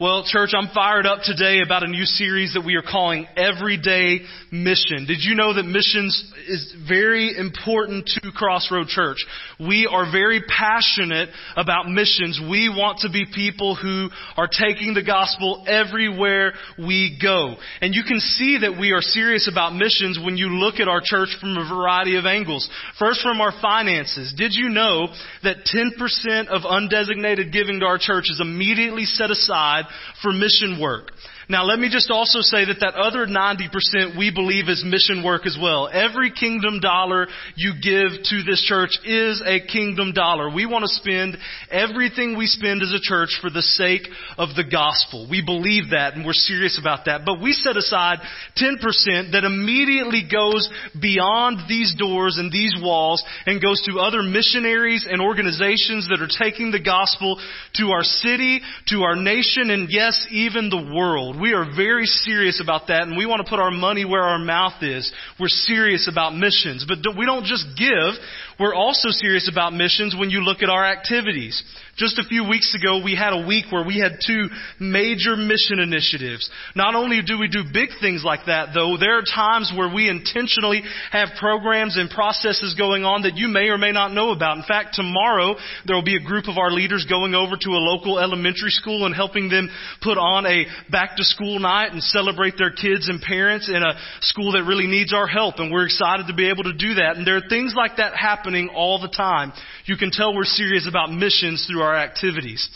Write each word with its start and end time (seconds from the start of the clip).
Well, 0.00 0.22
church, 0.24 0.50
I'm 0.56 0.68
fired 0.72 1.06
up 1.06 1.22
today 1.24 1.60
about 1.60 1.82
a 1.82 1.88
new 1.88 2.04
series 2.04 2.54
that 2.54 2.64
we 2.64 2.76
are 2.76 2.86
calling 2.88 3.26
Everyday 3.36 4.20
Mission. 4.52 5.06
Did 5.08 5.24
you 5.24 5.34
know 5.34 5.54
that 5.54 5.64
missions 5.64 6.14
is 6.46 6.72
very 6.88 7.36
important 7.36 8.06
to 8.06 8.30
Crossroad 8.30 8.86
Church? 8.86 9.26
We 9.58 9.90
are 9.90 10.08
very 10.08 10.40
passionate 10.46 11.30
about 11.56 11.90
missions. 11.90 12.40
We 12.40 12.68
want 12.68 13.00
to 13.00 13.10
be 13.10 13.26
people 13.34 13.74
who 13.74 14.08
are 14.36 14.46
taking 14.46 14.94
the 14.94 15.02
gospel 15.02 15.64
everywhere 15.66 16.52
we 16.78 17.18
go. 17.20 17.56
And 17.80 17.92
you 17.92 18.04
can 18.06 18.20
see 18.20 18.58
that 18.60 18.78
we 18.78 18.92
are 18.92 19.02
serious 19.02 19.50
about 19.50 19.74
missions 19.74 20.16
when 20.24 20.36
you 20.36 20.46
look 20.46 20.78
at 20.78 20.86
our 20.86 21.00
church 21.02 21.30
from 21.40 21.56
a 21.58 21.68
variety 21.68 22.16
of 22.16 22.24
angles. 22.24 22.70
First, 23.00 23.22
from 23.22 23.40
our 23.40 23.52
finances. 23.60 24.32
Did 24.36 24.52
you 24.54 24.68
know 24.68 25.08
that 25.42 25.66
10% 25.66 26.46
of 26.46 26.62
undesignated 26.62 27.52
giving 27.52 27.80
to 27.80 27.86
our 27.86 27.98
church 27.98 28.30
is 28.30 28.40
immediately 28.40 29.02
set 29.02 29.32
aside 29.32 29.86
for 30.22 30.32
mission 30.32 30.78
work. 30.80 31.12
Now 31.50 31.64
let 31.64 31.78
me 31.78 31.88
just 31.88 32.10
also 32.10 32.40
say 32.40 32.66
that 32.66 32.80
that 32.80 32.92
other 32.92 33.24
90% 33.24 34.18
we 34.18 34.30
believe 34.30 34.68
is 34.68 34.84
mission 34.84 35.24
work 35.24 35.46
as 35.46 35.56
well. 35.60 35.88
Every 35.90 36.30
kingdom 36.30 36.78
dollar 36.80 37.26
you 37.56 37.72
give 37.80 38.20
to 38.22 38.42
this 38.44 38.60
church 38.60 38.98
is 39.02 39.42
a 39.46 39.64
kingdom 39.64 40.12
dollar. 40.12 40.52
We 40.52 40.66
want 40.66 40.84
to 40.84 40.92
spend 40.92 41.38
everything 41.70 42.36
we 42.36 42.44
spend 42.44 42.82
as 42.82 42.92
a 42.92 43.00
church 43.00 43.38
for 43.40 43.48
the 43.48 43.62
sake 43.62 44.08
of 44.36 44.56
the 44.56 44.64
gospel. 44.70 45.26
We 45.30 45.42
believe 45.42 45.96
that 45.96 46.12
and 46.14 46.26
we're 46.26 46.36
serious 46.36 46.78
about 46.78 47.06
that. 47.06 47.24
But 47.24 47.40
we 47.40 47.54
set 47.54 47.78
aside 47.78 48.18
10% 48.60 49.32
that 49.32 49.44
immediately 49.44 50.28
goes 50.30 50.68
beyond 51.00 51.64
these 51.66 51.94
doors 51.96 52.36
and 52.36 52.52
these 52.52 52.76
walls 52.78 53.24
and 53.46 53.62
goes 53.62 53.80
to 53.88 54.00
other 54.00 54.22
missionaries 54.22 55.08
and 55.08 55.22
organizations 55.22 56.08
that 56.10 56.20
are 56.20 56.28
taking 56.28 56.72
the 56.72 56.82
gospel 56.82 57.40
to 57.76 57.88
our 57.96 58.04
city, 58.04 58.60
to 58.88 59.00
our 59.00 59.16
nation, 59.16 59.70
and 59.70 59.88
yes, 59.88 60.26
even 60.30 60.68
the 60.68 60.92
world. 60.92 61.37
We 61.40 61.52
are 61.52 61.64
very 61.64 62.06
serious 62.06 62.60
about 62.60 62.88
that 62.88 63.02
and 63.02 63.16
we 63.16 63.26
want 63.26 63.44
to 63.44 63.48
put 63.48 63.60
our 63.60 63.70
money 63.70 64.04
where 64.04 64.22
our 64.22 64.38
mouth 64.38 64.82
is. 64.82 65.10
We're 65.38 65.48
serious 65.48 66.08
about 66.10 66.34
missions. 66.34 66.84
But 66.86 66.98
we 67.16 67.26
don't 67.26 67.44
just 67.44 67.66
give, 67.76 68.14
we're 68.58 68.74
also 68.74 69.10
serious 69.10 69.48
about 69.50 69.72
missions 69.72 70.16
when 70.18 70.30
you 70.30 70.40
look 70.40 70.62
at 70.62 70.68
our 70.68 70.84
activities. 70.84 71.62
Just 71.96 72.18
a 72.18 72.24
few 72.24 72.48
weeks 72.48 72.74
ago, 72.74 73.02
we 73.02 73.14
had 73.14 73.32
a 73.32 73.46
week 73.46 73.66
where 73.70 73.84
we 73.84 73.98
had 73.98 74.18
two 74.24 74.46
major 74.78 75.36
mission 75.36 75.78
initiatives. 75.78 76.48
Not 76.74 76.94
only 76.94 77.22
do 77.22 77.38
we 77.38 77.48
do 77.48 77.62
big 77.72 77.90
things 78.00 78.22
like 78.24 78.46
that, 78.46 78.70
though, 78.74 78.96
there 78.98 79.18
are 79.18 79.22
times 79.22 79.72
where 79.76 79.92
we 79.92 80.08
intentionally 80.08 80.82
have 81.10 81.30
programs 81.38 81.96
and 81.96 82.08
processes 82.08 82.74
going 82.78 83.04
on 83.04 83.22
that 83.22 83.36
you 83.36 83.48
may 83.48 83.68
or 83.68 83.78
may 83.78 83.90
not 83.90 84.12
know 84.12 84.30
about. 84.30 84.58
In 84.58 84.62
fact, 84.62 84.94
tomorrow, 84.94 85.56
there 85.86 85.96
will 85.96 86.06
be 86.06 86.16
a 86.16 86.22
group 86.22 86.46
of 86.46 86.58
our 86.58 86.70
leaders 86.70 87.06
going 87.08 87.34
over 87.34 87.56
to 87.58 87.70
a 87.70 87.82
local 87.82 88.18
elementary 88.18 88.70
school 88.70 89.06
and 89.06 89.14
helping 89.14 89.48
them 89.48 89.68
put 90.02 90.18
on 90.18 90.46
a 90.46 90.66
back 90.90 91.16
to 91.16 91.24
school 91.24 91.58
night 91.58 91.92
and 91.92 92.02
celebrate 92.02 92.54
their 92.58 92.70
kids 92.70 93.08
and 93.08 93.20
parents 93.20 93.68
in 93.68 93.82
a 93.82 93.98
school 94.20 94.52
that 94.52 94.62
really 94.62 94.86
needs 94.86 95.12
our 95.12 95.26
help. 95.26 95.56
And 95.58 95.72
we're 95.72 95.86
excited 95.86 96.26
to 96.26 96.34
be 96.34 96.48
able 96.48 96.64
to 96.64 96.74
do 96.74 96.94
that. 96.94 97.16
And 97.16 97.26
there 97.26 97.36
are 97.36 97.48
things 97.48 97.74
like 97.76 97.96
that 97.98 98.14
happening 98.48 98.70
all 98.74 99.00
the 99.00 99.08
time. 99.08 99.52
You 99.84 99.96
can 99.96 100.10
tell 100.10 100.34
we're 100.34 100.44
serious 100.44 100.88
about 100.88 101.12
missions 101.12 101.66
through 101.70 101.82
our 101.82 101.96
activities. 101.96 102.68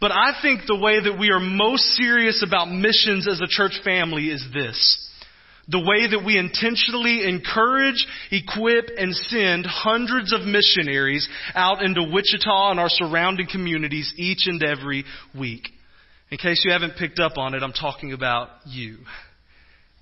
But 0.00 0.12
I 0.12 0.32
think 0.42 0.62
the 0.66 0.78
way 0.78 1.00
that 1.00 1.18
we 1.18 1.30
are 1.30 1.40
most 1.40 1.82
serious 1.94 2.44
about 2.46 2.70
missions 2.70 3.28
as 3.28 3.40
a 3.40 3.46
church 3.48 3.80
family 3.84 4.26
is 4.26 4.44
this. 4.52 5.00
The 5.68 5.80
way 5.80 6.10
that 6.10 6.26
we 6.26 6.36
intentionally 6.36 7.26
encourage, 7.26 8.06
equip, 8.30 8.90
and 8.98 9.14
send 9.14 9.64
hundreds 9.64 10.34
of 10.34 10.42
missionaries 10.42 11.26
out 11.54 11.82
into 11.82 12.02
Wichita 12.12 12.72
and 12.72 12.80
our 12.80 12.90
surrounding 12.90 13.46
communities 13.50 14.12
each 14.18 14.46
and 14.46 14.62
every 14.62 15.04
week. 15.38 15.68
In 16.30 16.36
case 16.36 16.62
you 16.66 16.72
haven't 16.72 16.96
picked 16.98 17.18
up 17.18 17.38
on 17.38 17.54
it, 17.54 17.62
I'm 17.62 17.72
talking 17.72 18.12
about 18.12 18.50
you. 18.66 18.98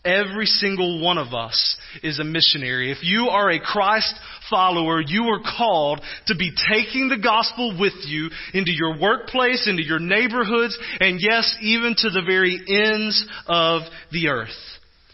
Every 0.04 0.46
single 0.46 1.00
one 1.00 1.16
of 1.16 1.32
us 1.32 1.76
is 2.02 2.18
a 2.18 2.24
missionary. 2.24 2.90
If 2.90 2.98
you 3.02 3.28
are 3.28 3.50
a 3.50 3.60
Christ 3.60 4.12
follower, 4.50 5.00
you 5.00 5.24
are 5.26 5.40
called 5.56 6.00
to 6.26 6.34
be 6.34 6.50
taking 6.72 7.08
the 7.08 7.22
gospel 7.22 7.78
with 7.78 7.92
you 8.06 8.30
into 8.52 8.72
your 8.72 8.98
workplace, 9.00 9.68
into 9.68 9.84
your 9.84 10.00
neighborhoods, 10.00 10.76
and 10.98 11.20
yes, 11.20 11.56
even 11.60 11.94
to 11.96 12.10
the 12.10 12.22
very 12.26 12.58
ends 12.66 13.24
of 13.46 13.82
the 14.10 14.28
earth. 14.28 14.50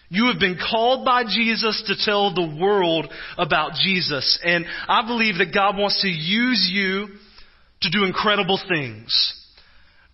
You 0.08 0.28
have 0.28 0.40
been 0.40 0.58
called 0.58 1.04
by 1.04 1.24
Jesus 1.24 1.82
to 1.86 1.94
tell 2.02 2.34
the 2.34 2.56
world 2.58 3.12
about 3.36 3.72
Jesus. 3.74 4.38
And 4.42 4.64
I 4.88 5.06
believe 5.06 5.36
that 5.36 5.52
God 5.52 5.76
wants 5.76 6.00
to 6.00 6.08
use 6.08 6.66
you 6.72 7.08
to 7.82 7.90
do 7.90 8.04
incredible 8.04 8.58
things. 8.68 9.34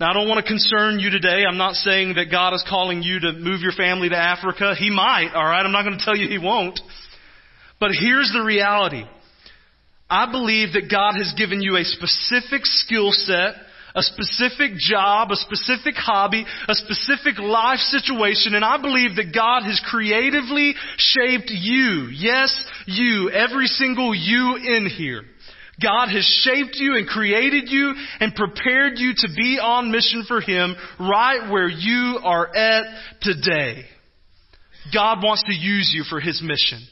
Now, 0.00 0.10
I 0.10 0.12
don't 0.12 0.28
want 0.28 0.44
to 0.44 0.50
concern 0.50 0.99
you 0.99 1.10
today. 1.10 1.44
I'm 1.49 1.56
not 1.56 1.75
saying 1.75 2.15
that 2.15 2.27
God 2.28 2.53
is 2.53 2.65
calling 2.69 3.03
you 3.03 3.21
to 3.21 3.32
move 3.32 3.60
your 3.60 3.72
family 3.72 4.09
to 4.09 4.16
Africa. 4.16 4.75
He 4.77 4.91
might, 4.91 5.31
alright? 5.34 5.65
I'm 5.65 5.71
not 5.71 5.84
going 5.84 5.97
to 5.97 6.05
tell 6.05 6.16
you 6.16 6.28
He 6.28 6.38
won't. 6.38 6.81
But 7.78 7.93
here's 7.93 8.33
the 8.33 8.43
reality. 8.43 9.04
I 10.10 10.31
believe 10.31 10.72
that 10.72 10.91
God 10.91 11.15
has 11.16 11.33
given 11.38 11.62
you 11.62 11.77
a 11.77 11.84
specific 11.84 12.66
skill 12.66 13.12
set, 13.12 13.54
a 13.94 14.03
specific 14.03 14.72
job, 14.77 15.31
a 15.31 15.37
specific 15.37 15.94
hobby, 15.94 16.44
a 16.69 16.75
specific 16.75 17.38
life 17.38 17.78
situation, 17.78 18.54
and 18.54 18.65
I 18.65 18.81
believe 18.81 19.15
that 19.16 19.33
God 19.33 19.62
has 19.62 19.81
creatively 19.88 20.75
shaped 20.97 21.50
you. 21.50 22.09
Yes, 22.10 22.50
you, 22.87 23.31
every 23.31 23.66
single 23.66 24.12
you 24.12 24.56
in 24.56 24.87
here. 24.87 25.22
God 25.82 26.08
has 26.08 26.24
shaped 26.24 26.76
you 26.76 26.96
and 26.96 27.06
created 27.06 27.68
you 27.68 27.94
and 28.20 28.34
prepared 28.34 28.98
you 28.98 29.12
to 29.16 29.28
be 29.36 29.58
on 29.60 29.90
mission 29.90 30.24
for 30.26 30.40
Him 30.40 30.76
right 31.00 31.50
where 31.50 31.68
you 31.68 32.20
are 32.22 32.54
at 32.54 32.84
today. 33.20 33.84
God 34.92 35.22
wants 35.22 35.42
to 35.44 35.52
use 35.52 35.92
you 35.94 36.04
for 36.04 36.20
His 36.20 36.42
mission. 36.42 36.86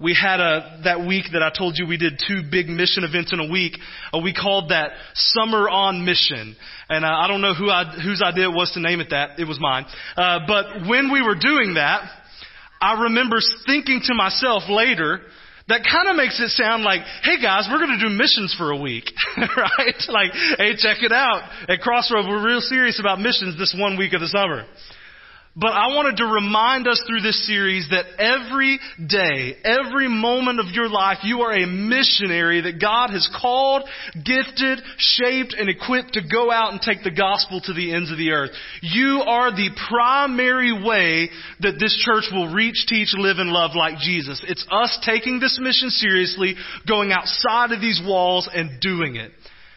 We 0.00 0.14
had 0.14 0.38
a, 0.38 0.80
that 0.84 1.04
week 1.08 1.24
that 1.32 1.42
I 1.42 1.50
told 1.50 1.76
you 1.76 1.84
we 1.88 1.96
did 1.96 2.22
two 2.24 2.42
big 2.48 2.68
mission 2.68 3.02
events 3.02 3.32
in 3.32 3.40
a 3.40 3.50
week. 3.50 3.72
Uh, 4.14 4.20
we 4.22 4.32
called 4.32 4.70
that 4.70 4.92
Summer 5.14 5.68
on 5.68 6.04
Mission. 6.04 6.54
And 6.88 7.04
uh, 7.04 7.08
I 7.08 7.26
don't 7.26 7.40
know 7.40 7.52
who 7.52 7.68
I, 7.68 7.84
whose 8.00 8.22
idea 8.22 8.44
it 8.44 8.54
was 8.54 8.70
to 8.74 8.80
name 8.80 9.00
it 9.00 9.10
that. 9.10 9.40
It 9.40 9.48
was 9.48 9.58
mine. 9.60 9.86
Uh, 10.16 10.40
but 10.46 10.86
when 10.86 11.12
we 11.12 11.20
were 11.20 11.34
doing 11.34 11.74
that, 11.74 12.08
I 12.80 13.02
remember 13.02 13.38
thinking 13.66 14.00
to 14.04 14.14
myself 14.14 14.62
later, 14.68 15.20
that 15.68 15.84
kind 15.84 16.08
of 16.08 16.16
makes 16.16 16.40
it 16.40 16.48
sound 16.50 16.82
like, 16.82 17.02
hey 17.22 17.40
guys, 17.40 17.68
we're 17.70 17.78
going 17.78 17.96
to 17.98 18.08
do 18.08 18.12
missions 18.12 18.54
for 18.56 18.70
a 18.70 18.76
week, 18.76 19.04
right? 19.36 20.00
Like, 20.08 20.32
hey, 20.56 20.74
check 20.76 21.02
it 21.02 21.12
out. 21.12 21.48
At 21.68 21.80
Crossroads, 21.80 22.26
we're 22.26 22.44
real 22.44 22.60
serious 22.60 22.98
about 22.98 23.20
missions 23.20 23.58
this 23.58 23.76
one 23.78 23.98
week 23.98 24.14
of 24.14 24.20
the 24.20 24.28
summer. 24.28 24.64
But 25.60 25.72
I 25.72 25.88
wanted 25.88 26.18
to 26.18 26.26
remind 26.26 26.86
us 26.86 27.02
through 27.04 27.20
this 27.20 27.44
series 27.44 27.88
that 27.90 28.06
every 28.16 28.78
day, 29.04 29.56
every 29.64 30.06
moment 30.08 30.60
of 30.60 30.66
your 30.66 30.88
life, 30.88 31.18
you 31.24 31.40
are 31.40 31.52
a 31.52 31.66
missionary 31.66 32.60
that 32.60 32.80
God 32.80 33.10
has 33.10 33.28
called, 33.40 33.82
gifted, 34.14 34.78
shaped, 34.98 35.56
and 35.58 35.68
equipped 35.68 36.12
to 36.12 36.20
go 36.22 36.52
out 36.52 36.70
and 36.70 36.80
take 36.80 37.02
the 37.02 37.10
gospel 37.10 37.60
to 37.64 37.72
the 37.72 37.92
ends 37.92 38.12
of 38.12 38.18
the 38.18 38.30
earth. 38.30 38.50
You 38.82 39.24
are 39.26 39.50
the 39.50 39.70
primary 39.88 40.72
way 40.72 41.28
that 41.58 41.80
this 41.80 42.00
church 42.06 42.26
will 42.30 42.54
reach, 42.54 42.86
teach, 42.86 43.12
live, 43.18 43.38
and 43.38 43.50
love 43.50 43.72
like 43.74 43.98
Jesus. 43.98 44.40
It's 44.46 44.64
us 44.70 44.96
taking 45.04 45.40
this 45.40 45.58
mission 45.60 45.90
seriously, 45.90 46.54
going 46.86 47.10
outside 47.10 47.72
of 47.72 47.80
these 47.80 48.00
walls 48.06 48.48
and 48.54 48.80
doing 48.80 49.16
it. 49.16 49.32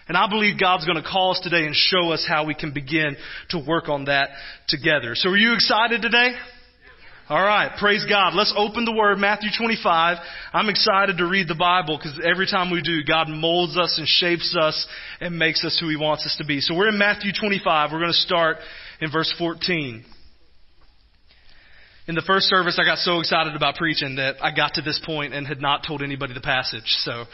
And 0.07 0.17
I 0.17 0.28
believe 0.28 0.59
God's 0.59 0.85
going 0.85 1.01
to 1.01 1.07
call 1.07 1.31
us 1.31 1.39
today 1.41 1.66
and 1.66 1.75
show 1.75 2.12
us 2.12 2.25
how 2.28 2.45
we 2.45 2.56
can 2.56 2.73
begin 2.73 3.16
to 3.50 3.63
work 3.66 3.88
on 3.88 4.06
that 4.06 4.29
together. 4.67 5.12
So 5.16 5.29
are 5.29 5.38
you 5.38 5.53
excited 5.53 6.01
today? 6.01 6.31
All 7.29 7.41
right, 7.41 7.72
praise 7.79 8.03
God. 8.09 8.34
Let's 8.34 8.53
open 8.57 8.84
the 8.84 8.91
Word, 8.91 9.17
Matthew 9.17 9.51
25. 9.57 10.17
I'm 10.51 10.67
excited 10.67 11.17
to 11.17 11.25
read 11.25 11.47
the 11.47 11.56
Bible 11.56 11.97
because 11.97 12.19
every 12.29 12.45
time 12.45 12.72
we 12.72 12.81
do, 12.81 13.03
God 13.07 13.29
molds 13.29 13.78
us 13.78 13.97
and 13.97 14.07
shapes 14.07 14.53
us 14.59 14.85
and 15.22 15.39
makes 15.39 15.63
us 15.63 15.78
who 15.79 15.88
He 15.88 15.95
wants 15.95 16.25
us 16.25 16.35
to 16.39 16.45
be. 16.45 16.59
So 16.59 16.75
we're 16.75 16.89
in 16.89 16.97
Matthew 16.97 17.31
25. 17.31 17.91
We're 17.94 18.00
going 18.00 18.12
to 18.12 18.18
start 18.18 18.57
in 19.00 19.12
verse 19.12 19.33
14 19.38 20.03
in 22.07 22.15
the 22.15 22.21
first 22.24 22.48
service, 22.48 22.80
I 22.81 22.86
got 22.86 22.98
so 22.98 23.19
excited 23.19 23.56
about 23.56 23.75
preaching 23.75 24.15
that 24.15 24.36
I 24.44 24.53
got 24.53 24.74
to 24.74 24.81
this 24.81 25.00
point 25.06 25.33
and 25.33 25.48
had 25.48 25.62
not 25.62 25.86
told 25.88 26.01
anybody 26.01 26.33
the 26.33 26.42
passage. 26.42 26.83
So 27.03 27.25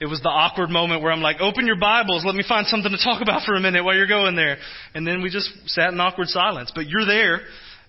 it 0.00 0.06
was 0.06 0.20
the 0.20 0.28
awkward 0.28 0.68
moment 0.68 1.02
where 1.02 1.10
I'm 1.10 1.22
like, 1.22 1.40
open 1.40 1.66
your 1.66 1.78
Bibles, 1.78 2.24
let 2.24 2.34
me 2.34 2.44
find 2.46 2.66
something 2.66 2.92
to 2.92 3.02
talk 3.02 3.22
about 3.22 3.44
for 3.46 3.54
a 3.54 3.60
minute 3.60 3.82
while 3.82 3.94
you're 3.94 4.06
going 4.06 4.36
there. 4.36 4.58
And 4.94 5.06
then 5.06 5.22
we 5.22 5.30
just 5.30 5.50
sat 5.66 5.92
in 5.92 6.00
awkward 6.00 6.28
silence. 6.28 6.70
But 6.74 6.88
you're 6.88 7.06
there, 7.06 7.40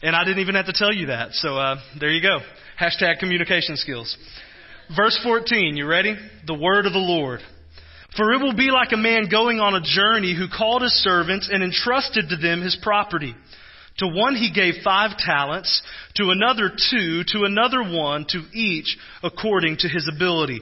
and 0.02 0.16
I 0.16 0.24
didn't 0.24 0.40
even 0.40 0.56
have 0.56 0.68
to 0.68 0.74
tell 0.74 0.94
you 0.94 1.08
that. 1.08 1.34
So 1.34 1.58
uh, 1.58 1.76
there 2.00 2.10
you 2.10 2.22
go. 2.22 2.40
Hashtag 2.80 3.20
communication 3.20 3.76
skills. 3.76 4.16
Verse 4.96 5.20
14, 5.22 5.76
you 5.76 5.86
ready? 5.86 6.16
The 6.46 6.54
word 6.54 6.86
of 6.86 6.94
the 6.94 7.00
Lord. 7.00 7.42
For 8.16 8.32
it 8.32 8.42
will 8.42 8.56
be 8.56 8.72
like 8.72 8.94
a 8.94 8.98
man 8.98 9.28
going 9.30 9.60
on 9.60 9.76
a 9.76 9.82
journey 9.82 10.36
who 10.36 10.48
called 10.48 10.82
his 10.82 10.94
servants 11.04 11.50
and 11.52 11.62
entrusted 11.62 12.30
to 12.30 12.38
them 12.38 12.62
his 12.62 12.78
property. 12.82 13.36
To 13.98 14.08
one 14.08 14.36
he 14.36 14.54
gave 14.54 14.76
five 14.84 15.18
talents, 15.18 15.82
to 16.16 16.30
another 16.30 16.70
two, 16.70 17.24
to 17.34 17.44
another 17.44 17.84
one, 17.84 18.26
to 18.30 18.44
each 18.54 18.98
according 19.24 19.78
to 19.80 19.90
his 19.90 20.10
ability. 20.14 20.62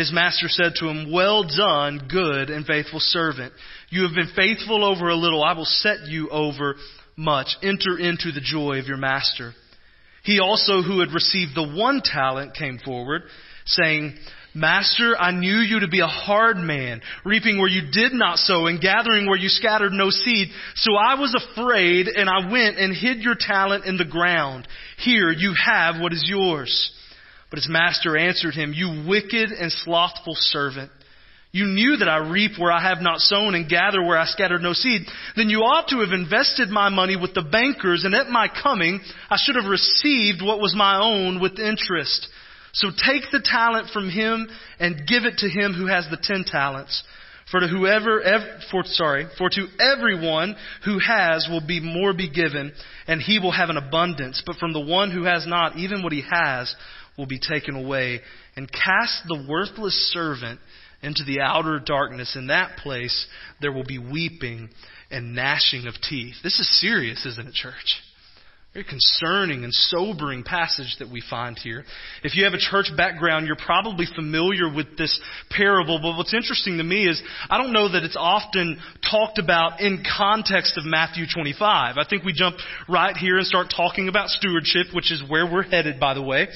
His 0.00 0.12
master 0.14 0.48
said 0.48 0.72
to 0.76 0.88
him, 0.88 1.12
Well 1.12 1.44
done, 1.44 2.08
good 2.08 2.48
and 2.48 2.64
faithful 2.64 3.00
servant. 3.00 3.52
You 3.90 4.04
have 4.04 4.14
been 4.14 4.34
faithful 4.34 4.82
over 4.82 5.10
a 5.10 5.14
little. 5.14 5.44
I 5.44 5.52
will 5.52 5.66
set 5.66 6.06
you 6.06 6.30
over 6.30 6.76
much. 7.16 7.48
Enter 7.62 7.98
into 7.98 8.32
the 8.32 8.40
joy 8.40 8.78
of 8.78 8.86
your 8.86 8.96
master. 8.96 9.52
He 10.22 10.40
also, 10.40 10.80
who 10.80 11.00
had 11.00 11.12
received 11.12 11.50
the 11.54 11.76
one 11.76 12.00
talent, 12.02 12.54
came 12.54 12.78
forward, 12.78 13.24
saying, 13.66 14.14
Master, 14.54 15.18
I 15.18 15.32
knew 15.32 15.58
you 15.58 15.80
to 15.80 15.88
be 15.88 16.00
a 16.00 16.06
hard 16.06 16.56
man, 16.56 17.02
reaping 17.26 17.58
where 17.58 17.68
you 17.68 17.90
did 17.92 18.14
not 18.14 18.38
sow 18.38 18.68
and 18.68 18.80
gathering 18.80 19.26
where 19.26 19.36
you 19.36 19.50
scattered 19.50 19.92
no 19.92 20.08
seed. 20.08 20.48
So 20.76 20.94
I 20.94 21.20
was 21.20 21.34
afraid 21.34 22.08
and 22.08 22.26
I 22.26 22.50
went 22.50 22.78
and 22.78 22.96
hid 22.96 23.18
your 23.18 23.36
talent 23.38 23.84
in 23.84 23.98
the 23.98 24.06
ground. 24.06 24.66
Here 24.96 25.30
you 25.30 25.52
have 25.62 26.00
what 26.00 26.14
is 26.14 26.24
yours. 26.26 26.90
But 27.50 27.58
his 27.58 27.68
master 27.68 28.16
answered 28.16 28.54
him, 28.54 28.72
You 28.74 29.04
wicked 29.08 29.50
and 29.50 29.72
slothful 29.72 30.34
servant. 30.36 30.90
You 31.52 31.66
knew 31.66 31.96
that 31.96 32.08
I 32.08 32.18
reap 32.18 32.52
where 32.58 32.70
I 32.70 32.80
have 32.80 33.02
not 33.02 33.18
sown 33.18 33.56
and 33.56 33.68
gather 33.68 34.00
where 34.00 34.16
I 34.16 34.26
scattered 34.26 34.62
no 34.62 34.72
seed. 34.72 35.02
Then 35.34 35.48
you 35.50 35.58
ought 35.58 35.88
to 35.88 35.98
have 35.98 36.12
invested 36.12 36.68
my 36.68 36.90
money 36.90 37.16
with 37.16 37.34
the 37.34 37.42
bankers, 37.42 38.04
and 38.04 38.14
at 38.14 38.28
my 38.28 38.46
coming 38.62 39.00
I 39.28 39.36
should 39.36 39.56
have 39.56 39.68
received 39.68 40.42
what 40.42 40.60
was 40.60 40.76
my 40.76 41.00
own 41.00 41.40
with 41.40 41.58
interest. 41.58 42.28
So 42.72 42.90
take 42.90 43.32
the 43.32 43.42
talent 43.44 43.88
from 43.90 44.08
him 44.08 44.48
and 44.78 45.08
give 45.08 45.24
it 45.24 45.38
to 45.38 45.48
him 45.48 45.72
who 45.72 45.86
has 45.86 46.06
the 46.08 46.18
ten 46.22 46.44
talents. 46.44 47.02
For 47.50 47.58
to 47.58 47.66
whoever, 47.66 48.22
for, 48.70 48.84
sorry, 48.84 49.26
for 49.36 49.50
to 49.50 49.66
everyone 49.80 50.54
who 50.84 51.00
has 51.00 51.48
will 51.50 51.66
be 51.66 51.80
more 51.80 52.12
be 52.12 52.30
given, 52.30 52.72
and 53.08 53.20
he 53.20 53.40
will 53.40 53.50
have 53.50 53.70
an 53.70 53.76
abundance. 53.76 54.40
But 54.46 54.56
from 54.56 54.72
the 54.72 54.80
one 54.80 55.10
who 55.10 55.24
has 55.24 55.48
not, 55.48 55.76
even 55.76 56.04
what 56.04 56.12
he 56.12 56.22
has 56.30 56.72
will 57.16 57.26
be 57.26 57.38
taken 57.38 57.76
away, 57.76 58.20
and 58.56 58.70
cast 58.70 59.22
the 59.26 59.46
worthless 59.48 59.94
servant 60.12 60.60
into 61.02 61.24
the 61.24 61.40
outer 61.40 61.78
darkness. 61.78 62.36
In 62.36 62.48
that 62.48 62.76
place, 62.78 63.26
there 63.60 63.72
will 63.72 63.84
be 63.84 63.98
weeping 63.98 64.68
and 65.10 65.34
gnashing 65.34 65.86
of 65.86 65.94
teeth. 66.08 66.36
This 66.42 66.58
is 66.58 66.80
serious, 66.80 67.26
isn't 67.26 67.48
it, 67.48 67.54
church? 67.54 68.00
Very 68.72 68.84
concerning 68.84 69.64
and 69.64 69.74
sobering 69.74 70.44
passage 70.44 70.94
that 71.00 71.10
we 71.10 71.20
find 71.28 71.58
here. 71.58 71.84
If 72.22 72.36
you 72.36 72.44
have 72.44 72.52
a 72.52 72.58
church 72.58 72.86
background, 72.96 73.48
you're 73.48 73.56
probably 73.56 74.06
familiar 74.14 74.72
with 74.72 74.96
this 74.96 75.20
parable, 75.50 75.98
but 76.00 76.16
what's 76.16 76.32
interesting 76.32 76.78
to 76.78 76.84
me 76.84 77.08
is 77.08 77.20
I 77.48 77.58
don't 77.58 77.72
know 77.72 77.90
that 77.90 78.04
it's 78.04 78.16
often 78.16 78.78
talked 79.10 79.38
about 79.38 79.80
in 79.80 80.04
context 80.16 80.78
of 80.78 80.84
Matthew 80.84 81.24
25. 81.32 81.96
I 81.96 82.04
think 82.08 82.24
we 82.24 82.32
jump 82.32 82.56
right 82.88 83.16
here 83.16 83.38
and 83.38 83.46
start 83.46 83.72
talking 83.74 84.08
about 84.08 84.28
stewardship, 84.28 84.88
which 84.92 85.10
is 85.12 85.22
where 85.28 85.50
we're 85.50 85.62
headed, 85.62 85.98
by 85.98 86.14
the 86.14 86.22
way. 86.22 86.48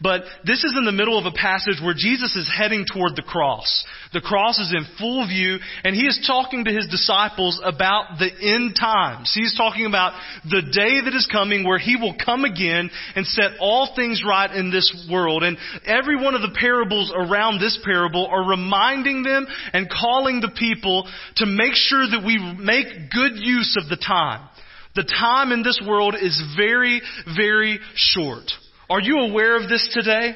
But 0.00 0.22
this 0.46 0.64
is 0.64 0.74
in 0.78 0.86
the 0.86 0.92
middle 0.92 1.18
of 1.18 1.26
a 1.26 1.36
passage 1.36 1.76
where 1.82 1.94
Jesus 1.94 2.34
is 2.34 2.48
heading 2.48 2.86
toward 2.90 3.16
the 3.16 3.22
cross. 3.22 3.84
The 4.14 4.22
cross 4.22 4.58
is 4.58 4.72
in 4.72 4.86
full 4.98 5.28
view, 5.28 5.58
and 5.84 5.94
he 5.94 6.06
is 6.06 6.24
talking 6.26 6.64
to 6.64 6.72
his 6.72 6.88
disciples 6.88 7.60
about 7.62 8.18
the 8.18 8.30
end 8.32 8.76
times. 8.80 9.30
He's 9.34 9.54
talking 9.56 9.84
about 9.84 10.18
the 10.44 10.62
day 10.62 11.04
that 11.04 11.14
is 11.14 11.28
coming 11.30 11.68
where 11.68 11.78
he 11.78 11.96
will 11.96 12.14
come 12.16 12.44
again 12.44 12.90
and 13.14 13.26
set 13.26 13.60
all 13.60 13.92
things 13.94 14.24
right 14.26 14.50
in 14.50 14.70
this 14.70 15.06
world. 15.10 15.42
And 15.42 15.58
every 15.84 16.16
one 16.16 16.34
of 16.34 16.40
the 16.40 16.56
parables 16.58 17.12
around 17.14 17.60
this 17.60 17.78
parable 17.84 18.26
are 18.26 18.48
reminding 18.48 19.22
them 19.22 19.46
and 19.74 19.90
calling 19.90 20.40
the 20.40 20.52
people 20.56 21.06
to 21.36 21.46
make 21.46 21.74
sure 21.74 21.99
that 22.06 22.24
we 22.24 22.38
make 22.38 23.10
good 23.10 23.32
use 23.36 23.76
of 23.80 23.88
the 23.88 23.96
time. 23.96 24.48
The 24.94 25.04
time 25.04 25.52
in 25.52 25.62
this 25.62 25.80
world 25.86 26.16
is 26.20 26.42
very, 26.56 27.00
very 27.36 27.78
short. 27.94 28.50
Are 28.88 29.00
you 29.00 29.18
aware 29.20 29.56
of 29.62 29.68
this 29.68 29.88
today? 29.92 30.34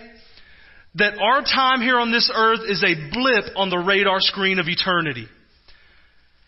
That 0.96 1.18
our 1.18 1.42
time 1.42 1.80
here 1.80 1.98
on 1.98 2.12
this 2.12 2.30
earth 2.32 2.60
is 2.68 2.84
a 2.84 3.10
blip 3.12 3.56
on 3.56 3.68
the 3.68 3.78
radar 3.78 4.20
screen 4.20 4.60
of 4.60 4.68
eternity. 4.68 5.26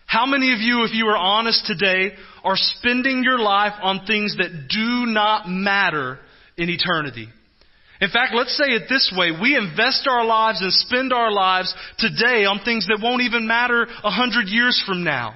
How 0.06 0.24
many 0.24 0.52
of 0.52 0.60
you, 0.60 0.84
if 0.84 0.94
you 0.94 1.06
are 1.08 1.16
honest 1.16 1.66
today, 1.66 2.12
are 2.44 2.56
spending 2.56 3.24
your 3.24 3.40
life 3.40 3.74
on 3.82 4.06
things 4.06 4.36
that 4.36 4.68
do 4.68 5.12
not 5.12 5.48
matter 5.48 6.20
in 6.56 6.70
eternity? 6.70 7.28
In 8.00 8.10
fact, 8.10 8.34
let's 8.34 8.56
say 8.56 8.72
it 8.72 8.88
this 8.88 9.12
way. 9.16 9.30
We 9.30 9.56
invest 9.56 10.06
our 10.08 10.24
lives 10.24 10.60
and 10.60 10.72
spend 10.72 11.12
our 11.12 11.32
lives 11.32 11.74
today 11.98 12.44
on 12.44 12.60
things 12.64 12.86
that 12.88 13.00
won't 13.02 13.22
even 13.22 13.46
matter 13.46 13.86
a 14.04 14.10
hundred 14.10 14.48
years 14.48 14.82
from 14.86 15.02
now. 15.02 15.34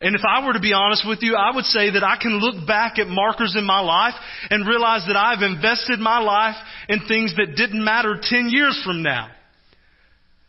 And 0.00 0.14
if 0.14 0.22
I 0.28 0.44
were 0.44 0.52
to 0.52 0.60
be 0.60 0.74
honest 0.74 1.06
with 1.08 1.20
you, 1.22 1.36
I 1.36 1.54
would 1.54 1.64
say 1.64 1.90
that 1.90 2.04
I 2.04 2.18
can 2.20 2.38
look 2.38 2.66
back 2.66 2.98
at 2.98 3.06
markers 3.06 3.54
in 3.56 3.64
my 3.64 3.80
life 3.80 4.14
and 4.50 4.68
realize 4.68 5.04
that 5.06 5.16
I've 5.16 5.42
invested 5.42 5.98
my 6.00 6.18
life 6.18 6.56
in 6.88 7.06
things 7.08 7.34
that 7.36 7.56
didn't 7.56 7.82
matter 7.82 8.18
10 8.20 8.50
years 8.50 8.80
from 8.84 9.02
now. 9.02 9.28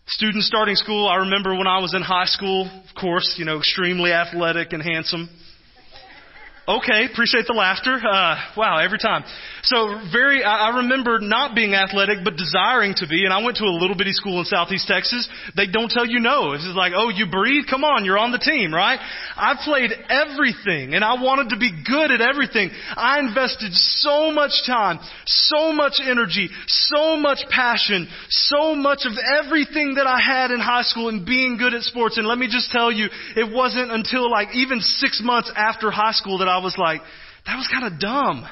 Students 0.08 0.48
starting 0.48 0.76
school, 0.76 1.08
I 1.08 1.18
remember 1.18 1.56
when 1.56 1.68
I 1.68 1.80
was 1.80 1.94
in 1.94 2.02
high 2.02 2.26
school, 2.26 2.66
of 2.66 2.96
course, 3.00 3.36
you 3.38 3.46
know, 3.46 3.58
extremely 3.58 4.12
athletic 4.12 4.74
and 4.74 4.82
handsome. 4.82 5.30
Okay, 6.68 7.08
appreciate 7.10 7.48
the 7.48 7.56
laughter. 7.56 7.96
Uh, 7.96 8.36
wow, 8.58 8.84
every 8.84 9.00
time. 9.00 9.24
So 9.64 10.04
very, 10.12 10.44
I, 10.44 10.68
I 10.68 10.84
remember 10.84 11.20
not 11.24 11.56
being 11.56 11.74
athletic, 11.74 12.28
but 12.28 12.36
desiring 12.36 12.92
to 13.00 13.08
be. 13.08 13.24
And 13.24 13.32
I 13.32 13.42
went 13.42 13.56
to 13.58 13.64
a 13.64 13.72
little 13.72 13.96
bitty 13.96 14.12
school 14.12 14.40
in 14.40 14.46
Southeast 14.46 14.86
Texas. 14.86 15.32
They 15.56 15.68
don't 15.68 15.88
tell 15.88 16.06
you 16.06 16.20
no. 16.20 16.52
It's 16.52 16.68
like, 16.76 16.92
oh, 16.94 17.08
you 17.08 17.32
breathe? 17.32 17.72
Come 17.72 17.86
on, 17.88 18.04
you're 18.04 18.20
on 18.20 18.36
the 18.36 18.44
team, 18.44 18.76
right? 18.76 19.00
I 19.00 19.56
played 19.64 19.96
everything, 20.12 20.92
and 20.92 21.08
I 21.08 21.16
wanted 21.24 21.56
to 21.56 21.58
be 21.58 21.72
good 21.72 22.12
at 22.12 22.20
everything. 22.20 22.70
I 23.00 23.20
invested 23.20 23.72
so 24.04 24.32
much 24.36 24.68
time, 24.68 25.00
so 25.24 25.72
much 25.72 26.04
energy, 26.04 26.50
so 26.68 27.16
much 27.16 27.48
passion, 27.50 28.12
so 28.28 28.76
much 28.76 29.08
of 29.08 29.16
everything 29.40 29.96
that 29.96 30.06
I 30.06 30.20
had 30.20 30.52
in 30.52 30.60
high 30.60 30.84
school 30.84 31.08
in 31.08 31.24
being 31.24 31.56
good 31.56 31.74
at 31.74 31.84
sports. 31.84 32.18
And 32.18 32.28
let 32.28 32.38
me 32.38 32.52
just 32.52 32.72
tell 32.72 32.92
you, 32.92 33.08
it 33.38 33.56
wasn't 33.56 33.90
until 33.90 34.30
like 34.30 34.50
even 34.54 34.82
six 34.82 35.22
months 35.24 35.50
after 35.56 35.90
high 35.92 36.12
school 36.12 36.40
that 36.40 36.50
I 36.50 36.57
was 36.60 36.78
like, 36.78 37.02
that 37.46 37.56
was 37.56 37.68
kind 37.72 37.92
of 37.92 38.00
dumb. 38.00 38.48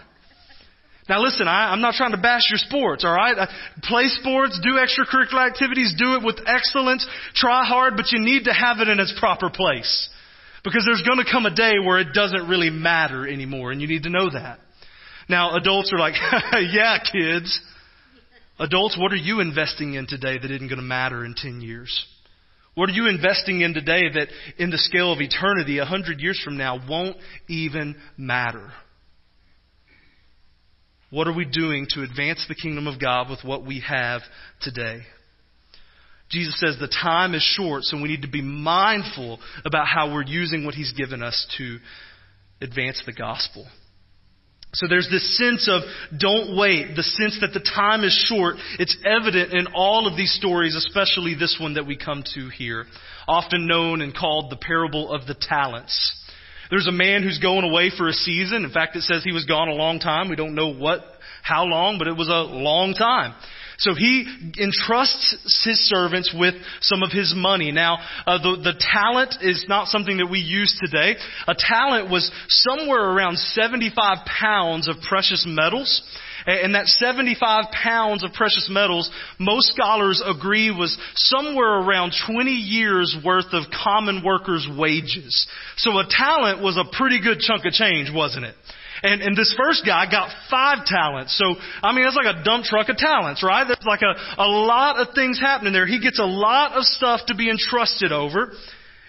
Now 1.08 1.22
listen, 1.22 1.48
I, 1.48 1.72
am 1.72 1.82
not 1.82 1.94
trying 1.94 2.12
to 2.12 2.18
bash 2.18 2.50
your 2.50 2.58
sports, 2.58 3.06
alright? 3.06 3.38
Play 3.84 4.08
sports, 4.08 4.60
do 4.64 4.80
extracurricular 4.80 5.48
activities, 5.48 5.94
do 5.98 6.16
it 6.16 6.24
with 6.24 6.40
excellence, 6.48 7.06
try 7.36 7.64
hard, 7.64 7.96
but 7.96 8.12
you 8.12 8.20
need 8.20 8.46
to 8.46 8.54
have 8.54 8.80
it 8.80 8.88
in 8.88 9.00
its 9.00 9.14
proper 9.20 9.50
place. 9.52 10.10
Because 10.64 10.84
there's 10.84 11.04
gonna 11.08 11.30
come 11.30 11.46
a 11.46 11.54
day 11.54 11.74
where 11.78 12.00
it 12.00 12.14
doesn't 12.14 12.50
really 12.50 12.72
matter 12.72 13.28
anymore, 13.28 13.72
and 13.72 13.82
you 13.82 13.88
need 13.88 14.04
to 14.04 14.10
know 14.10 14.32
that. 14.32 14.58
Now 15.30 15.56
adults 15.56 15.94
are 15.94 16.00
like, 16.00 16.16
yeah 16.74 16.98
kids. 17.00 17.60
Adults, 18.58 18.98
what 18.98 19.12
are 19.12 19.18
you 19.18 19.42
investing 19.42 19.94
in 19.94 20.08
today 20.08 20.40
that 20.40 20.50
isn't 20.50 20.70
gonna 20.70 20.82
matter 20.82 21.24
in 21.24 21.36
10 21.36 21.62
years? 21.62 22.08
What 22.76 22.90
are 22.90 22.94
you 22.94 23.08
investing 23.08 23.62
in 23.62 23.74
today 23.74 24.04
that 24.14 24.28
in 24.58 24.70
the 24.70 24.78
scale 24.78 25.12
of 25.12 25.22
eternity, 25.22 25.80
a 25.80 25.86
hundred 25.86 26.20
years 26.20 26.40
from 26.44 26.58
now, 26.58 26.80
won't 26.88 27.18
even 27.48 27.96
matter? 28.18 28.72
What 31.10 31.28
are 31.28 31.34
we 31.34 31.46
doing 31.46 31.88
to 31.92 32.04
advance 32.04 32.46
the 32.48 32.56
kingdom 32.56 32.88
of 32.88 33.00
God 33.00 33.30
with 33.30 33.40
what 33.44 33.66
we 33.66 33.82
have 33.88 34.22
today? 34.62 35.00
Jesus 36.30 36.60
says 36.60 36.76
the 36.80 36.88
time 36.88 37.34
is 37.34 37.42
short, 37.42 37.84
so 37.84 38.02
we 38.02 38.10
need 38.10 38.24
to 38.24 38.28
be 38.28 38.42
mindful 38.42 39.40
about 39.64 39.88
how 39.88 40.14
we're 40.14 40.26
using 40.26 40.66
what 40.66 40.74
He's 40.74 40.92
given 40.92 41.24
us 41.24 41.48
to 41.58 41.78
advance 42.62 43.02
the 43.06 43.14
gospel. 43.14 43.66
So 44.76 44.88
there's 44.90 45.10
this 45.10 45.38
sense 45.38 45.70
of 45.72 45.84
don't 46.18 46.58
wait, 46.58 46.96
the 46.96 47.04
sense 47.04 47.38
that 47.40 47.54
the 47.54 47.60
time 47.62 48.04
is 48.04 48.14
short. 48.28 48.56
It's 48.78 48.96
evident 49.06 49.54
in 49.54 49.68
all 49.74 50.06
of 50.06 50.18
these 50.18 50.34
stories, 50.34 50.76
especially 50.76 51.34
this 51.34 51.58
one 51.60 51.76
that 51.76 51.88
we 51.88 51.98
come 51.98 52.24
to 52.36 52.50
here, 52.50 52.86
often 53.28 53.68
known 53.68 54.02
and 54.02 54.16
called 54.16 54.52
the 54.52 54.58
parable 54.58 55.12
of 55.12 55.28
the 55.28 55.36
talents. 55.40 56.14
There's 56.70 56.88
a 56.88 56.92
man 56.92 57.24
who's 57.24 57.40
going 57.40 57.64
away 57.64 57.92
for 57.96 58.10
a 58.10 58.14
season. 58.14 58.66
In 58.66 58.72
fact, 58.72 58.96
it 58.96 59.04
says 59.04 59.24
he 59.24 59.32
was 59.32 59.46
gone 59.46 59.70
a 59.70 59.74
long 59.74 60.00
time. 60.00 60.30
We 60.30 60.36
don't 60.36 60.56
know 60.56 60.74
what, 60.74 61.00
how 61.42 61.64
long, 61.64 61.98
but 61.98 62.08
it 62.08 62.18
was 62.18 62.28
a 62.28 62.42
long 62.42 62.94
time. 62.94 63.34
So 63.78 63.94
he 63.94 64.26
entrusts 64.60 65.64
his 65.66 65.80
servants 65.88 66.34
with 66.38 66.56
some 66.82 67.04
of 67.04 67.12
his 67.12 67.34
money. 67.36 67.72
Now, 67.72 67.98
uh, 68.26 68.38
the, 68.38 68.62
the 68.64 68.86
talent 68.94 69.36
is 69.42 69.66
not 69.68 69.88
something 69.88 70.18
that 70.18 70.28
we 70.28 70.40
use 70.40 70.78
today. 70.82 71.16
A 71.48 71.56
talent 71.58 72.10
was 72.10 72.32
somewhere 72.48 73.04
around 73.04 73.38
75 73.38 74.26
pounds 74.26 74.88
of 74.88 74.98
precious 75.08 75.46
metals. 75.48 76.02
And 76.48 76.76
that 76.76 76.86
75 76.86 77.72
pounds 77.72 78.24
of 78.24 78.32
precious 78.34 78.70
metals, 78.70 79.10
most 79.40 79.74
scholars 79.74 80.22
agree 80.24 80.70
was 80.70 80.96
somewhere 81.16 81.80
around 81.80 82.14
20 82.32 82.52
years 82.52 83.18
worth 83.26 83.52
of 83.52 83.64
common 83.84 84.24
workers' 84.24 84.68
wages. 84.78 85.48
So 85.78 85.98
a 85.98 86.06
talent 86.08 86.62
was 86.62 86.78
a 86.78 86.86
pretty 86.96 87.20
good 87.20 87.40
chunk 87.40 87.66
of 87.66 87.74
change, 87.74 88.12
wasn't 88.14 88.46
it? 88.46 88.56
And, 89.06 89.22
and 89.22 89.38
this 89.38 89.54
first 89.56 89.86
guy 89.86 90.10
got 90.10 90.32
five 90.50 90.84
talents. 90.86 91.38
So, 91.38 91.56
I 91.84 91.94
mean, 91.94 92.06
that's 92.06 92.16
like 92.16 92.36
a 92.36 92.44
dump 92.44 92.66
truck 92.66 92.90
of 92.90 92.98
talents, 92.98 93.44
right? 93.44 93.64
There's 93.64 93.86
like 93.86 94.02
a, 94.02 94.42
a 94.42 94.50
lot 94.50 95.00
of 95.00 95.14
things 95.14 95.40
happening 95.40 95.74
there. 95.74 95.86
He 95.86 96.02
gets 96.02 96.18
a 96.18 96.26
lot 96.26 96.72
of 96.72 96.84
stuff 96.86 97.22
to 97.28 97.36
be 97.36 97.52
entrusted 97.52 98.12
over. 98.12 98.52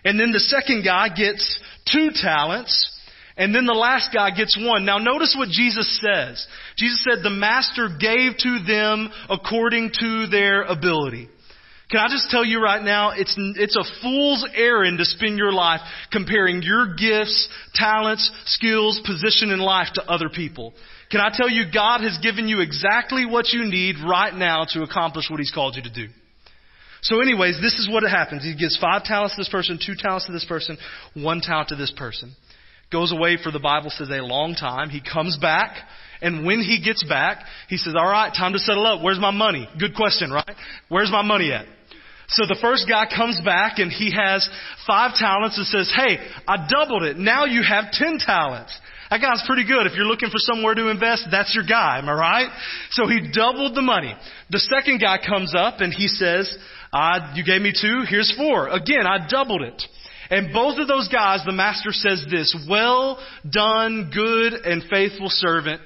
And 0.04 0.20
then 0.20 0.32
the 0.32 0.40
second 0.40 0.84
guy 0.84 1.08
gets 1.08 1.58
two 1.90 2.10
talents. 2.12 2.92
And 3.38 3.54
then 3.54 3.64
the 3.64 3.72
last 3.72 4.10
guy 4.12 4.30
gets 4.32 4.58
one. 4.60 4.84
Now 4.84 4.98
notice 4.98 5.34
what 5.36 5.48
Jesus 5.48 5.98
says. 6.00 6.46
Jesus 6.76 7.02
said 7.02 7.22
the 7.22 7.30
master 7.30 7.88
gave 7.88 8.36
to 8.36 8.58
them 8.66 9.10
according 9.30 9.92
to 10.00 10.26
their 10.26 10.62
ability. 10.62 11.30
Can 11.88 12.00
I 12.00 12.08
just 12.08 12.30
tell 12.30 12.44
you 12.44 12.60
right 12.60 12.82
now, 12.82 13.12
it's, 13.12 13.34
it's 13.38 13.76
a 13.76 13.84
fool's 14.02 14.44
errand 14.54 14.98
to 14.98 15.04
spend 15.04 15.38
your 15.38 15.52
life 15.52 15.80
comparing 16.10 16.62
your 16.62 16.94
gifts, 16.96 17.48
talents, 17.74 18.28
skills, 18.46 19.00
position 19.06 19.50
in 19.50 19.60
life 19.60 19.88
to 19.94 20.02
other 20.02 20.28
people. 20.28 20.74
Can 21.12 21.20
I 21.20 21.30
tell 21.32 21.48
you, 21.48 21.62
God 21.72 22.00
has 22.00 22.18
given 22.20 22.48
you 22.48 22.60
exactly 22.60 23.24
what 23.24 23.52
you 23.52 23.64
need 23.64 23.96
right 24.04 24.34
now 24.34 24.64
to 24.70 24.82
accomplish 24.82 25.30
what 25.30 25.38
He's 25.38 25.52
called 25.52 25.76
you 25.76 25.82
to 25.82 25.92
do. 25.92 26.08
So 27.02 27.20
anyways, 27.20 27.60
this 27.60 27.78
is 27.78 27.88
what 27.88 28.02
happens. 28.02 28.42
He 28.42 28.56
gives 28.56 28.76
five 28.78 29.04
talents 29.04 29.36
to 29.36 29.40
this 29.42 29.48
person, 29.48 29.78
two 29.78 29.94
talents 29.96 30.26
to 30.26 30.32
this 30.32 30.44
person, 30.44 30.76
one 31.14 31.40
talent 31.40 31.68
to 31.68 31.76
this 31.76 31.92
person. 31.96 32.34
Goes 32.90 33.12
away 33.12 33.38
for 33.40 33.52
the 33.52 33.60
Bible 33.60 33.90
says 33.90 34.10
a 34.10 34.22
long 34.22 34.54
time. 34.54 34.90
He 34.90 35.00
comes 35.00 35.36
back. 35.36 35.76
And 36.20 36.44
when 36.44 36.60
he 36.60 36.82
gets 36.82 37.04
back, 37.04 37.44
he 37.68 37.76
says, 37.76 37.94
all 37.96 38.08
right, 38.08 38.32
time 38.36 38.54
to 38.54 38.58
settle 38.58 38.86
up. 38.86 39.02
Where's 39.02 39.20
my 39.20 39.30
money? 39.30 39.68
Good 39.78 39.94
question, 39.94 40.32
right? 40.32 40.56
Where's 40.88 41.10
my 41.12 41.22
money 41.22 41.52
at? 41.52 41.66
So 42.28 42.44
the 42.46 42.58
first 42.60 42.88
guy 42.88 43.06
comes 43.06 43.40
back 43.44 43.78
and 43.78 43.90
he 43.90 44.12
has 44.12 44.48
five 44.86 45.14
talents 45.14 45.58
and 45.58 45.66
says, 45.66 45.92
Hey, 45.94 46.18
I 46.46 46.66
doubled 46.68 47.04
it. 47.04 47.16
Now 47.16 47.44
you 47.44 47.62
have 47.62 47.92
ten 47.92 48.18
talents. 48.18 48.76
That 49.10 49.20
guy's 49.20 49.42
pretty 49.46 49.66
good. 49.66 49.86
If 49.86 49.94
you're 49.94 50.06
looking 50.06 50.30
for 50.30 50.38
somewhere 50.38 50.74
to 50.74 50.88
invest, 50.88 51.28
that's 51.30 51.54
your 51.54 51.64
guy. 51.64 51.98
Am 51.98 52.08
I 52.08 52.12
right? 52.12 52.50
So 52.90 53.06
he 53.06 53.30
doubled 53.32 53.76
the 53.76 53.82
money. 53.82 54.14
The 54.50 54.58
second 54.58 55.00
guy 55.00 55.18
comes 55.24 55.54
up 55.56 55.80
and 55.80 55.92
he 55.92 56.08
says, 56.08 56.52
uh, 56.92 57.32
you 57.34 57.44
gave 57.44 57.62
me 57.62 57.72
two, 57.72 58.04
here's 58.08 58.34
four. 58.36 58.68
Again, 58.68 59.06
I 59.06 59.26
doubled 59.28 59.62
it. 59.62 59.80
And 60.28 60.52
both 60.52 60.78
of 60.78 60.88
those 60.88 61.08
guys, 61.08 61.42
the 61.46 61.52
master 61.52 61.92
says 61.92 62.26
this, 62.28 62.56
well 62.68 63.24
done, 63.48 64.10
good 64.12 64.54
and 64.54 64.82
faithful 64.90 65.28
servant. 65.28 65.80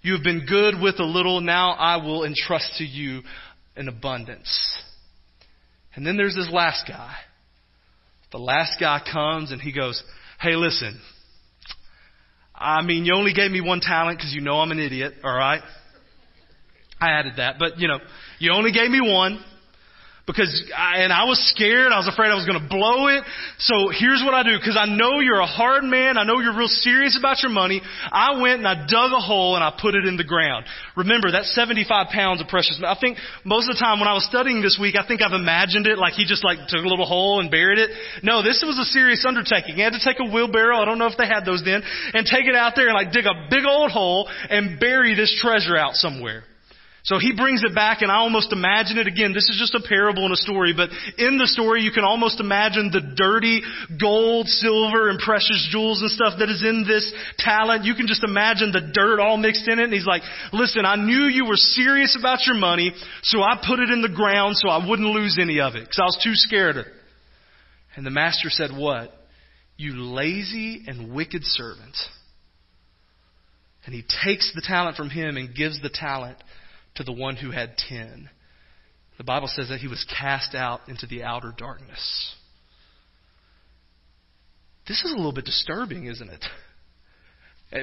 You 0.00 0.14
have 0.14 0.22
been 0.22 0.46
good 0.46 0.80
with 0.80 1.00
a 1.00 1.04
little, 1.04 1.40
now 1.42 1.72
I 1.72 1.96
will 1.96 2.24
entrust 2.24 2.78
to 2.78 2.84
you 2.84 3.22
an 3.76 3.88
abundance. 3.88 4.82
And 5.94 6.06
then 6.06 6.16
there's 6.16 6.34
this 6.34 6.48
last 6.50 6.86
guy. 6.88 7.14
The 8.32 8.38
last 8.38 8.80
guy 8.80 9.00
comes 9.10 9.52
and 9.52 9.60
he 9.60 9.72
goes, 9.72 10.02
Hey, 10.40 10.56
listen. 10.56 11.00
I 12.54 12.82
mean, 12.82 13.04
you 13.04 13.14
only 13.14 13.32
gave 13.32 13.50
me 13.50 13.60
one 13.60 13.80
talent 13.80 14.18
because 14.18 14.32
you 14.32 14.40
know 14.40 14.60
I'm 14.60 14.70
an 14.70 14.78
idiot, 14.78 15.14
alright? 15.24 15.62
I 17.00 17.10
added 17.10 17.34
that, 17.36 17.56
but 17.58 17.78
you 17.78 17.88
know, 17.88 17.98
you 18.38 18.52
only 18.52 18.72
gave 18.72 18.90
me 18.90 19.00
one 19.00 19.42
because 20.26 20.48
I, 20.72 21.04
and 21.04 21.12
I 21.12 21.28
was 21.28 21.36
scared. 21.52 21.92
I 21.92 22.00
was 22.00 22.08
afraid 22.08 22.32
I 22.32 22.38
was 22.38 22.48
going 22.48 22.56
to 22.56 22.68
blow 22.68 23.12
it. 23.12 23.20
So 23.60 23.92
here's 23.92 24.24
what 24.24 24.32
I 24.32 24.40
do 24.40 24.56
because 24.56 24.76
I 24.80 24.88
know 24.88 25.20
you're 25.20 25.44
a 25.44 25.46
hard 25.46 25.84
man. 25.84 26.16
I 26.16 26.24
know 26.24 26.40
you're 26.40 26.56
real 26.56 26.72
serious 26.72 27.16
about 27.18 27.44
your 27.44 27.52
money. 27.52 27.84
I 28.08 28.40
went 28.40 28.64
and 28.64 28.68
I 28.68 28.88
dug 28.88 29.12
a 29.12 29.20
hole 29.20 29.54
and 29.54 29.62
I 29.62 29.68
put 29.76 29.94
it 29.94 30.08
in 30.08 30.16
the 30.16 30.24
ground. 30.24 30.64
Remember 30.96 31.30
that's 31.30 31.52
75 31.54 32.08
pounds 32.08 32.40
of 32.40 32.48
precious. 32.48 32.80
I 32.80 32.96
think 32.96 33.18
most 33.44 33.68
of 33.68 33.76
the 33.76 33.80
time 33.80 34.00
when 34.00 34.08
I 34.08 34.16
was 34.16 34.24
studying 34.24 34.64
this 34.64 34.80
week, 34.80 34.96
I 34.96 35.04
think 35.06 35.20
I've 35.20 35.36
imagined 35.36 35.86
it 35.86 36.00
like 36.00 36.14
he 36.14 36.24
just 36.24 36.42
like 36.42 36.56
took 36.72 36.80
a 36.80 36.88
little 36.88 37.06
hole 37.06 37.40
and 37.40 37.50
buried 37.50 37.78
it. 37.78 37.90
No, 38.22 38.40
this 38.40 38.64
was 38.64 38.80
a 38.80 38.88
serious 38.88 39.24
undertaking. 39.28 39.76
He 39.76 39.82
had 39.84 39.92
to 39.92 40.00
take 40.00 40.24
a 40.24 40.28
wheelbarrow. 40.32 40.80
I 40.80 40.88
don't 40.88 40.98
know 40.98 41.12
if 41.12 41.20
they 41.20 41.28
had 41.28 41.44
those 41.44 41.60
then 41.64 41.84
and 42.16 42.24
take 42.24 42.48
it 42.48 42.56
out 42.56 42.72
there 42.76 42.88
and 42.88 42.96
like 42.96 43.12
dig 43.12 43.26
a 43.28 43.48
big 43.50 43.68
old 43.68 43.90
hole 43.90 44.28
and 44.48 44.80
bury 44.80 45.14
this 45.14 45.36
treasure 45.36 45.76
out 45.76 46.00
somewhere. 46.00 46.44
So 47.04 47.18
he 47.18 47.34
brings 47.36 47.62
it 47.62 47.74
back 47.74 48.00
and 48.00 48.10
I 48.10 48.16
almost 48.16 48.50
imagine 48.50 48.96
it 48.96 49.06
again. 49.06 49.34
This 49.34 49.50
is 49.50 49.58
just 49.60 49.74
a 49.74 49.86
parable 49.86 50.24
and 50.24 50.32
a 50.32 50.40
story, 50.40 50.72
but 50.74 50.88
in 51.18 51.36
the 51.36 51.46
story 51.46 51.82
you 51.82 51.92
can 51.92 52.02
almost 52.02 52.40
imagine 52.40 52.90
the 52.90 53.12
dirty 53.14 53.60
gold, 54.00 54.48
silver, 54.48 55.10
and 55.10 55.18
precious 55.18 55.68
jewels 55.70 56.00
and 56.00 56.10
stuff 56.10 56.38
that 56.38 56.48
is 56.48 56.64
in 56.64 56.86
this 56.88 57.12
talent. 57.36 57.84
You 57.84 57.94
can 57.94 58.06
just 58.06 58.24
imagine 58.24 58.72
the 58.72 58.90
dirt 58.94 59.20
all 59.20 59.36
mixed 59.36 59.68
in 59.68 59.78
it. 59.78 59.84
And 59.84 59.92
he's 59.92 60.06
like, 60.06 60.22
listen, 60.54 60.86
I 60.86 60.96
knew 60.96 61.28
you 61.28 61.44
were 61.44 61.56
serious 61.56 62.16
about 62.18 62.46
your 62.46 62.56
money, 62.56 62.94
so 63.22 63.42
I 63.42 63.60
put 63.60 63.80
it 63.80 63.90
in 63.90 64.00
the 64.00 64.08
ground 64.08 64.56
so 64.56 64.70
I 64.70 64.88
wouldn't 64.88 65.08
lose 65.08 65.36
any 65.38 65.60
of 65.60 65.74
it 65.74 65.84
because 65.84 66.00
I 66.00 66.04
was 66.04 66.20
too 66.24 66.34
scared 66.34 66.78
of 66.78 66.86
it. 66.86 66.92
And 67.96 68.06
the 68.06 68.10
master 68.10 68.48
said, 68.48 68.70
what? 68.74 69.12
You 69.76 69.92
lazy 69.92 70.84
and 70.86 71.12
wicked 71.12 71.44
servant. 71.44 71.96
And 73.84 73.94
he 73.94 74.02
takes 74.24 74.52
the 74.54 74.62
talent 74.66 74.96
from 74.96 75.10
him 75.10 75.36
and 75.36 75.54
gives 75.54 75.82
the 75.82 75.90
talent 75.90 76.38
to 76.96 77.04
the 77.04 77.12
one 77.12 77.36
who 77.36 77.50
had 77.50 77.76
ten. 77.76 78.28
The 79.18 79.24
Bible 79.24 79.48
says 79.48 79.68
that 79.68 79.80
he 79.80 79.88
was 79.88 80.04
cast 80.18 80.54
out 80.54 80.80
into 80.88 81.06
the 81.06 81.22
outer 81.22 81.52
darkness. 81.56 82.34
This 84.86 85.02
is 85.04 85.12
a 85.12 85.16
little 85.16 85.32
bit 85.32 85.44
disturbing, 85.44 86.06
isn't 86.06 86.28
it? 86.28 86.44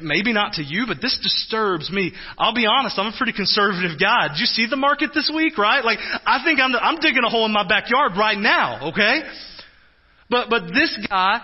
Maybe 0.03 0.31
not 0.31 0.53
to 0.53 0.63
you, 0.63 0.85
but 0.87 1.01
this 1.01 1.19
disturbs 1.21 1.91
me. 1.91 2.13
I'll 2.37 2.53
be 2.53 2.65
honest, 2.65 2.97
I'm 2.97 3.13
a 3.13 3.17
pretty 3.17 3.33
conservative 3.33 3.99
guy. 3.99 4.29
Did 4.29 4.39
you 4.39 4.45
see 4.45 4.67
the 4.69 4.77
market 4.77 5.09
this 5.13 5.29
week, 5.33 5.57
right? 5.57 5.83
Like, 5.83 5.99
I 6.25 6.41
think 6.45 6.59
I'm, 6.61 6.73
I'm 6.75 6.95
digging 7.01 7.23
a 7.25 7.29
hole 7.29 7.45
in 7.45 7.51
my 7.51 7.67
backyard 7.67 8.13
right 8.17 8.37
now, 8.37 8.89
okay? 8.89 9.21
But, 10.29 10.49
but 10.49 10.67
this 10.67 10.97
guy 11.09 11.41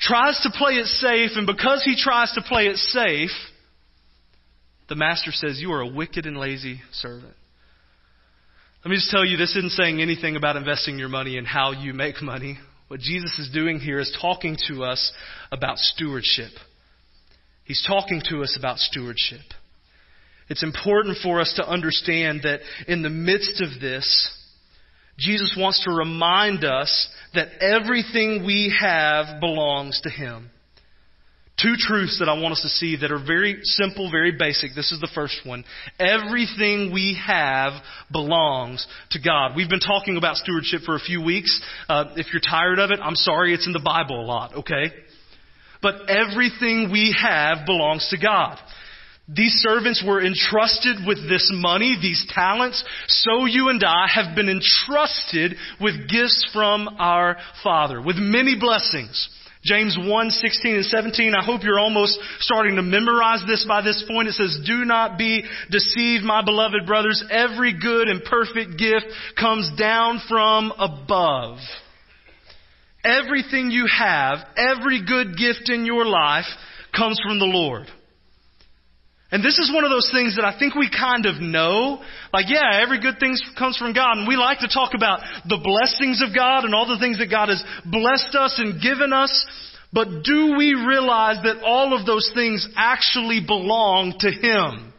tries 0.00 0.40
to 0.42 0.50
play 0.56 0.74
it 0.74 0.86
safe, 0.86 1.32
and 1.34 1.46
because 1.46 1.82
he 1.84 1.96
tries 2.00 2.32
to 2.32 2.40
play 2.40 2.68
it 2.68 2.76
safe, 2.76 3.30
the 4.88 4.96
master 4.96 5.32
says, 5.32 5.60
You 5.60 5.72
are 5.72 5.82
a 5.82 5.86
wicked 5.86 6.26
and 6.26 6.36
lazy 6.36 6.80
servant. 6.92 7.34
Let 8.84 8.90
me 8.90 8.96
just 8.96 9.10
tell 9.10 9.24
you, 9.24 9.36
this 9.36 9.56
isn't 9.56 9.72
saying 9.72 10.00
anything 10.00 10.36
about 10.36 10.56
investing 10.56 10.98
your 10.98 11.08
money 11.08 11.36
and 11.36 11.46
how 11.46 11.72
you 11.72 11.92
make 11.92 12.22
money. 12.22 12.58
What 12.88 13.00
Jesus 13.00 13.38
is 13.38 13.50
doing 13.52 13.80
here 13.80 13.98
is 13.98 14.16
talking 14.20 14.56
to 14.68 14.84
us 14.84 15.12
about 15.52 15.78
stewardship. 15.78 16.50
He's 17.64 17.84
talking 17.86 18.22
to 18.30 18.42
us 18.42 18.56
about 18.58 18.78
stewardship. 18.78 19.40
It's 20.48 20.62
important 20.62 21.18
for 21.22 21.40
us 21.40 21.52
to 21.56 21.68
understand 21.68 22.40
that 22.44 22.60
in 22.86 23.02
the 23.02 23.10
midst 23.10 23.60
of 23.60 23.80
this, 23.80 24.34
Jesus 25.18 25.54
wants 25.58 25.84
to 25.84 25.90
remind 25.90 26.64
us 26.64 27.08
that 27.34 27.48
everything 27.60 28.46
we 28.46 28.74
have 28.80 29.40
belongs 29.40 30.00
to 30.04 30.10
Him. 30.10 30.50
Two 31.60 31.74
truths 31.76 32.20
that 32.20 32.28
I 32.28 32.40
want 32.40 32.52
us 32.52 32.62
to 32.62 32.68
see 32.68 32.96
that 33.00 33.10
are 33.10 33.18
very 33.18 33.58
simple, 33.62 34.12
very 34.12 34.30
basic. 34.30 34.76
This 34.76 34.92
is 34.92 35.00
the 35.00 35.10
first 35.12 35.40
one. 35.44 35.64
Everything 35.98 36.92
we 36.92 37.20
have 37.26 37.72
belongs 38.12 38.86
to 39.10 39.20
God. 39.20 39.56
We've 39.56 39.68
been 39.68 39.80
talking 39.80 40.16
about 40.16 40.36
stewardship 40.36 40.82
for 40.82 40.94
a 40.94 41.00
few 41.00 41.20
weeks. 41.20 41.60
Uh, 41.88 42.12
if 42.14 42.32
you're 42.32 42.40
tired 42.40 42.78
of 42.78 42.92
it, 42.92 43.00
I'm 43.02 43.16
sorry, 43.16 43.54
it's 43.54 43.66
in 43.66 43.72
the 43.72 43.82
Bible 43.84 44.20
a 44.20 44.26
lot, 44.26 44.54
okay? 44.58 44.92
But 45.82 46.08
everything 46.08 46.90
we 46.92 47.16
have 47.20 47.66
belongs 47.66 48.06
to 48.10 48.18
God. 48.18 48.58
These 49.28 49.54
servants 49.56 50.02
were 50.06 50.24
entrusted 50.24 51.06
with 51.06 51.28
this 51.28 51.50
money, 51.52 51.98
these 52.00 52.24
talents, 52.34 52.82
so 53.08 53.44
you 53.46 53.68
and 53.68 53.82
I 53.84 54.06
have 54.14 54.34
been 54.34 54.48
entrusted 54.48 55.54
with 55.80 56.08
gifts 56.08 56.48
from 56.52 56.88
our 56.98 57.36
Father, 57.62 58.00
with 58.00 58.16
many 58.16 58.56
blessings. 58.58 59.28
James 59.64 59.98
1, 60.00 60.30
16 60.30 60.74
and 60.74 60.84
17. 60.84 61.34
I 61.34 61.44
hope 61.44 61.62
you're 61.64 61.78
almost 61.78 62.18
starting 62.38 62.76
to 62.76 62.82
memorize 62.82 63.42
this 63.46 63.64
by 63.66 63.82
this 63.82 64.04
point. 64.08 64.28
It 64.28 64.34
says, 64.34 64.60
Do 64.64 64.84
not 64.84 65.18
be 65.18 65.44
deceived, 65.70 66.24
my 66.24 66.44
beloved 66.44 66.86
brothers. 66.86 67.24
Every 67.30 67.78
good 67.78 68.08
and 68.08 68.22
perfect 68.22 68.78
gift 68.78 69.06
comes 69.38 69.70
down 69.78 70.20
from 70.28 70.72
above. 70.78 71.58
Everything 73.04 73.70
you 73.70 73.86
have, 73.86 74.38
every 74.56 75.04
good 75.04 75.36
gift 75.36 75.70
in 75.70 75.86
your 75.86 76.04
life 76.04 76.46
comes 76.96 77.20
from 77.24 77.38
the 77.38 77.44
Lord. 77.44 77.86
And 79.30 79.44
this 79.44 79.58
is 79.58 79.70
one 79.72 79.84
of 79.84 79.90
those 79.90 80.08
things 80.10 80.36
that 80.36 80.44
I 80.44 80.58
think 80.58 80.74
we 80.74 80.88
kind 80.88 81.26
of 81.26 81.36
know. 81.36 82.00
Like, 82.32 82.46
yeah, 82.48 82.80
every 82.80 82.98
good 82.98 83.20
thing 83.20 83.36
comes 83.58 83.76
from 83.76 83.92
God. 83.92 84.16
And 84.16 84.26
we 84.26 84.36
like 84.36 84.60
to 84.60 84.72
talk 84.72 84.92
about 84.94 85.20
the 85.46 85.60
blessings 85.60 86.22
of 86.22 86.34
God 86.34 86.64
and 86.64 86.74
all 86.74 86.88
the 86.88 86.98
things 86.98 87.18
that 87.18 87.28
God 87.30 87.50
has 87.50 87.62
blessed 87.84 88.34
us 88.34 88.56
and 88.56 88.80
given 88.80 89.12
us. 89.12 89.28
But 89.92 90.24
do 90.24 90.56
we 90.56 90.72
realize 90.72 91.36
that 91.44 91.62
all 91.62 91.98
of 91.98 92.06
those 92.06 92.30
things 92.34 92.66
actually 92.74 93.40
belong 93.46 94.14
to 94.20 94.30
Him? 94.30 94.94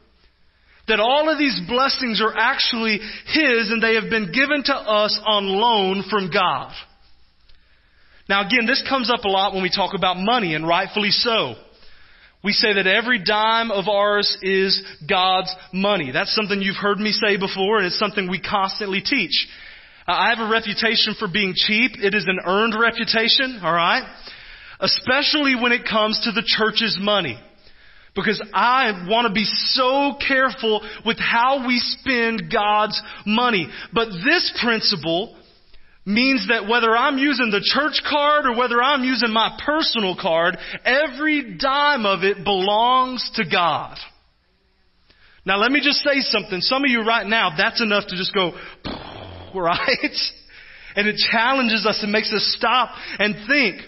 That 0.87 0.99
all 0.99 1.29
of 1.29 1.39
these 1.39 1.59
blessings 1.67 2.21
are 2.21 2.33
actually 2.35 2.99
His 3.33 3.71
and 3.71 3.81
they 3.81 3.95
have 3.95 4.11
been 4.11 4.31
given 4.31 4.63
to 4.65 4.73
us 4.73 5.19
on 5.25 5.47
loan 5.47 6.03
from 6.07 6.29
God. 6.31 6.71
Now 8.27 8.45
again, 8.45 8.67
this 8.67 8.83
comes 8.87 9.09
up 9.09 9.23
a 9.23 9.27
lot 9.27 9.53
when 9.53 9.63
we 9.63 9.71
talk 9.75 9.95
about 9.95 10.17
money 10.17 10.53
and 10.53 10.67
rightfully 10.67 11.09
so. 11.09 11.55
We 12.43 12.53
say 12.53 12.73
that 12.73 12.87
every 12.87 13.21
dime 13.21 13.69
of 13.69 13.89
ours 13.89 14.37
is 14.41 14.81
God's 15.07 15.53
money. 15.73 16.11
That's 16.11 16.33
something 16.33 16.61
you've 16.61 16.77
heard 16.77 16.97
me 16.97 17.11
say 17.11 17.37
before 17.37 17.77
and 17.77 17.87
it's 17.87 17.99
something 17.99 18.29
we 18.29 18.39
constantly 18.39 19.01
teach. 19.01 19.47
Uh, 20.07 20.13
I 20.13 20.29
have 20.29 20.39
a 20.39 20.49
reputation 20.49 21.15
for 21.19 21.27
being 21.27 21.53
cheap. 21.53 21.91
It 21.95 22.13
is 22.13 22.25
an 22.27 22.39
earned 22.45 22.75
reputation, 22.79 23.59
alright? 23.61 24.03
Especially 24.79 25.55
when 25.55 25.73
it 25.73 25.81
comes 25.89 26.21
to 26.23 26.31
the 26.31 26.43
church's 26.45 26.97
money. 27.01 27.37
Because 28.15 28.41
I 28.53 29.05
want 29.07 29.27
to 29.27 29.33
be 29.33 29.45
so 29.45 30.15
careful 30.25 30.81
with 31.05 31.19
how 31.19 31.67
we 31.67 31.79
spend 31.79 32.51
God's 32.51 32.99
money. 33.25 33.67
But 33.93 34.09
this 34.25 34.51
principle 34.61 35.35
means 36.09 36.47
that 36.49 36.67
whether 36.67 36.97
I'm 36.97 37.19
using 37.19 37.51
the 37.51 37.61
church 37.63 38.01
card 38.09 38.47
or 38.47 38.57
whether 38.57 38.81
I'm 38.81 39.03
using 39.03 39.31
my 39.31 39.57
personal 39.63 40.17
card, 40.19 40.57
every 40.83 41.55
dime 41.57 42.05
of 42.07 42.23
it 42.23 42.43
belongs 42.43 43.29
to 43.35 43.43
God. 43.49 43.95
Now 45.45 45.57
let 45.57 45.71
me 45.71 45.81
just 45.83 45.99
say 45.99 46.19
something. 46.21 46.61
Some 46.61 46.83
of 46.83 46.89
you 46.89 47.01
right 47.01 47.25
now, 47.25 47.51
that's 47.55 47.81
enough 47.81 48.05
to 48.07 48.17
just 48.17 48.33
go, 48.33 48.53
right? 49.55 50.17
And 50.95 51.07
it 51.07 51.15
challenges 51.31 51.85
us 51.85 51.99
and 52.01 52.11
makes 52.11 52.33
us 52.33 52.55
stop 52.57 52.89
and 53.19 53.47
think. 53.47 53.81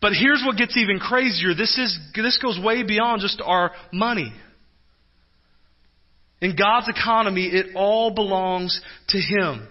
But 0.00 0.12
here's 0.12 0.44
what 0.46 0.56
gets 0.56 0.76
even 0.76 1.00
crazier. 1.00 1.52
This 1.52 1.76
is, 1.78 1.98
this 2.14 2.38
goes 2.38 2.60
way 2.62 2.84
beyond 2.84 3.22
just 3.22 3.42
our 3.44 3.72
money. 3.92 4.32
In 6.40 6.54
God's 6.54 6.88
economy, 6.88 7.46
it 7.46 7.74
all 7.74 8.14
belongs 8.14 8.80
to 9.08 9.18
Him. 9.18 9.66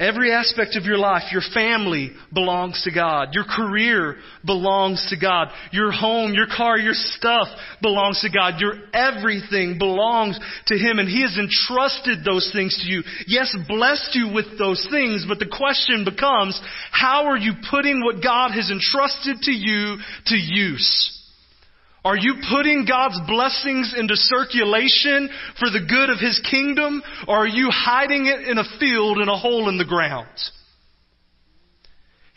Every 0.00 0.32
aspect 0.32 0.76
of 0.76 0.84
your 0.84 0.96
life, 0.96 1.24
your 1.30 1.42
family 1.52 2.12
belongs 2.32 2.80
to 2.84 2.90
God. 2.90 3.34
Your 3.34 3.44
career 3.44 4.16
belongs 4.46 5.06
to 5.10 5.20
God. 5.20 5.48
Your 5.72 5.92
home, 5.92 6.32
your 6.32 6.46
car, 6.46 6.78
your 6.78 6.94
stuff 6.94 7.48
belongs 7.82 8.22
to 8.22 8.30
God. 8.30 8.58
Your 8.60 8.76
everything 8.94 9.76
belongs 9.78 10.40
to 10.68 10.74
Him 10.78 11.00
and 11.00 11.06
He 11.06 11.20
has 11.20 11.36
entrusted 11.36 12.24
those 12.24 12.50
things 12.50 12.80
to 12.82 12.90
you. 12.90 13.02
Yes, 13.26 13.54
blessed 13.68 14.14
you 14.14 14.32
with 14.32 14.58
those 14.58 14.88
things, 14.90 15.26
but 15.28 15.38
the 15.38 15.54
question 15.54 16.06
becomes, 16.06 16.58
how 16.90 17.26
are 17.26 17.36
you 17.36 17.52
putting 17.70 18.02
what 18.02 18.22
God 18.22 18.52
has 18.52 18.70
entrusted 18.70 19.42
to 19.42 19.52
you 19.52 19.98
to 20.26 20.34
use? 20.34 21.19
Are 22.04 22.16
you 22.16 22.36
putting 22.50 22.86
God's 22.88 23.20
blessings 23.26 23.94
into 23.96 24.16
circulation 24.16 25.28
for 25.58 25.68
the 25.68 25.84
good 25.86 26.10
of 26.10 26.18
His 26.18 26.40
kingdom, 26.50 27.02
or 27.28 27.44
are 27.44 27.46
you 27.46 27.68
hiding 27.70 28.26
it 28.26 28.48
in 28.48 28.58
a 28.58 28.64
field 28.78 29.18
in 29.18 29.28
a 29.28 29.36
hole 29.36 29.68
in 29.68 29.76
the 29.76 29.84
ground? 29.84 30.28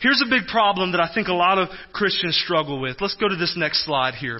Here's 0.00 0.22
a 0.24 0.28
big 0.28 0.48
problem 0.48 0.92
that 0.92 1.00
I 1.00 1.12
think 1.14 1.28
a 1.28 1.32
lot 1.32 1.58
of 1.58 1.68
Christians 1.94 2.36
struggle 2.44 2.78
with. 2.78 3.00
Let's 3.00 3.16
go 3.16 3.26
to 3.26 3.36
this 3.36 3.54
next 3.56 3.86
slide 3.86 4.14
here. 4.14 4.38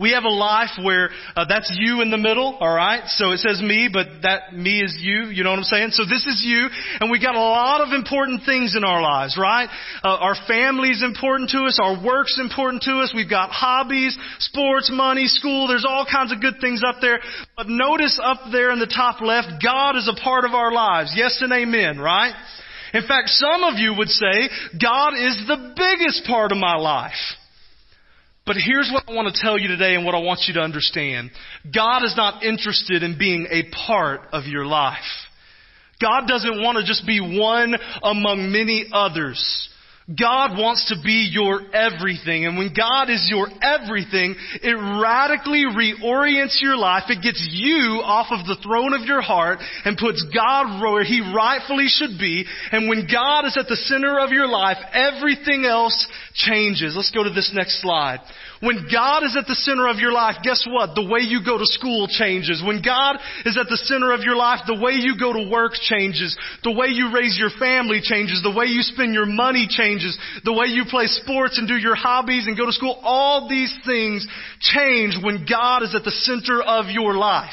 We 0.00 0.12
have 0.12 0.24
a 0.24 0.32
life 0.32 0.80
where 0.82 1.10
uh, 1.36 1.44
that's 1.46 1.70
you 1.78 2.00
in 2.00 2.10
the 2.10 2.16
middle, 2.16 2.56
all 2.58 2.74
right? 2.74 3.02
So 3.06 3.32
it 3.32 3.38
says 3.38 3.60
me, 3.60 3.90
but 3.92 4.06
that 4.22 4.56
me 4.56 4.80
is 4.80 4.96
you. 4.98 5.28
You 5.28 5.44
know 5.44 5.50
what 5.50 5.58
I'm 5.58 5.64
saying? 5.64 5.90
So 5.90 6.04
this 6.08 6.24
is 6.24 6.42
you, 6.42 6.68
and 7.00 7.10
we 7.10 7.20
got 7.20 7.34
a 7.34 7.38
lot 7.38 7.82
of 7.82 7.92
important 7.92 8.46
things 8.46 8.74
in 8.74 8.82
our 8.82 9.02
lives, 9.02 9.36
right? 9.38 9.68
Uh, 10.02 10.16
our 10.16 10.34
family's 10.48 11.02
important 11.02 11.50
to 11.50 11.64
us. 11.64 11.78
Our 11.78 12.02
work's 12.02 12.38
important 12.40 12.82
to 12.84 13.00
us. 13.00 13.12
We've 13.14 13.28
got 13.28 13.50
hobbies, 13.50 14.16
sports, 14.38 14.90
money, 14.90 15.26
school. 15.26 15.68
There's 15.68 15.84
all 15.86 16.06
kinds 16.10 16.32
of 16.32 16.40
good 16.40 16.62
things 16.62 16.80
up 16.82 17.02
there. 17.02 17.20
But 17.54 17.68
notice 17.68 18.18
up 18.22 18.40
there 18.50 18.72
in 18.72 18.78
the 18.78 18.86
top 18.86 19.20
left, 19.20 19.62
God 19.62 19.96
is 19.96 20.08
a 20.08 20.18
part 20.18 20.46
of 20.46 20.52
our 20.52 20.72
lives. 20.72 21.12
Yes 21.14 21.42
and 21.42 21.52
amen, 21.52 21.98
right? 21.98 22.32
In 22.94 23.06
fact, 23.06 23.28
some 23.28 23.64
of 23.64 23.78
you 23.78 23.94
would 23.98 24.08
say, 24.08 24.48
God 24.80 25.12
is 25.12 25.44
the 25.46 25.74
biggest 25.76 26.24
part 26.24 26.52
of 26.52 26.58
my 26.58 26.76
life. 26.76 27.36
But 28.50 28.56
here's 28.56 28.90
what 28.92 29.04
I 29.06 29.14
want 29.14 29.32
to 29.32 29.40
tell 29.40 29.56
you 29.56 29.68
today 29.68 29.94
and 29.94 30.04
what 30.04 30.16
I 30.16 30.18
want 30.18 30.40
you 30.48 30.54
to 30.54 30.60
understand. 30.60 31.30
God 31.72 32.02
is 32.02 32.16
not 32.16 32.42
interested 32.42 33.04
in 33.04 33.16
being 33.16 33.46
a 33.48 33.62
part 33.86 34.22
of 34.32 34.46
your 34.46 34.66
life. 34.66 34.98
God 36.02 36.26
doesn't 36.26 36.60
want 36.60 36.76
to 36.78 36.84
just 36.84 37.06
be 37.06 37.20
one 37.20 37.76
among 38.02 38.50
many 38.50 38.86
others. 38.92 39.68
God 40.08 40.58
wants 40.58 40.88
to 40.88 40.96
be 41.04 41.28
your 41.30 41.60
everything. 41.72 42.44
And 42.46 42.58
when 42.58 42.74
God 42.74 43.10
is 43.10 43.28
your 43.30 43.46
everything, 43.62 44.34
it 44.62 44.74
radically 44.74 45.64
reorients 45.70 46.60
your 46.60 46.76
life. 46.76 47.04
It 47.08 47.22
gets 47.22 47.46
you 47.52 48.02
off 48.02 48.26
of 48.30 48.46
the 48.46 48.58
throne 48.62 48.92
of 48.92 49.06
your 49.06 49.20
heart 49.20 49.60
and 49.84 49.96
puts 49.96 50.24
God 50.34 50.82
where 50.82 51.04
He 51.04 51.20
rightfully 51.20 51.86
should 51.86 52.18
be. 52.18 52.44
And 52.72 52.88
when 52.88 53.06
God 53.06 53.46
is 53.46 53.56
at 53.56 53.68
the 53.68 53.76
center 53.76 54.18
of 54.18 54.30
your 54.30 54.48
life, 54.48 54.78
everything 54.92 55.64
else 55.64 56.08
changes. 56.34 56.94
Let's 56.96 57.12
go 57.12 57.22
to 57.22 57.30
this 57.30 57.52
next 57.54 57.80
slide. 57.80 58.18
When 58.60 58.88
God 58.92 59.24
is 59.24 59.36
at 59.40 59.48
the 59.48 59.56
center 59.56 59.88
of 59.88 59.96
your 59.96 60.12
life, 60.12 60.44
guess 60.44 60.66
what? 60.68 60.92
The 60.92 61.08
way 61.08 61.24
you 61.24 61.40
go 61.40 61.56
to 61.56 61.64
school 61.64 62.04
changes. 62.12 62.60
When 62.60 62.84
God 62.84 63.16
is 63.48 63.56
at 63.56 63.72
the 63.72 63.80
center 63.88 64.12
of 64.12 64.20
your 64.20 64.36
life, 64.36 64.60
the 64.68 64.76
way 64.76 65.00
you 65.00 65.16
go 65.16 65.32
to 65.32 65.48
work 65.48 65.72
changes. 65.80 66.36
The 66.62 66.76
way 66.76 66.92
you 66.92 67.08
raise 67.08 67.40
your 67.40 67.48
family 67.56 68.04
changes. 68.04 68.44
The 68.44 68.52
way 68.52 68.68
you 68.68 68.84
spend 68.84 69.16
your 69.16 69.24
money 69.24 69.64
changes. 69.64 69.99
The 70.44 70.52
way 70.52 70.66
you 70.66 70.84
play 70.88 71.06
sports 71.06 71.58
and 71.58 71.68
do 71.68 71.74
your 71.74 71.94
hobbies 71.94 72.46
and 72.46 72.56
go 72.56 72.66
to 72.66 72.72
school. 72.72 73.00
All 73.02 73.48
these 73.48 73.74
things 73.86 74.26
change 74.60 75.16
when 75.22 75.46
God 75.48 75.82
is 75.82 75.94
at 75.94 76.04
the 76.04 76.10
center 76.10 76.62
of 76.62 76.86
your 76.86 77.14
life. 77.14 77.50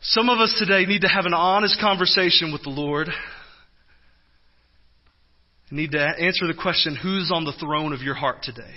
Some 0.00 0.28
of 0.28 0.38
us 0.38 0.54
today 0.58 0.86
need 0.86 1.02
to 1.02 1.08
have 1.08 1.26
an 1.26 1.34
honest 1.34 1.80
conversation 1.80 2.52
with 2.52 2.62
the 2.62 2.70
Lord 2.70 3.08
need 5.70 5.92
to 5.92 6.00
answer 6.00 6.46
the 6.46 6.54
question 6.60 6.96
who's 6.96 7.30
on 7.32 7.44
the 7.44 7.52
throne 7.52 7.92
of 7.92 8.02
your 8.02 8.14
heart 8.14 8.42
today? 8.42 8.74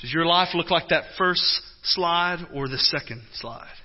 Does 0.00 0.12
your 0.12 0.26
life 0.26 0.48
look 0.54 0.70
like 0.70 0.88
that 0.88 1.04
first 1.16 1.62
slide 1.82 2.46
or 2.54 2.68
the 2.68 2.78
second 2.78 3.22
slide? 3.34 3.75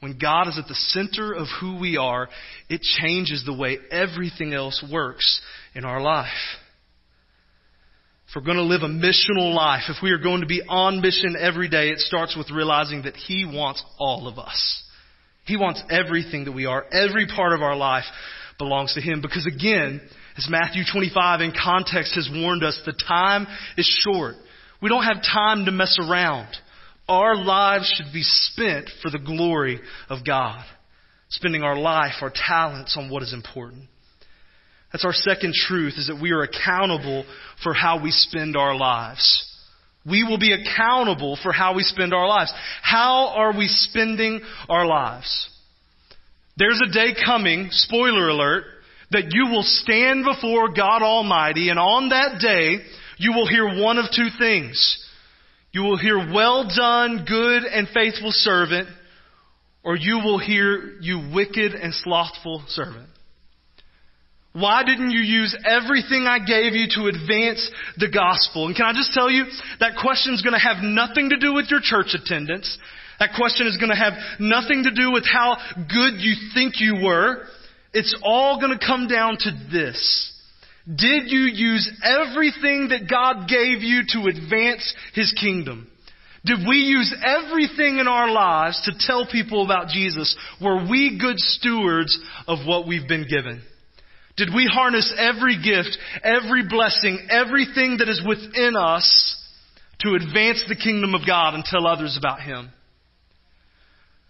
When 0.00 0.18
God 0.18 0.46
is 0.46 0.58
at 0.58 0.68
the 0.68 0.74
center 0.74 1.32
of 1.32 1.48
who 1.60 1.78
we 1.78 1.96
are, 1.96 2.28
it 2.68 2.82
changes 2.82 3.42
the 3.44 3.56
way 3.56 3.78
everything 3.90 4.54
else 4.54 4.84
works 4.92 5.40
in 5.74 5.84
our 5.84 6.00
life. 6.00 6.28
If 8.28 8.36
we're 8.36 8.44
going 8.44 8.58
to 8.58 8.62
live 8.62 8.82
a 8.82 8.88
missional 8.88 9.54
life, 9.54 9.84
if 9.88 9.96
we 10.02 10.10
are 10.10 10.18
going 10.18 10.42
to 10.42 10.46
be 10.46 10.62
on 10.68 11.00
mission 11.00 11.34
every 11.38 11.68
day, 11.68 11.88
it 11.88 11.98
starts 11.98 12.36
with 12.36 12.50
realizing 12.50 13.02
that 13.02 13.16
He 13.16 13.44
wants 13.44 13.82
all 13.98 14.28
of 14.28 14.38
us. 14.38 14.84
He 15.46 15.56
wants 15.56 15.82
everything 15.90 16.44
that 16.44 16.52
we 16.52 16.66
are. 16.66 16.84
Every 16.92 17.26
part 17.26 17.54
of 17.54 17.62
our 17.62 17.74
life 17.74 18.04
belongs 18.58 18.94
to 18.94 19.00
Him. 19.00 19.22
Because 19.22 19.46
again, 19.46 20.02
as 20.36 20.46
Matthew 20.48 20.82
25 20.92 21.40
in 21.40 21.52
context 21.52 22.14
has 22.14 22.28
warned 22.30 22.62
us, 22.62 22.78
the 22.84 22.92
time 23.08 23.46
is 23.78 23.86
short. 24.04 24.34
We 24.82 24.90
don't 24.90 25.04
have 25.04 25.22
time 25.22 25.64
to 25.64 25.72
mess 25.72 25.96
around. 25.98 26.48
Our 27.08 27.36
lives 27.36 27.92
should 27.96 28.12
be 28.12 28.22
spent 28.22 28.90
for 29.02 29.10
the 29.10 29.18
glory 29.18 29.80
of 30.08 30.24
God. 30.26 30.62
Spending 31.30 31.62
our 31.62 31.76
life, 31.76 32.14
our 32.20 32.32
talents 32.34 32.96
on 32.98 33.10
what 33.10 33.22
is 33.22 33.32
important. 33.32 33.84
That's 34.92 35.04
our 35.04 35.12
second 35.12 35.54
truth 35.54 35.94
is 35.96 36.06
that 36.06 36.20
we 36.20 36.32
are 36.32 36.42
accountable 36.42 37.24
for 37.62 37.74
how 37.74 38.02
we 38.02 38.10
spend 38.10 38.56
our 38.56 38.74
lives. 38.74 39.44
We 40.06 40.24
will 40.24 40.38
be 40.38 40.52
accountable 40.52 41.38
for 41.42 41.52
how 41.52 41.74
we 41.74 41.82
spend 41.82 42.14
our 42.14 42.26
lives. 42.26 42.52
How 42.82 43.34
are 43.36 43.56
we 43.56 43.68
spending 43.68 44.40
our 44.68 44.86
lives? 44.86 45.50
There's 46.56 46.80
a 46.80 46.92
day 46.92 47.14
coming, 47.24 47.68
spoiler 47.70 48.28
alert, 48.28 48.64
that 49.10 49.30
you 49.30 49.46
will 49.50 49.62
stand 49.62 50.24
before 50.24 50.72
God 50.72 51.02
Almighty, 51.02 51.68
and 51.68 51.78
on 51.78 52.08
that 52.10 52.40
day, 52.40 52.78
you 53.18 53.32
will 53.32 53.46
hear 53.46 53.82
one 53.82 53.98
of 53.98 54.06
two 54.14 54.28
things. 54.38 55.04
You 55.72 55.82
will 55.82 55.98
hear, 55.98 56.16
well 56.32 56.68
done, 56.74 57.24
good 57.28 57.64
and 57.64 57.88
faithful 57.88 58.32
servant, 58.32 58.88
or 59.84 59.96
you 59.96 60.18
will 60.18 60.38
hear, 60.38 60.96
you 61.00 61.30
wicked 61.34 61.74
and 61.74 61.94
slothful 61.94 62.64
servant. 62.68 63.08
Why 64.52 64.82
didn't 64.82 65.10
you 65.10 65.20
use 65.20 65.56
everything 65.64 66.26
I 66.26 66.38
gave 66.38 66.74
you 66.74 66.86
to 66.96 67.06
advance 67.06 67.70
the 67.96 68.08
gospel? 68.08 68.66
And 68.66 68.74
can 68.74 68.86
I 68.86 68.92
just 68.92 69.12
tell 69.12 69.30
you, 69.30 69.44
that 69.78 69.92
question 70.00 70.34
is 70.34 70.42
going 70.42 70.54
to 70.54 70.58
have 70.58 70.82
nothing 70.82 71.30
to 71.30 71.38
do 71.38 71.54
with 71.54 71.66
your 71.70 71.80
church 71.82 72.14
attendance. 72.14 72.78
That 73.20 73.30
question 73.36 73.66
is 73.66 73.76
going 73.76 73.90
to 73.90 73.96
have 73.96 74.14
nothing 74.40 74.84
to 74.84 74.90
do 74.90 75.12
with 75.12 75.24
how 75.26 75.58
good 75.76 76.14
you 76.18 76.34
think 76.54 76.80
you 76.80 77.04
were. 77.04 77.44
It's 77.92 78.16
all 78.22 78.60
going 78.60 78.76
to 78.76 78.84
come 78.84 79.06
down 79.06 79.36
to 79.40 79.50
this. 79.70 80.32
Did 80.88 81.24
you 81.26 81.40
use 81.40 81.90
everything 82.02 82.88
that 82.88 83.10
God 83.10 83.46
gave 83.46 83.82
you 83.82 84.02
to 84.08 84.28
advance 84.28 84.94
His 85.12 85.34
kingdom? 85.38 85.86
Did 86.44 86.60
we 86.66 86.76
use 86.76 87.14
everything 87.22 87.98
in 87.98 88.08
our 88.08 88.30
lives 88.30 88.80
to 88.84 88.92
tell 88.98 89.26
people 89.26 89.64
about 89.64 89.88
Jesus? 89.88 90.34
Were 90.62 90.88
we 90.88 91.18
good 91.20 91.38
stewards 91.38 92.18
of 92.46 92.66
what 92.66 92.88
we've 92.88 93.06
been 93.06 93.26
given? 93.28 93.60
Did 94.38 94.54
we 94.54 94.70
harness 94.72 95.12
every 95.18 95.56
gift, 95.62 95.98
every 96.22 96.66
blessing, 96.66 97.26
everything 97.28 97.98
that 97.98 98.08
is 98.08 98.22
within 98.26 98.76
us 98.76 99.36
to 100.00 100.14
advance 100.14 100.64
the 100.68 100.76
kingdom 100.76 101.14
of 101.14 101.26
God 101.26 101.54
and 101.54 101.64
tell 101.64 101.86
others 101.86 102.16
about 102.16 102.40
Him? 102.40 102.70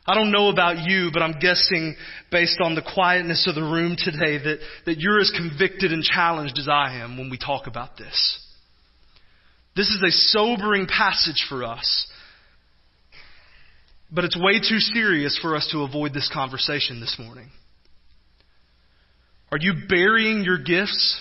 I 0.08 0.14
don't 0.14 0.32
know 0.32 0.48
about 0.48 0.78
you, 0.78 1.10
but 1.12 1.22
I'm 1.22 1.38
guessing 1.38 1.94
based 2.32 2.60
on 2.62 2.74
the 2.74 2.80
quietness 2.94 3.46
of 3.46 3.54
the 3.54 3.62
room 3.62 3.94
today 3.98 4.38
that, 4.38 4.58
that 4.86 4.98
you're 4.98 5.20
as 5.20 5.30
convicted 5.36 5.92
and 5.92 6.02
challenged 6.02 6.58
as 6.58 6.66
I 6.66 7.00
am 7.02 7.18
when 7.18 7.28
we 7.28 7.36
talk 7.36 7.66
about 7.66 7.98
this. 7.98 8.42
This 9.76 9.88
is 9.88 10.02
a 10.02 10.10
sobering 10.10 10.86
passage 10.86 11.44
for 11.46 11.62
us. 11.62 12.06
But 14.10 14.24
it's 14.24 14.36
way 14.36 14.60
too 14.60 14.78
serious 14.78 15.38
for 15.42 15.54
us 15.54 15.68
to 15.72 15.82
avoid 15.82 16.14
this 16.14 16.30
conversation 16.32 17.00
this 17.00 17.16
morning. 17.18 17.50
Are 19.52 19.58
you 19.60 19.74
burying 19.90 20.42
your 20.42 20.58
gifts? 20.58 21.20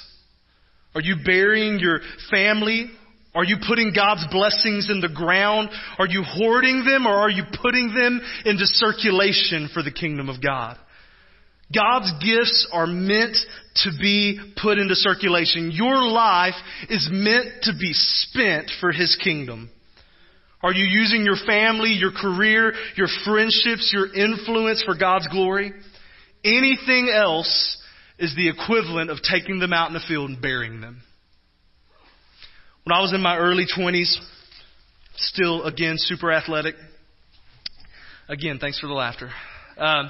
Are 0.96 1.02
you 1.02 1.18
burying 1.26 1.80
your 1.80 2.00
family? 2.32 2.90
Are 3.38 3.46
you 3.46 3.58
putting 3.68 3.94
God's 3.94 4.26
blessings 4.32 4.90
in 4.90 5.00
the 5.00 5.14
ground? 5.14 5.70
Are 6.00 6.08
you 6.08 6.24
hoarding 6.24 6.84
them 6.84 7.06
or 7.06 7.14
are 7.14 7.30
you 7.30 7.44
putting 7.62 7.94
them 7.94 8.20
into 8.46 8.66
circulation 8.66 9.70
for 9.72 9.84
the 9.84 9.92
kingdom 9.92 10.28
of 10.28 10.42
God? 10.42 10.76
God's 11.72 12.12
gifts 12.26 12.68
are 12.74 12.88
meant 12.88 13.38
to 13.84 13.92
be 14.02 14.40
put 14.60 14.80
into 14.80 14.96
circulation. 14.96 15.70
Your 15.72 16.02
life 16.02 16.56
is 16.90 17.08
meant 17.12 17.62
to 17.64 17.74
be 17.80 17.92
spent 17.94 18.72
for 18.80 18.92
His 18.92 19.16
kingdom. 19.24 19.70
Are 20.64 20.74
you 20.74 20.88
using 20.88 21.24
your 21.24 21.38
family, 21.46 21.92
your 21.92 22.14
career, 22.14 22.74
your 22.96 23.10
friendships, 23.24 23.94
your 23.94 24.12
influence 24.16 24.82
for 24.84 24.96
God's 24.98 25.28
glory? 25.28 25.74
Anything 26.44 27.14
else 27.14 27.78
is 28.18 28.36
the 28.36 28.50
equivalent 28.50 29.12
of 29.12 29.20
taking 29.22 29.60
them 29.60 29.74
out 29.74 29.90
in 29.90 29.94
the 29.94 30.04
field 30.08 30.32
and 30.32 30.42
burying 30.42 30.82
them. 30.82 31.04
When 32.88 32.96
I 32.96 33.02
was 33.02 33.12
in 33.12 33.20
my 33.20 33.36
early 33.36 33.66
20s, 33.66 34.18
still, 35.18 35.66
again, 35.66 35.96
super 35.98 36.32
athletic. 36.32 36.76
Again, 38.30 38.60
thanks 38.60 38.80
for 38.80 38.88
the 38.88 38.94
laughter. 38.94 39.30
Um, 39.78 40.10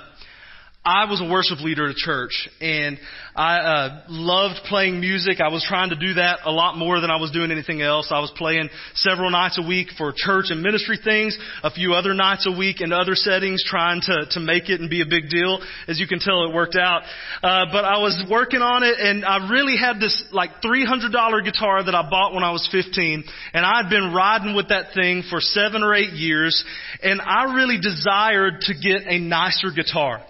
I 0.88 1.04
was 1.04 1.19
a 1.19 1.30
worship 1.30 1.60
leader 1.60 1.89
at 1.89 1.91
a 1.91 2.00
church, 2.00 2.47
and 2.62 2.97
I 3.36 3.58
uh, 3.58 4.04
loved 4.08 4.63
playing 4.69 5.02
music. 5.02 5.41
I 5.41 5.50
was 5.50 5.62
trying 5.67 5.89
to 5.89 5.97
do 5.97 6.13
that 6.13 6.39
a 6.45 6.52
lot 6.52 6.78
more 6.78 7.02
than 7.02 7.12
I 7.12 7.17
was 7.17 7.30
doing 7.32 7.52
anything 7.52 7.82
else. 7.82 8.08
I 8.10 8.21
was 8.21 8.32
playing 8.38 8.69
several 8.95 9.30
nights 9.30 9.60
a 9.62 9.67
week 9.67 9.89
for 9.97 10.13
church 10.15 10.45
and 10.47 10.62
ministry 10.62 10.97
things, 11.04 11.38
a 11.62 11.71
few 11.71 11.91
other 11.91 12.13
nights 12.13 12.47
a 12.47 12.58
week 12.58 12.80
in 12.80 12.93
other 12.93 13.15
settings, 13.15 13.65
trying 13.67 14.00
to 14.04 14.28
to 14.32 14.39
make 14.39 14.69
it 14.69 14.80
and 14.80 14.89
be 14.89 15.02
a 15.02 15.06
big 15.06 15.28
deal. 15.30 15.60
As 15.89 16.00
you 16.00 16.08
can 16.08 16.19
tell, 16.19 16.47
it 16.47 16.56
worked 16.56 16.78
out. 16.78 17.02
Uh, 17.43 17.65
but 17.69 17.84
I 17.84 18.00
was 18.00 18.23
working 18.32 18.62
on 18.62 18.84
it, 18.84 18.97
and 18.97 19.26
I 19.26 19.52
really 19.52 19.76
had 19.76 20.00
this 20.00 20.15
like 20.32 20.62
three 20.62 20.86
hundred 20.86 21.12
dollar 21.12 21.41
guitar 21.41 21.84
that 21.84 21.95
I 21.95 22.10
bought 22.10 22.34
when 22.34 22.45
I 22.45 22.52
was 22.52 22.65
fifteen, 22.71 23.26
and 23.52 23.65
I'd 23.65 23.89
been 23.89 24.13
riding 24.13 24.56
with 24.56 24.69
that 24.69 24.93
thing 24.93 25.23
for 25.30 25.41
seven 25.41 25.84
or 25.84 25.93
eight 25.93 26.13
years, 26.13 26.63
and 27.04 27.19
I 27.19 27.56
really 27.56 27.78
desired 27.78 28.62
to 28.62 28.73
get 28.73 29.04
a 29.06 29.19
nicer 29.19 29.67
guitar. 29.76 30.23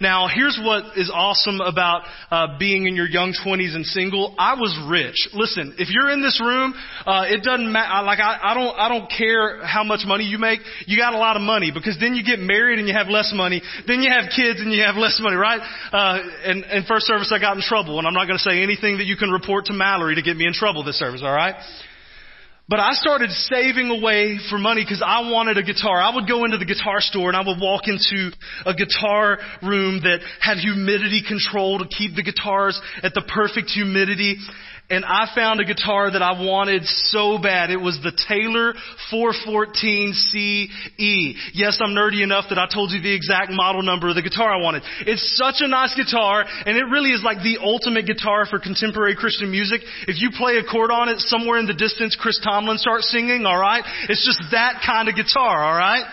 Now, 0.00 0.28
here's 0.32 0.58
what 0.62 0.96
is 0.96 1.12
awesome 1.12 1.60
about 1.60 2.02
uh, 2.30 2.58
being 2.58 2.86
in 2.86 2.96
your 2.96 3.06
young 3.06 3.34
20s 3.34 3.74
and 3.74 3.84
single. 3.84 4.34
I 4.38 4.54
was 4.54 4.72
rich. 4.88 5.28
Listen, 5.34 5.74
if 5.76 5.90
you're 5.90 6.10
in 6.10 6.22
this 6.22 6.40
room, 6.40 6.72
uh, 7.04 7.28
it 7.28 7.44
doesn't 7.44 7.70
matter. 7.70 8.02
Like 8.06 8.18
I, 8.18 8.38
I 8.40 8.54
don't, 8.54 8.74
I 8.78 8.88
don't 8.88 9.12
care 9.12 9.62
how 9.62 9.84
much 9.84 10.00
money 10.06 10.24
you 10.24 10.38
make. 10.38 10.60
You 10.86 10.96
got 10.96 11.12
a 11.12 11.18
lot 11.18 11.36
of 11.36 11.42
money 11.42 11.70
because 11.70 11.98
then 12.00 12.14
you 12.14 12.24
get 12.24 12.38
married 12.38 12.78
and 12.78 12.88
you 12.88 12.94
have 12.94 13.08
less 13.08 13.30
money. 13.36 13.60
Then 13.86 14.00
you 14.00 14.10
have 14.10 14.32
kids 14.34 14.60
and 14.62 14.72
you 14.72 14.82
have 14.84 14.96
less 14.96 15.20
money, 15.22 15.36
right? 15.36 15.60
Uh, 15.92 16.18
and, 16.44 16.64
and 16.64 16.86
first 16.86 17.04
service, 17.04 17.30
I 17.34 17.38
got 17.38 17.56
in 17.56 17.62
trouble, 17.62 17.98
and 17.98 18.08
I'm 18.08 18.14
not 18.14 18.24
going 18.24 18.38
to 18.38 18.48
say 18.50 18.62
anything 18.62 18.98
that 18.98 19.06
you 19.06 19.16
can 19.16 19.30
report 19.30 19.66
to 19.66 19.74
Mallory 19.74 20.14
to 20.14 20.22
get 20.22 20.34
me 20.34 20.46
in 20.46 20.54
trouble 20.54 20.82
this 20.82 20.98
service. 20.98 21.20
All 21.22 21.30
right? 21.32 21.56
But 22.70 22.78
I 22.78 22.92
started 22.92 23.32
saving 23.32 23.90
away 23.90 24.38
for 24.48 24.56
money 24.56 24.84
because 24.84 25.02
I 25.04 25.28
wanted 25.28 25.58
a 25.58 25.62
guitar. 25.64 26.00
I 26.00 26.14
would 26.14 26.28
go 26.28 26.44
into 26.44 26.56
the 26.56 26.64
guitar 26.64 27.00
store 27.00 27.26
and 27.26 27.36
I 27.36 27.42
would 27.44 27.58
walk 27.60 27.88
into 27.88 28.30
a 28.64 28.72
guitar 28.72 29.38
room 29.60 29.98
that 30.04 30.20
had 30.38 30.58
humidity 30.58 31.24
control 31.26 31.80
to 31.80 31.84
keep 31.88 32.14
the 32.14 32.22
guitars 32.22 32.80
at 33.02 33.12
the 33.12 33.22
perfect 33.22 33.70
humidity 33.70 34.36
and 34.90 35.04
I 35.04 35.30
found 35.34 35.60
a 35.60 35.64
guitar 35.64 36.10
that 36.10 36.22
I 36.22 36.32
wanted 36.32 36.84
so 36.84 37.38
bad. 37.38 37.70
It 37.70 37.80
was 37.80 37.98
the 38.02 38.10
Taylor 38.10 38.74
414 39.10 40.12
CE. 40.12 41.54
Yes, 41.54 41.78
I'm 41.80 41.94
nerdy 41.94 42.22
enough 42.22 42.46
that 42.50 42.58
I 42.58 42.66
told 42.66 42.90
you 42.90 43.00
the 43.00 43.14
exact 43.14 43.52
model 43.52 43.82
number 43.82 44.08
of 44.08 44.16
the 44.16 44.22
guitar 44.22 44.52
I 44.52 44.60
wanted. 44.60 44.82
It's 45.06 45.36
such 45.38 45.62
a 45.62 45.68
nice 45.68 45.94
guitar, 45.94 46.44
and 46.44 46.76
it 46.76 46.84
really 46.90 47.10
is 47.10 47.22
like 47.22 47.38
the 47.38 47.58
ultimate 47.62 48.06
guitar 48.06 48.46
for 48.46 48.58
contemporary 48.58 49.14
Christian 49.14 49.50
music. 49.50 49.80
If 50.08 50.20
you 50.20 50.30
play 50.34 50.58
a 50.58 50.64
chord 50.64 50.90
on 50.90 51.08
it, 51.08 51.20
somewhere 51.20 51.58
in 51.58 51.66
the 51.66 51.74
distance, 51.74 52.16
Chris 52.18 52.40
Tomlin 52.42 52.78
starts 52.78 53.10
singing, 53.10 53.46
alright? 53.46 53.84
It's 54.08 54.26
just 54.26 54.42
that 54.50 54.82
kind 54.84 55.08
of 55.08 55.14
guitar, 55.14 55.64
alright? 55.64 56.04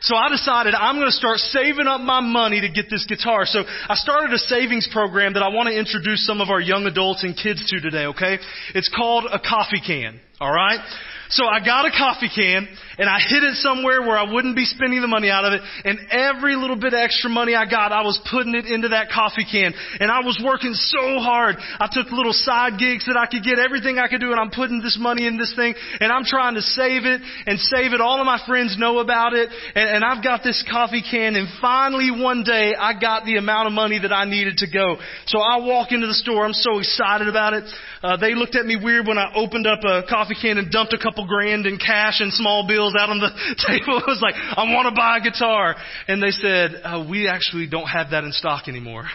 So 0.00 0.14
I 0.14 0.28
decided 0.28 0.74
I'm 0.74 0.96
going 0.96 1.08
to 1.08 1.12
start 1.12 1.38
saving 1.38 1.86
up 1.86 2.00
my 2.00 2.20
money 2.20 2.60
to 2.60 2.68
get 2.68 2.90
this 2.90 3.06
guitar. 3.06 3.46
So 3.46 3.64
I 3.66 3.94
started 3.94 4.32
a 4.32 4.38
savings 4.38 4.88
program 4.92 5.34
that 5.34 5.42
I 5.42 5.48
want 5.48 5.68
to 5.68 5.78
introduce 5.78 6.26
some 6.26 6.40
of 6.40 6.50
our 6.50 6.60
young 6.60 6.86
adults 6.86 7.24
and 7.24 7.36
kids 7.36 7.64
to 7.70 7.80
today, 7.80 8.06
okay? 8.06 8.38
It's 8.74 8.90
called 8.94 9.24
a 9.30 9.38
coffee 9.38 9.80
can, 9.84 10.20
alright? 10.40 10.80
So 11.28 11.44
I 11.44 11.58
got 11.64 11.86
a 11.86 11.90
coffee 11.90 12.30
can 12.32 12.68
and 12.98 13.08
I 13.08 13.18
hid 13.18 13.42
it 13.42 13.56
somewhere 13.56 14.00
where 14.00 14.16
I 14.16 14.30
wouldn't 14.32 14.54
be 14.54 14.64
spending 14.64 15.00
the 15.02 15.10
money 15.10 15.28
out 15.28 15.44
of 15.44 15.52
it. 15.52 15.62
And 15.84 15.98
every 16.10 16.54
little 16.54 16.76
bit 16.76 16.94
of 16.94 17.00
extra 17.02 17.28
money 17.30 17.54
I 17.54 17.68
got, 17.68 17.92
I 17.92 18.02
was 18.02 18.18
putting 18.30 18.54
it 18.54 18.66
into 18.66 18.88
that 18.88 19.10
coffee 19.10 19.44
can. 19.44 19.74
And 20.00 20.10
I 20.10 20.20
was 20.20 20.40
working 20.42 20.72
so 20.72 21.18
hard. 21.18 21.56
I 21.58 21.88
took 21.90 22.10
little 22.10 22.32
side 22.32 22.78
gigs 22.78 23.06
that 23.06 23.18
I 23.18 23.26
could 23.26 23.42
get, 23.42 23.58
everything 23.58 23.98
I 23.98 24.08
could 24.08 24.20
do, 24.20 24.30
and 24.30 24.40
I'm 24.40 24.50
putting 24.50 24.80
this 24.80 24.96
money 25.00 25.26
in 25.26 25.36
this 25.36 25.52
thing. 25.54 25.74
And 26.00 26.12
I'm 26.12 26.24
trying 26.24 26.54
to 26.54 26.62
save 26.62 27.04
it 27.04 27.20
and 27.46 27.58
save 27.58 27.92
it. 27.92 28.00
All 28.00 28.20
of 28.20 28.26
my 28.26 28.40
friends 28.46 28.76
know 28.78 28.98
about 28.98 29.34
it. 29.34 29.50
And, 29.74 30.00
and 30.00 30.04
I've 30.04 30.22
got 30.22 30.42
this 30.42 30.62
coffee 30.70 31.02
can. 31.02 31.36
And 31.36 31.48
finally 31.60 32.10
one 32.10 32.44
day 32.44 32.72
I 32.78 32.98
got 32.98 33.24
the 33.24 33.36
amount 33.36 33.66
of 33.66 33.72
money 33.74 33.98
that 33.98 34.12
I 34.12 34.24
needed 34.24 34.58
to 34.58 34.70
go. 34.70 34.96
So 35.26 35.40
I 35.40 35.58
walk 35.60 35.92
into 35.92 36.06
the 36.06 36.16
store. 36.16 36.46
I'm 36.46 36.56
so 36.56 36.78
excited 36.78 37.28
about 37.28 37.52
it. 37.52 37.64
Uh, 38.02 38.16
they 38.16 38.34
looked 38.34 38.54
at 38.54 38.64
me 38.64 38.76
weird 38.76 39.06
when 39.06 39.18
I 39.18 39.32
opened 39.34 39.66
up 39.66 39.80
a 39.84 40.02
coffee 40.08 40.25
can 40.34 40.58
and 40.58 40.70
dumped 40.70 40.92
a 40.92 40.98
couple 40.98 41.26
grand 41.26 41.66
in 41.66 41.78
cash 41.78 42.20
and 42.20 42.32
small 42.32 42.66
bills 42.66 42.94
out 42.98 43.10
on 43.10 43.18
the 43.18 43.30
table. 43.66 43.98
It 43.98 44.06
was 44.06 44.20
like, 44.20 44.34
I 44.34 44.64
want 44.72 44.88
to 44.88 44.94
buy 44.94 45.18
a 45.18 45.20
guitar. 45.20 45.76
And 46.08 46.22
they 46.22 46.30
said, 46.30 46.80
uh, 46.82 47.06
we 47.08 47.28
actually 47.28 47.66
don't 47.66 47.86
have 47.86 48.10
that 48.10 48.24
in 48.24 48.32
stock 48.32 48.68
anymore. 48.68 49.06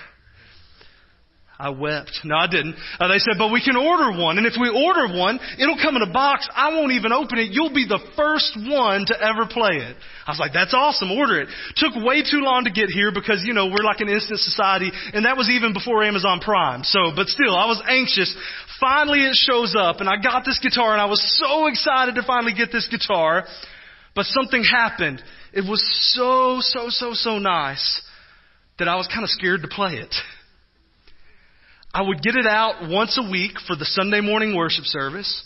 I 1.62 1.70
wept. 1.70 2.26
No, 2.26 2.34
I 2.36 2.48
didn't. 2.50 2.74
Uh, 3.00 3.08
they 3.08 3.22
said, 3.22 3.38
but 3.38 3.54
we 3.54 3.62
can 3.62 3.78
order 3.78 4.18
one. 4.18 4.42
And 4.42 4.48
if 4.50 4.58
we 4.60 4.66
order 4.66 5.14
one, 5.14 5.40
it'll 5.62 5.78
come 5.78 5.96
in 5.96 6.02
a 6.02 6.12
box. 6.12 6.50
I 6.50 6.74
won't 6.74 6.92
even 6.94 7.14
open 7.14 7.38
it. 7.38 7.54
You'll 7.54 7.74
be 7.74 7.86
the 7.86 8.02
first 8.18 8.58
one 8.58 9.06
to 9.06 9.14
ever 9.14 9.46
play 9.46 9.78
it. 9.78 9.96
I 10.26 10.32
was 10.34 10.42
like, 10.42 10.58
that's 10.58 10.74
awesome. 10.74 11.12
Order 11.12 11.42
it. 11.42 11.50
Took 11.78 12.02
way 12.02 12.26
too 12.26 12.42
long 12.42 12.66
to 12.66 12.72
get 12.74 12.90
here 12.90 13.14
because, 13.14 13.46
you 13.46 13.54
know, 13.54 13.68
we're 13.70 13.86
like 13.86 14.02
an 14.02 14.10
instant 14.10 14.40
society. 14.40 14.90
And 15.14 15.26
that 15.30 15.38
was 15.38 15.54
even 15.54 15.72
before 15.74 16.02
Amazon 16.02 16.40
Prime. 16.42 16.82
So, 16.82 17.14
but 17.16 17.28
still, 17.30 17.56
I 17.56 17.70
was 17.70 17.78
anxious. 17.86 18.34
Finally, 18.80 19.22
it 19.22 19.38
shows 19.38 19.76
up 19.78 20.02
and 20.02 20.10
I 20.10 20.18
got 20.18 20.42
this 20.44 20.58
guitar 20.58 20.94
and 20.94 21.02
I 21.02 21.06
was 21.06 21.22
so 21.38 21.68
excited 21.68 22.16
to 22.16 22.24
finally 22.26 22.58
get 22.58 22.72
this 22.72 22.90
guitar. 22.90 23.46
But 24.16 24.26
something 24.26 24.64
happened. 24.66 25.22
It 25.54 25.62
was 25.70 25.86
so, 26.18 26.58
so, 26.60 26.90
so, 26.90 27.14
so 27.14 27.38
nice 27.38 28.02
that 28.80 28.88
I 28.88 28.96
was 28.96 29.06
kind 29.08 29.24
of 29.24 29.30
scared 29.30 29.62
to 29.62 29.68
play 29.68 30.02
it. 30.02 30.16
I 31.94 32.02
would 32.02 32.22
get 32.22 32.36
it 32.36 32.48
out 32.48 32.88
once 32.88 33.20
a 33.20 33.30
week 33.30 33.52
for 33.68 33.76
the 33.76 33.84
Sunday 33.84 34.22
morning 34.22 34.56
worship 34.56 34.86
service, 34.86 35.44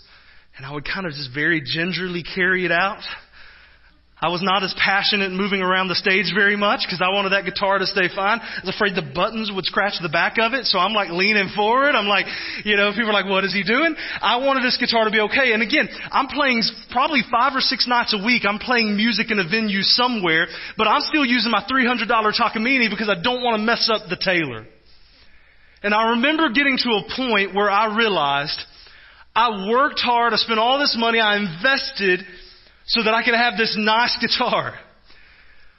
and 0.58 0.66
I 0.66 0.72
would 0.74 0.86
kind 0.86 1.08
of 1.08 1.14
just 1.14 1.34
very 1.34 1.62
gingerly 1.62 2.22
carry 2.22 2.66
it 2.66 2.72
out. 2.72 3.02
I 4.22 4.30
was 4.30 4.42
not 4.42 4.64
as 4.64 4.74
passionate 4.78 5.34
moving 5.34 5.60
around 5.60 5.90
the 5.90 5.96
stage 5.98 6.32
very 6.34 6.56
much 6.56 6.86
because 6.86 7.02
I 7.04 7.12
wanted 7.12 7.34
that 7.34 7.44
guitar 7.44 7.80
to 7.80 7.86
stay 7.86 8.08
fine. 8.08 8.40
I 8.40 8.62
was 8.64 8.74
afraid 8.74 8.96
the 8.96 9.04
buttons 9.04 9.52
would 9.52 9.66
scratch 9.66 10.00
the 10.02 10.08
back 10.08 10.38
of 10.40 10.54
it, 10.54 10.66
so 10.66 10.80
I'm 10.80 10.94
like 10.94 11.10
leaning 11.10 11.50
forward. 11.54 11.98
I'm 11.98 12.08
like, 12.08 12.26
you 12.64 12.78
know, 12.78 12.94
people 12.94 13.10
are 13.10 13.18
like, 13.18 13.28
what 13.28 13.44
is 13.44 13.52
he 13.52 13.64
doing? 13.64 13.94
I 14.22 14.38
wanted 14.38 14.64
this 14.64 14.78
guitar 14.78 15.04
to 15.04 15.12
be 15.12 15.20
okay. 15.28 15.52
And 15.52 15.62
again, 15.62 15.90
I'm 16.14 16.28
playing 16.28 16.64
probably 16.92 17.22
five 17.30 17.58
or 17.58 17.62
six 17.62 17.88
nights 17.90 18.16
a 18.16 18.24
week. 18.24 18.44
I'm 18.48 18.60
playing 18.60 18.96
music 18.96 19.32
in 19.32 19.40
a 19.40 19.50
venue 19.50 19.82
somewhere, 19.82 20.48
but 20.78 20.88
I'm 20.88 21.02
still 21.02 21.26
using 21.26 21.52
my 21.52 21.66
$300 21.68 22.08
Takamine 22.08 22.90
because 22.90 23.10
I 23.10 23.20
don't 23.20 23.44
want 23.44 23.60
to 23.60 23.64
mess 23.66 23.90
up 23.92 24.08
the 24.08 24.18
Taylor. 24.18 24.66
And 25.86 25.94
I 25.94 26.18
remember 26.18 26.50
getting 26.50 26.80
to 26.80 26.90
a 26.98 27.04
point 27.16 27.54
where 27.54 27.70
I 27.70 27.96
realized 27.96 28.60
I 29.36 29.70
worked 29.70 30.00
hard, 30.00 30.34
I 30.34 30.38
spent 30.38 30.58
all 30.58 30.80
this 30.80 30.98
money, 30.98 31.20
I 31.20 31.38
invested 31.38 32.22
so 32.88 33.04
that 33.04 33.14
I 33.14 33.24
could 33.24 33.36
have 33.36 33.54
this 33.56 33.76
nice 33.78 34.18
guitar. 34.20 34.74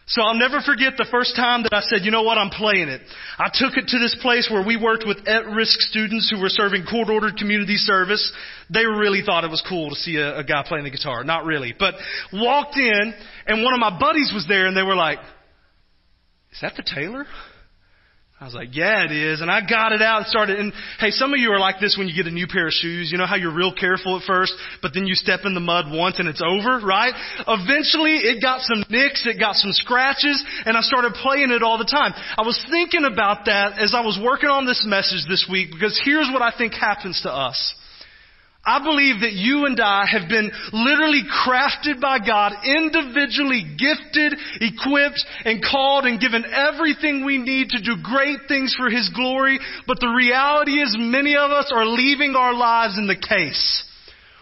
So 0.07 0.23
I'll 0.23 0.39
never 0.39 0.61
forget 0.61 0.93
the 0.97 1.09
first 1.11 1.35
time 1.35 1.65
that 1.65 1.75
I 1.75 1.81
said, 1.81 2.05
you 2.05 2.13
know 2.13 2.23
what, 2.23 2.39
I'm 2.39 2.51
playing 2.51 2.87
it. 2.87 3.01
I 3.37 3.51
took 3.53 3.77
it 3.77 3.89
to 3.89 3.99
this 3.99 4.17
place 4.23 4.49
where 4.49 4.65
we 4.65 4.77
worked 4.77 5.03
with 5.05 5.27
at-risk 5.27 5.81
students 5.81 6.31
who 6.31 6.41
were 6.41 6.51
serving 6.51 6.87
court-ordered 6.89 7.37
community 7.37 7.75
service. 7.75 8.33
They 8.73 8.87
really 8.87 9.23
thought 9.27 9.43
it 9.43 9.51
was 9.51 9.65
cool 9.69 9.91
to 9.91 9.97
see 9.97 10.19
a, 10.19 10.39
a 10.39 10.45
guy 10.45 10.63
playing 10.65 10.85
the 10.85 10.93
guitar. 10.93 11.25
Not 11.25 11.47
really. 11.47 11.75
But 11.77 11.95
walked 12.33 12.77
in, 12.77 13.13
and 13.49 13.65
one 13.65 13.75
of 13.75 13.81
my 13.81 13.99
buddies 13.99 14.31
was 14.33 14.47
there, 14.47 14.69
and 14.69 14.77
they 14.77 14.85
were 14.85 14.95
like, 14.95 15.19
is 16.53 16.61
that 16.63 16.75
the 16.77 16.85
Taylor? 16.95 17.27
I 18.39 18.45
was 18.45 18.53
like, 18.53 18.77
yeah, 18.77 19.05
it 19.09 19.13
is. 19.13 19.41
And 19.41 19.51
I 19.51 19.65
got 19.65 19.93
it 19.93 20.03
out 20.03 20.19
and 20.19 20.27
started. 20.27 20.61
And 20.61 20.75
hey, 21.01 21.09
some 21.09 21.33
of 21.33 21.41
you 21.41 21.53
are 21.53 21.59
like 21.59 21.81
this 21.81 21.97
when 21.97 22.07
you 22.07 22.15
get 22.15 22.29
a 22.29 22.35
new 22.35 22.47
pair 22.47 22.67
of 22.67 22.73
shoes. 22.73 23.11
You 23.11 23.17
know 23.17 23.25
how 23.25 23.37
you're 23.37 23.55
real 23.55 23.73
careful 23.73 24.19
at 24.19 24.25
first, 24.27 24.53
but 24.83 24.93
then 24.93 25.07
you 25.07 25.15
step 25.15 25.41
in 25.45 25.55
the 25.55 25.61
mud 25.61 25.87
once 25.89 26.19
and 26.19 26.29
it's 26.29 26.43
over, 26.45 26.85
right? 26.85 27.15
Eventually 27.49 28.17
it 28.17 28.43
got 28.43 28.61
some 28.61 28.85
nicks, 28.91 29.25
it 29.25 29.41
got 29.41 29.55
some 29.55 29.73
scratches, 29.73 30.45
and 30.67 30.77
I 30.77 30.83
started 30.83 31.15
playing 31.15 31.51
it 31.51 31.63
all 31.63 31.79
the 31.79 31.89
time. 31.89 32.13
I 32.37 32.43
was 32.43 32.63
thinking 32.71 33.09
about 33.11 33.47
that 33.47 33.79
as 33.81 33.95
I 33.95 34.03
was 34.03 34.21
working 34.23 34.51
on 34.51 34.67
this 34.67 34.85
message 34.87 35.25
this 35.27 35.49
week 35.51 35.71
because 35.73 35.99
here's 36.05 36.29
what 36.31 36.43
I 36.43 36.53
think 36.57 36.75
happens 36.75 37.23
to 37.23 37.33
us. 37.33 37.75
I 38.67 38.83
believe 38.83 39.21
that 39.21 39.33
you 39.33 39.65
and 39.65 39.81
I 39.81 40.07
have 40.11 40.29
been 40.29 40.51
literally 40.73 41.23
crafted 41.23 42.01
by 42.01 42.19
God, 42.19 42.53
individually 42.65 43.63
gifted, 43.79 44.35
equipped, 44.61 45.25
and 45.45 45.63
called 45.63 46.05
and 46.05 46.21
given 46.21 46.45
everything 46.53 47.25
we 47.25 47.39
need 47.39 47.71
to 47.71 47.81
do 47.83 48.03
great 48.03 48.41
things 48.49 48.75
for 48.77 48.91
His 48.91 49.09
glory. 49.15 49.61
But 49.87 50.01
the 50.01 50.09
reality 50.09 50.83
is 50.83 50.97
many 50.99 51.37
of 51.37 51.53
us 51.53 51.71
are 51.73 51.87
leaving 51.87 52.35
our 52.35 52.55
lives 52.55 52.99
in 52.99 53.07
the 53.07 53.15
case. 53.15 53.85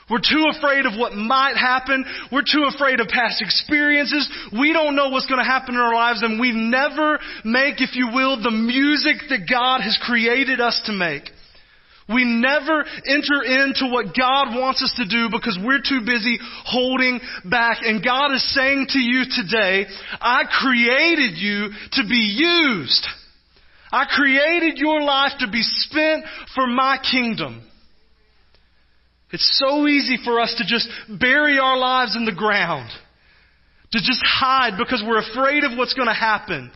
We're 0.09 0.19
too 0.19 0.47
afraid 0.57 0.87
of 0.87 0.99
what 0.99 1.15
might 1.15 1.57
happen. 1.57 2.05
We're 2.33 2.49
too 2.51 2.69
afraid 2.75 3.01
of 3.01 3.09
past 3.09 3.41
experiences. 3.41 4.29
We 4.59 4.73
don't 4.73 4.97
know 4.97 5.09
what's 5.11 5.27
going 5.27 5.39
to 5.39 5.45
happen 5.45 5.75
in 5.75 5.81
our 5.81 5.95
lives 5.95 6.23
and 6.23 6.41
we 6.41 6.53
never 6.53 7.19
make, 7.45 7.81
if 7.81 7.95
you 7.95 8.09
will, 8.13 8.43
the 8.43 8.51
music 8.51 9.17
that 9.31 9.49
God 9.51 9.81
has 9.81 9.99
created 10.03 10.61
us 10.61 10.81
to 10.87 10.93
make. 10.93 11.31
We 12.09 12.25
never 12.25 12.85
enter 13.07 13.43
into 13.43 13.89
what 13.91 14.15
God 14.15 14.55
wants 14.55 14.83
us 14.83 14.93
to 14.99 15.09
do 15.09 15.29
because 15.31 15.59
we're 15.63 15.81
too 15.81 16.05
busy 16.05 16.39
holding 16.65 17.19
back. 17.45 17.79
And 17.83 18.05
God 18.05 18.35
is 18.35 18.55
saying 18.55 18.89
to 18.91 18.99
you 18.99 19.25
today, 19.31 19.87
I 20.21 20.45
created 20.51 21.39
you 21.39 21.71
to 21.93 22.03
be 22.07 22.37
used. 22.37 23.07
I 23.91 24.05
created 24.11 24.77
your 24.77 25.01
life 25.01 25.33
to 25.39 25.51
be 25.51 25.63
spent 25.63 26.25
for 26.55 26.67
my 26.67 26.99
kingdom. 27.11 27.63
It's 29.31 29.63
so 29.65 29.87
easy 29.87 30.19
for 30.23 30.41
us 30.41 30.55
to 30.59 30.65
just 30.67 30.89
bury 31.09 31.59
our 31.59 31.79
lives 31.79 32.17
in 32.17 32.25
the 32.25 32.35
ground. 32.35 32.91
To 33.93 33.99
just 33.99 34.21
hide 34.25 34.75
because 34.77 35.03
we're 35.07 35.21
afraid 35.21 35.65
of 35.65 35.79
what's 35.79 35.95
going 35.95 36.09
to 36.09 36.15
happen. 36.15 36.71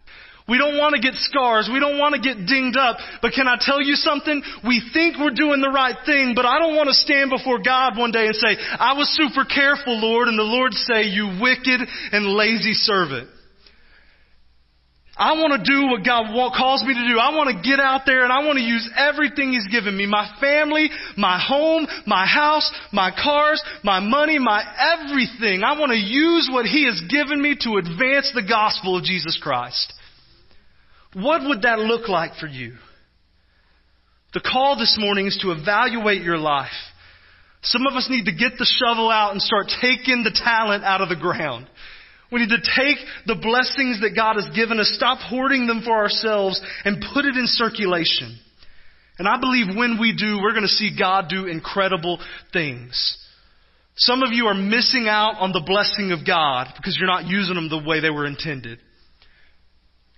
We 0.48 0.56
don't 0.56 0.78
want 0.78 0.96
to 0.96 1.00
get 1.00 1.12
scars. 1.20 1.68
We 1.70 1.78
don't 1.78 1.98
want 1.98 2.16
to 2.16 2.20
get 2.20 2.46
dinged 2.46 2.76
up. 2.76 2.96
But 3.20 3.32
can 3.36 3.46
I 3.46 3.56
tell 3.60 3.82
you 3.82 3.94
something? 3.94 4.42
We 4.66 4.80
think 4.94 5.20
we're 5.20 5.36
doing 5.36 5.60
the 5.60 5.68
right 5.68 5.96
thing, 6.06 6.32
but 6.34 6.46
I 6.46 6.58
don't 6.58 6.74
want 6.74 6.88
to 6.88 6.94
stand 6.94 7.28
before 7.28 7.60
God 7.60 7.98
one 7.98 8.12
day 8.12 8.24
and 8.24 8.34
say, 8.34 8.56
I 8.56 8.96
was 8.96 9.12
super 9.12 9.44
careful, 9.44 10.00
Lord, 10.00 10.28
and 10.28 10.38
the 10.38 10.48
Lord 10.48 10.72
say, 10.72 11.04
you 11.04 11.36
wicked 11.38 11.80
and 12.12 12.32
lazy 12.32 12.72
servant. 12.72 13.28
I 15.18 15.32
want 15.32 15.52
to 15.58 15.70
do 15.70 15.90
what 15.90 16.06
God 16.06 16.30
calls 16.56 16.84
me 16.84 16.94
to 16.94 17.08
do. 17.08 17.18
I 17.18 17.34
want 17.34 17.50
to 17.50 17.68
get 17.68 17.80
out 17.80 18.02
there 18.06 18.22
and 18.22 18.32
I 18.32 18.46
want 18.46 18.56
to 18.56 18.64
use 18.64 18.88
everything 18.96 19.52
He's 19.52 19.66
given 19.66 19.96
me. 19.96 20.06
My 20.06 20.30
family, 20.40 20.88
my 21.16 21.42
home, 21.42 21.88
my 22.06 22.24
house, 22.24 22.70
my 22.92 23.10
cars, 23.10 23.60
my 23.82 23.98
money, 23.98 24.38
my 24.38 24.62
everything. 24.96 25.64
I 25.64 25.76
want 25.76 25.90
to 25.90 25.98
use 25.98 26.48
what 26.50 26.66
He 26.66 26.86
has 26.86 27.02
given 27.10 27.42
me 27.42 27.56
to 27.66 27.76
advance 27.76 28.30
the 28.32 28.46
gospel 28.48 28.96
of 28.96 29.02
Jesus 29.02 29.38
Christ. 29.42 29.92
What 31.18 31.42
would 31.48 31.62
that 31.62 31.80
look 31.80 32.08
like 32.08 32.36
for 32.36 32.46
you? 32.46 32.74
The 34.34 34.40
call 34.40 34.78
this 34.78 34.96
morning 35.00 35.26
is 35.26 35.38
to 35.42 35.50
evaluate 35.50 36.22
your 36.22 36.38
life. 36.38 36.70
Some 37.62 37.86
of 37.90 37.96
us 37.96 38.08
need 38.08 38.26
to 38.26 38.32
get 38.32 38.52
the 38.56 38.64
shovel 38.78 39.10
out 39.10 39.32
and 39.32 39.42
start 39.42 39.66
taking 39.80 40.22
the 40.22 40.30
talent 40.30 40.84
out 40.84 41.00
of 41.00 41.08
the 41.08 41.16
ground. 41.16 41.66
We 42.30 42.40
need 42.40 42.50
to 42.50 42.58
take 42.58 42.98
the 43.26 43.34
blessings 43.34 44.00
that 44.02 44.14
God 44.14 44.36
has 44.36 44.54
given 44.54 44.78
us, 44.78 44.92
stop 44.94 45.18
hoarding 45.18 45.66
them 45.66 45.82
for 45.82 45.96
ourselves, 45.96 46.60
and 46.84 47.04
put 47.12 47.24
it 47.24 47.36
in 47.36 47.46
circulation. 47.46 48.38
And 49.18 49.26
I 49.26 49.40
believe 49.40 49.74
when 49.74 49.98
we 49.98 50.14
do, 50.16 50.38
we're 50.40 50.52
going 50.52 50.62
to 50.62 50.68
see 50.68 50.96
God 50.96 51.28
do 51.28 51.46
incredible 51.46 52.20
things. 52.52 53.18
Some 53.96 54.22
of 54.22 54.30
you 54.30 54.46
are 54.46 54.54
missing 54.54 55.08
out 55.08 55.34
on 55.40 55.50
the 55.50 55.64
blessing 55.66 56.12
of 56.12 56.24
God 56.24 56.68
because 56.76 56.96
you're 56.96 57.08
not 57.08 57.26
using 57.26 57.56
them 57.56 57.68
the 57.68 57.82
way 57.82 57.98
they 57.98 58.10
were 58.10 58.26
intended. 58.26 58.78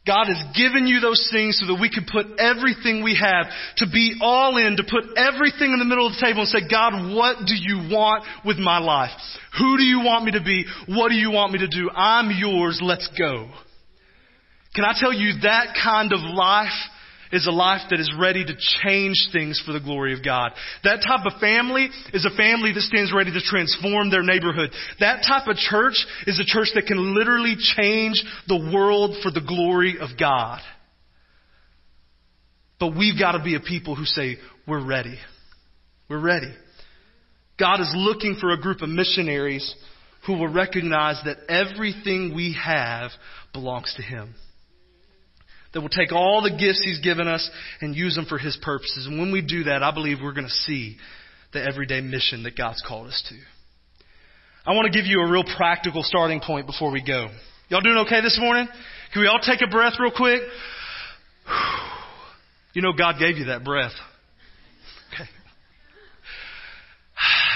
God 0.07 0.27
has 0.29 0.43
given 0.57 0.87
you 0.87 1.01
those 1.01 1.29
things 1.31 1.61
so 1.61 1.67
that 1.67 1.81
we 1.81 1.91
can 1.91 2.07
put 2.11 2.41
everything 2.41 3.05
we 3.05 3.21
have, 3.21 3.47
to 3.77 3.87
be 3.87 4.17
all 4.23 4.57
in, 4.57 4.77
to 4.77 4.85
put 4.85 5.05
everything 5.17 5.73
in 5.73 5.79
the 5.79 5.85
middle 5.85 6.07
of 6.07 6.15
the 6.15 6.25
table 6.25 6.41
and 6.41 6.49
say, 6.49 6.65
God, 6.69 7.15
what 7.15 7.45
do 7.45 7.55
you 7.55 7.93
want 7.93 8.25
with 8.45 8.57
my 8.57 8.79
life? 8.79 9.11
Who 9.59 9.77
do 9.77 9.83
you 9.83 10.01
want 10.01 10.25
me 10.25 10.33
to 10.33 10.43
be? 10.43 10.65
What 10.89 11.11
do 11.11 11.17
you 11.17 11.31
want 11.31 11.53
me 11.53 11.59
to 11.61 11.69
do? 11.69 11.91
I'm 11.91 12.31
yours. 12.31 12.81
Let's 12.83 13.09
go. 13.19 13.51
Can 14.75 14.85
I 14.85 14.95
tell 14.99 15.13
you 15.13 15.41
that 15.43 15.77
kind 15.83 16.13
of 16.13 16.21
life 16.21 16.69
is 17.33 17.47
a 17.47 17.53
life 17.53 17.83
that 17.91 18.01
is 18.01 18.13
ready 18.19 18.45
to 18.45 18.55
change 18.83 19.29
things 19.33 19.63
for 19.65 19.73
the 19.73 19.81
glory 19.81 20.13
of 20.13 20.25
God. 20.25 20.53
That 20.85 21.05
type 21.07 21.27
of 21.27 21.41
family 21.41 21.89
is 22.13 22.25
a 22.25 22.37
family 22.37 22.73
that 22.73 22.83
stands 22.83 23.13
ready 23.15 23.33
to 23.33 23.41
transform 23.41 24.11
their 24.11 24.23
neighborhood. 24.23 24.71
That 24.99 25.25
type 25.27 25.47
of 25.47 25.57
church 25.57 26.07
is 26.27 26.41
a 26.41 26.45
church 26.45 26.69
that 26.75 26.87
can 26.87 27.15
literally 27.15 27.57
change 27.77 28.23
the 28.49 28.71
world 28.75 29.17
for 29.23 29.31
the 29.31 29.45
glory 29.47 29.97
of 30.01 30.11
God. 30.19 30.61
But 32.79 32.97
we've 32.97 33.19
got 33.19 33.33
to 33.33 33.45
be 33.45 33.55
a 33.55 33.61
people 33.61 33.95
who 33.95 34.05
say, 34.05 34.37
we're 34.67 34.85
ready. 34.85 35.19
We're 36.09 36.21
ready. 36.21 36.53
God 37.59 37.81
is 37.81 37.93
looking 37.95 38.37
for 38.41 38.51
a 38.51 38.61
group 38.61 38.81
of 38.81 38.89
missionaries 38.89 39.75
who 40.27 40.33
will 40.33 40.49
recognize 40.49 41.21
that 41.25 41.37
everything 41.49 42.35
we 42.35 42.57
have 42.63 43.11
belongs 43.53 43.93
to 43.97 44.03
Him 44.03 44.35
that 45.73 45.81
will 45.81 45.89
take 45.89 46.13
all 46.13 46.43
the 46.43 46.51
gifts 46.51 46.83
He's 46.85 47.01
given 47.01 47.29
us 47.29 47.49
and 47.81 47.95
use 47.95 48.17
them 48.17 48.27
for 48.29 48.39
His 48.39 48.59
purposes. 48.63 49.07
And 49.07 49.19
when 49.19 49.33
we 49.33 49.43
do 49.43 49.65
that, 49.65 49.83
I 49.83 49.93
believe 49.93 50.19
we're 50.23 50.33
going 50.33 50.47
to 50.47 50.51
see 50.51 50.97
the 51.53 51.63
everyday 51.63 52.01
mission 52.01 52.45
that 52.45 52.57
God's 52.57 52.83
called 52.87 53.09
us 53.09 53.25
to. 53.29 53.37
I 54.67 54.75
want 54.75 54.93
to 54.93 54.97
give 54.97 55.07
you 55.07 55.21
a 55.21 55.31
real 55.31 55.45
practical 55.57 56.03
starting 56.03 56.41
point 56.41 56.67
before 56.67 56.91
we 56.91 57.03
go. 57.03 57.29
Y'all 57.69 57.81
doing 57.81 57.99
okay 58.07 58.21
this 58.21 58.39
morning? 58.41 58.69
Can 59.13 59.23
we 59.23 59.29
all 59.29 59.41
take 59.41 59.61
a 59.63 59.71
breath 59.71 59.95
real 59.99 60.13
quick? 60.15 60.43
You 62.73 62.83
know 62.83 62.93
God 62.97 63.17
gave 63.19 63.37
you 63.37 63.47
that 63.47 63.65
breath. 63.65 63.91
Okay. 65.13 65.29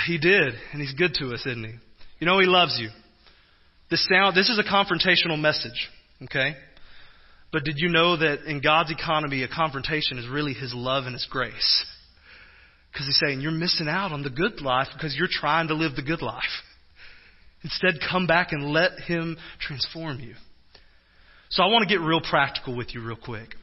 He 0.08 0.18
did, 0.18 0.54
and 0.72 0.82
He's 0.82 0.92
good 0.92 1.14
to 1.20 1.32
us, 1.32 1.46
isn't 1.46 1.64
He? 1.64 1.74
You 2.18 2.26
know 2.26 2.40
He 2.40 2.46
loves 2.46 2.76
you. 2.80 2.88
This 3.90 4.04
sound, 4.12 4.36
this 4.36 4.48
is 4.48 4.58
a 4.58 4.64
confrontational 4.64 5.40
message, 5.40 5.88
okay? 6.24 6.56
But 7.54 7.62
did 7.62 7.76
you 7.78 7.88
know 7.88 8.16
that 8.16 8.46
in 8.46 8.60
God's 8.60 8.90
economy, 8.90 9.44
a 9.44 9.48
confrontation 9.48 10.18
is 10.18 10.26
really 10.28 10.54
His 10.54 10.74
love 10.74 11.04
and 11.04 11.12
His 11.14 11.24
grace? 11.30 11.86
Because 12.92 13.06
He's 13.06 13.20
saying, 13.24 13.42
you're 13.42 13.52
missing 13.52 13.86
out 13.88 14.10
on 14.10 14.24
the 14.24 14.28
good 14.28 14.60
life 14.60 14.88
because 14.92 15.14
you're 15.16 15.28
trying 15.30 15.68
to 15.68 15.74
live 15.74 15.94
the 15.94 16.02
good 16.02 16.20
life. 16.20 16.42
Instead, 17.62 17.94
come 18.10 18.26
back 18.26 18.48
and 18.50 18.72
let 18.72 18.98
Him 19.06 19.36
transform 19.60 20.18
you. 20.18 20.34
So 21.50 21.62
I 21.62 21.66
want 21.66 21.88
to 21.88 21.94
get 21.94 22.04
real 22.04 22.20
practical 22.20 22.76
with 22.76 22.92
you 22.92 23.06
real 23.06 23.16
quick. 23.16 23.54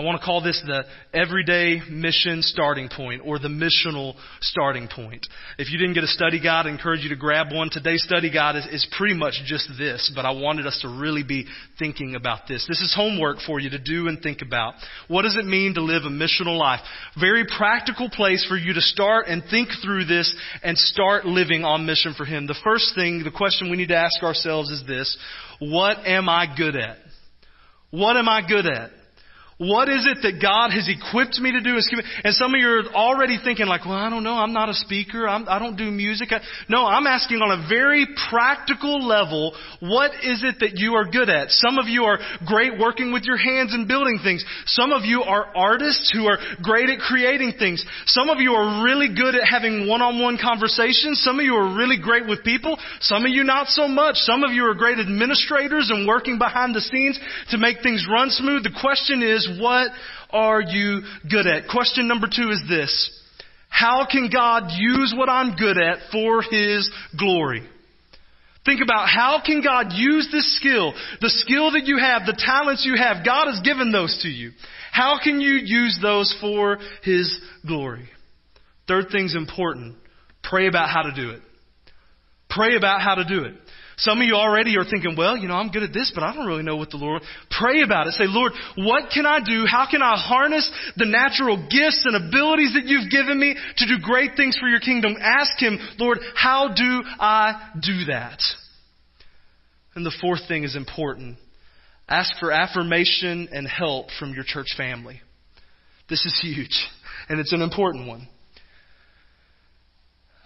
I 0.00 0.04
want 0.04 0.20
to 0.20 0.24
call 0.24 0.40
this 0.40 0.62
the 0.64 0.84
everyday 1.12 1.82
mission 1.90 2.40
starting 2.42 2.88
point 2.88 3.20
or 3.24 3.40
the 3.40 3.48
missional 3.48 4.14
starting 4.40 4.86
point. 4.86 5.26
If 5.58 5.72
you 5.72 5.78
didn't 5.78 5.94
get 5.94 6.04
a 6.04 6.08
study 6.08 6.40
guide, 6.40 6.66
I 6.66 6.70
encourage 6.70 7.00
you 7.00 7.08
to 7.08 7.16
grab 7.16 7.48
one. 7.52 7.68
Today's 7.68 8.04
study 8.04 8.30
guide 8.30 8.54
is, 8.54 8.66
is 8.70 8.86
pretty 8.96 9.14
much 9.14 9.34
just 9.44 9.68
this, 9.76 10.12
but 10.14 10.24
I 10.24 10.30
wanted 10.30 10.68
us 10.68 10.78
to 10.82 10.88
really 10.88 11.24
be 11.24 11.46
thinking 11.80 12.14
about 12.14 12.46
this. 12.46 12.64
This 12.68 12.80
is 12.80 12.94
homework 12.94 13.38
for 13.44 13.58
you 13.58 13.70
to 13.70 13.78
do 13.80 14.06
and 14.06 14.22
think 14.22 14.40
about. 14.40 14.74
What 15.08 15.22
does 15.22 15.36
it 15.36 15.44
mean 15.44 15.74
to 15.74 15.82
live 15.82 16.04
a 16.04 16.10
missional 16.10 16.56
life? 16.56 16.78
Very 17.18 17.44
practical 17.44 18.08
place 18.08 18.46
for 18.48 18.56
you 18.56 18.74
to 18.74 18.80
start 18.80 19.26
and 19.26 19.42
think 19.50 19.68
through 19.82 20.04
this 20.04 20.32
and 20.62 20.78
start 20.78 21.26
living 21.26 21.64
on 21.64 21.86
mission 21.86 22.14
for 22.16 22.24
Him. 22.24 22.46
The 22.46 22.54
first 22.62 22.94
thing, 22.94 23.24
the 23.24 23.36
question 23.36 23.68
we 23.68 23.76
need 23.76 23.88
to 23.88 23.96
ask 23.96 24.22
ourselves 24.22 24.70
is 24.70 24.84
this. 24.86 25.18
What 25.58 26.06
am 26.06 26.28
I 26.28 26.46
good 26.56 26.76
at? 26.76 26.98
What 27.90 28.16
am 28.16 28.28
I 28.28 28.46
good 28.46 28.66
at? 28.66 28.90
What 29.58 29.88
is 29.88 30.06
it 30.06 30.22
that 30.22 30.38
God 30.40 30.70
has 30.70 30.86
equipped 30.86 31.40
me 31.42 31.50
to 31.50 31.60
do? 31.60 31.74
And 31.74 32.34
some 32.34 32.54
of 32.54 32.60
you 32.60 32.68
are 32.68 32.94
already 32.94 33.42
thinking 33.42 33.66
like, 33.66 33.84
well, 33.84 33.98
I 33.98 34.08
don't 34.08 34.22
know. 34.22 34.38
I'm 34.38 34.52
not 34.52 34.68
a 34.68 34.74
speaker. 34.74 35.26
I'm, 35.26 35.48
I 35.48 35.58
do 35.58 35.74
not 35.74 35.76
do 35.76 35.90
music. 35.90 36.30
No, 36.68 36.86
I'm 36.86 37.08
asking 37.08 37.42
on 37.42 37.50
a 37.50 37.66
very 37.66 38.06
practical 38.30 39.02
level, 39.02 39.58
what 39.82 40.12
is 40.22 40.46
it 40.46 40.62
that 40.62 40.78
you 40.78 40.94
are 40.94 41.10
good 41.10 41.28
at? 41.28 41.50
Some 41.50 41.76
of 41.78 41.90
you 41.90 42.04
are 42.04 42.22
great 42.46 42.78
working 42.78 43.10
with 43.12 43.24
your 43.24 43.36
hands 43.36 43.74
and 43.74 43.88
building 43.88 44.20
things. 44.22 44.46
Some 44.66 44.92
of 44.92 45.02
you 45.02 45.26
are 45.26 45.50
artists 45.56 46.14
who 46.14 46.30
are 46.30 46.38
great 46.62 46.88
at 46.88 47.00
creating 47.02 47.58
things. 47.58 47.84
Some 48.06 48.30
of 48.30 48.38
you 48.38 48.52
are 48.52 48.84
really 48.86 49.10
good 49.10 49.34
at 49.34 49.42
having 49.42 49.88
one-on-one 49.88 50.38
conversations. 50.38 51.18
Some 51.26 51.40
of 51.40 51.44
you 51.44 51.56
are 51.58 51.74
really 51.74 51.98
great 51.98 52.30
with 52.30 52.44
people. 52.44 52.78
Some 53.00 53.24
of 53.24 53.32
you 53.34 53.42
not 53.42 53.66
so 53.66 53.88
much. 53.88 54.22
Some 54.22 54.44
of 54.44 54.52
you 54.52 54.70
are 54.70 54.74
great 54.78 55.00
administrators 55.02 55.90
and 55.90 56.06
working 56.06 56.38
behind 56.38 56.76
the 56.76 56.80
scenes 56.80 57.18
to 57.50 57.58
make 57.58 57.82
things 57.82 58.06
run 58.06 58.30
smooth. 58.30 58.62
The 58.62 58.78
question 58.78 59.18
is, 59.18 59.46
what 59.60 59.90
are 60.30 60.60
you 60.60 61.02
good 61.30 61.46
at? 61.46 61.68
Question 61.68 62.08
number 62.08 62.26
two 62.26 62.50
is 62.50 62.62
this. 62.68 63.14
How 63.68 64.06
can 64.10 64.30
God 64.32 64.70
use 64.76 65.14
what 65.16 65.28
I'm 65.28 65.56
good 65.56 65.78
at 65.78 65.98
for 66.10 66.42
His 66.42 66.90
glory? 67.18 67.62
Think 68.64 68.80
about 68.82 69.08
how 69.08 69.40
can 69.44 69.62
God 69.62 69.92
use 69.92 70.28
this 70.30 70.56
skill, 70.56 70.92
the 71.20 71.30
skill 71.30 71.72
that 71.72 71.86
you 71.86 71.98
have, 71.98 72.26
the 72.26 72.36
talents 72.38 72.84
you 72.84 72.96
have. 72.96 73.24
God 73.24 73.46
has 73.46 73.60
given 73.60 73.92
those 73.92 74.18
to 74.22 74.28
you. 74.28 74.50
How 74.92 75.18
can 75.22 75.40
you 75.40 75.54
use 75.64 75.98
those 76.02 76.36
for 76.40 76.78
His 77.02 77.40
glory? 77.66 78.08
Third 78.86 79.06
thing's 79.12 79.34
important. 79.34 79.96
Pray 80.42 80.66
about 80.66 80.88
how 80.90 81.02
to 81.02 81.12
do 81.14 81.30
it. 81.30 81.40
Pray 82.50 82.76
about 82.76 83.00
how 83.00 83.14
to 83.14 83.24
do 83.24 83.44
it. 83.44 83.54
Some 83.98 84.20
of 84.20 84.26
you 84.26 84.34
already 84.34 84.76
are 84.78 84.84
thinking, 84.84 85.16
well, 85.16 85.36
you 85.36 85.48
know, 85.48 85.54
I'm 85.54 85.70
good 85.70 85.82
at 85.82 85.92
this, 85.92 86.12
but 86.14 86.22
I 86.22 86.32
don't 86.32 86.46
really 86.46 86.62
know 86.62 86.76
what 86.76 86.90
the 86.90 86.98
Lord. 86.98 87.22
Pray 87.50 87.82
about 87.82 88.06
it. 88.06 88.12
Say, 88.12 88.26
Lord, 88.26 88.52
what 88.76 89.10
can 89.12 89.26
I 89.26 89.40
do? 89.40 89.66
How 89.68 89.88
can 89.90 90.02
I 90.02 90.16
harness 90.16 90.70
the 90.96 91.04
natural 91.04 91.56
gifts 91.68 92.06
and 92.06 92.14
abilities 92.14 92.74
that 92.74 92.86
you've 92.86 93.10
given 93.10 93.40
me 93.40 93.56
to 93.76 93.86
do 93.86 94.00
great 94.00 94.32
things 94.36 94.56
for 94.56 94.68
your 94.68 94.78
kingdom? 94.78 95.16
Ask 95.20 95.58
Him, 95.58 95.78
Lord, 95.98 96.18
how 96.36 96.68
do 96.68 97.02
I 97.18 97.70
do 97.82 98.04
that? 98.06 98.40
And 99.96 100.06
the 100.06 100.14
fourth 100.20 100.46
thing 100.46 100.62
is 100.62 100.76
important. 100.76 101.36
Ask 102.08 102.38
for 102.38 102.52
affirmation 102.52 103.48
and 103.52 103.66
help 103.66 104.10
from 104.18 104.32
your 104.32 104.44
church 104.46 104.68
family. 104.76 105.20
This 106.08 106.24
is 106.24 106.38
huge, 106.40 106.86
and 107.28 107.40
it's 107.40 107.52
an 107.52 107.62
important 107.62 108.06
one. 108.06 108.28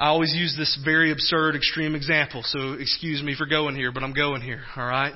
I 0.02 0.08
always 0.08 0.34
use 0.34 0.56
this 0.58 0.76
very 0.84 1.12
absurd, 1.12 1.54
extreme 1.54 1.94
example, 1.94 2.42
so 2.44 2.72
excuse 2.72 3.22
me 3.22 3.36
for 3.36 3.46
going 3.46 3.76
here, 3.76 3.92
but 3.92 4.02
I'm 4.02 4.12
going 4.12 4.42
here, 4.42 4.64
all 4.76 4.84
right? 4.84 5.12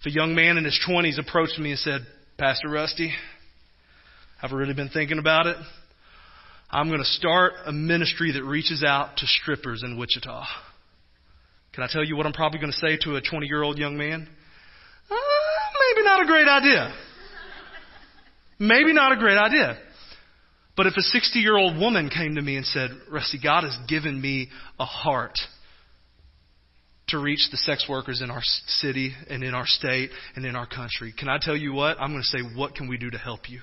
If 0.00 0.06
a 0.06 0.10
young 0.10 0.34
man 0.34 0.56
in 0.56 0.64
his 0.64 0.80
20s 0.88 1.18
approached 1.18 1.58
me 1.58 1.72
and 1.72 1.78
said, 1.78 2.06
Pastor 2.38 2.70
Rusty, 2.70 3.12
I've 4.40 4.52
really 4.52 4.72
been 4.72 4.88
thinking 4.88 5.18
about 5.18 5.46
it. 5.46 5.58
I'm 6.70 6.88
going 6.88 7.00
to 7.00 7.04
start 7.04 7.52
a 7.66 7.72
ministry 7.72 8.32
that 8.32 8.42
reaches 8.44 8.82
out 8.82 9.18
to 9.18 9.26
strippers 9.26 9.82
in 9.84 9.98
Wichita. 9.98 10.46
Can 11.74 11.84
I 11.84 11.88
tell 11.90 12.02
you 12.02 12.16
what 12.16 12.24
I'm 12.24 12.32
probably 12.32 12.60
going 12.60 12.72
to 12.72 12.78
say 12.78 12.96
to 13.02 13.16
a 13.16 13.20
20 13.20 13.46
year 13.46 13.62
old 13.62 13.76
young 13.76 13.98
man? 13.98 14.26
Uh, 15.10 15.16
maybe 15.94 16.02
not 16.02 16.22
a 16.22 16.26
great 16.26 16.48
idea. 16.48 16.94
Maybe 18.58 18.94
not 18.94 19.12
a 19.12 19.16
great 19.16 19.36
idea. 19.36 19.76
But 20.76 20.86
if 20.86 20.94
a 20.96 21.02
60 21.02 21.38
year 21.38 21.56
old 21.56 21.78
woman 21.78 22.10
came 22.10 22.34
to 22.34 22.42
me 22.42 22.56
and 22.56 22.66
said, 22.66 22.90
Rusty, 23.10 23.38
God 23.42 23.64
has 23.64 23.76
given 23.88 24.20
me 24.20 24.48
a 24.78 24.84
heart 24.84 25.38
to 27.08 27.18
reach 27.18 27.48
the 27.50 27.56
sex 27.58 27.86
workers 27.88 28.22
in 28.22 28.30
our 28.30 28.40
city 28.42 29.12
and 29.28 29.42
in 29.42 29.54
our 29.54 29.66
state 29.66 30.10
and 30.36 30.44
in 30.44 30.56
our 30.56 30.66
country, 30.66 31.12
can 31.16 31.28
I 31.28 31.38
tell 31.40 31.56
you 31.56 31.72
what? 31.72 31.98
I'm 32.00 32.10
going 32.10 32.22
to 32.22 32.26
say, 32.26 32.56
what 32.56 32.74
can 32.74 32.88
we 32.88 32.96
do 32.96 33.10
to 33.10 33.18
help 33.18 33.48
you? 33.48 33.60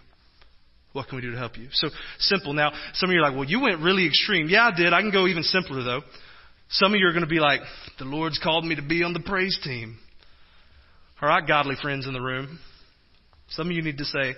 What 0.93 1.07
can 1.07 1.15
we 1.15 1.21
do 1.21 1.31
to 1.31 1.37
help 1.37 1.57
you? 1.57 1.67
So 1.71 1.89
simple. 2.19 2.53
Now, 2.53 2.71
some 2.93 3.09
of 3.09 3.13
you 3.13 3.19
are 3.19 3.23
like, 3.23 3.35
well, 3.35 3.49
you 3.49 3.61
went 3.61 3.81
really 3.81 4.05
extreme. 4.05 4.47
Yeah, 4.49 4.69
I 4.73 4.77
did. 4.77 4.93
I 4.93 5.01
can 5.01 5.11
go 5.11 5.27
even 5.27 5.43
simpler 5.43 5.83
though. 5.83 6.01
Some 6.69 6.93
of 6.93 6.99
you 6.99 7.07
are 7.07 7.11
going 7.11 7.23
to 7.23 7.29
be 7.29 7.39
like, 7.39 7.61
the 7.99 8.05
Lord's 8.05 8.39
called 8.41 8.63
me 8.63 8.75
to 8.75 8.81
be 8.81 9.03
on 9.03 9.13
the 9.13 9.19
praise 9.19 9.57
team. 9.63 9.97
All 11.21 11.29
right, 11.29 11.45
godly 11.45 11.75
friends 11.81 12.07
in 12.07 12.13
the 12.13 12.21
room. 12.21 12.59
Some 13.51 13.67
of 13.67 13.73
you 13.73 13.81
need 13.81 13.97
to 13.97 14.05
say, 14.05 14.35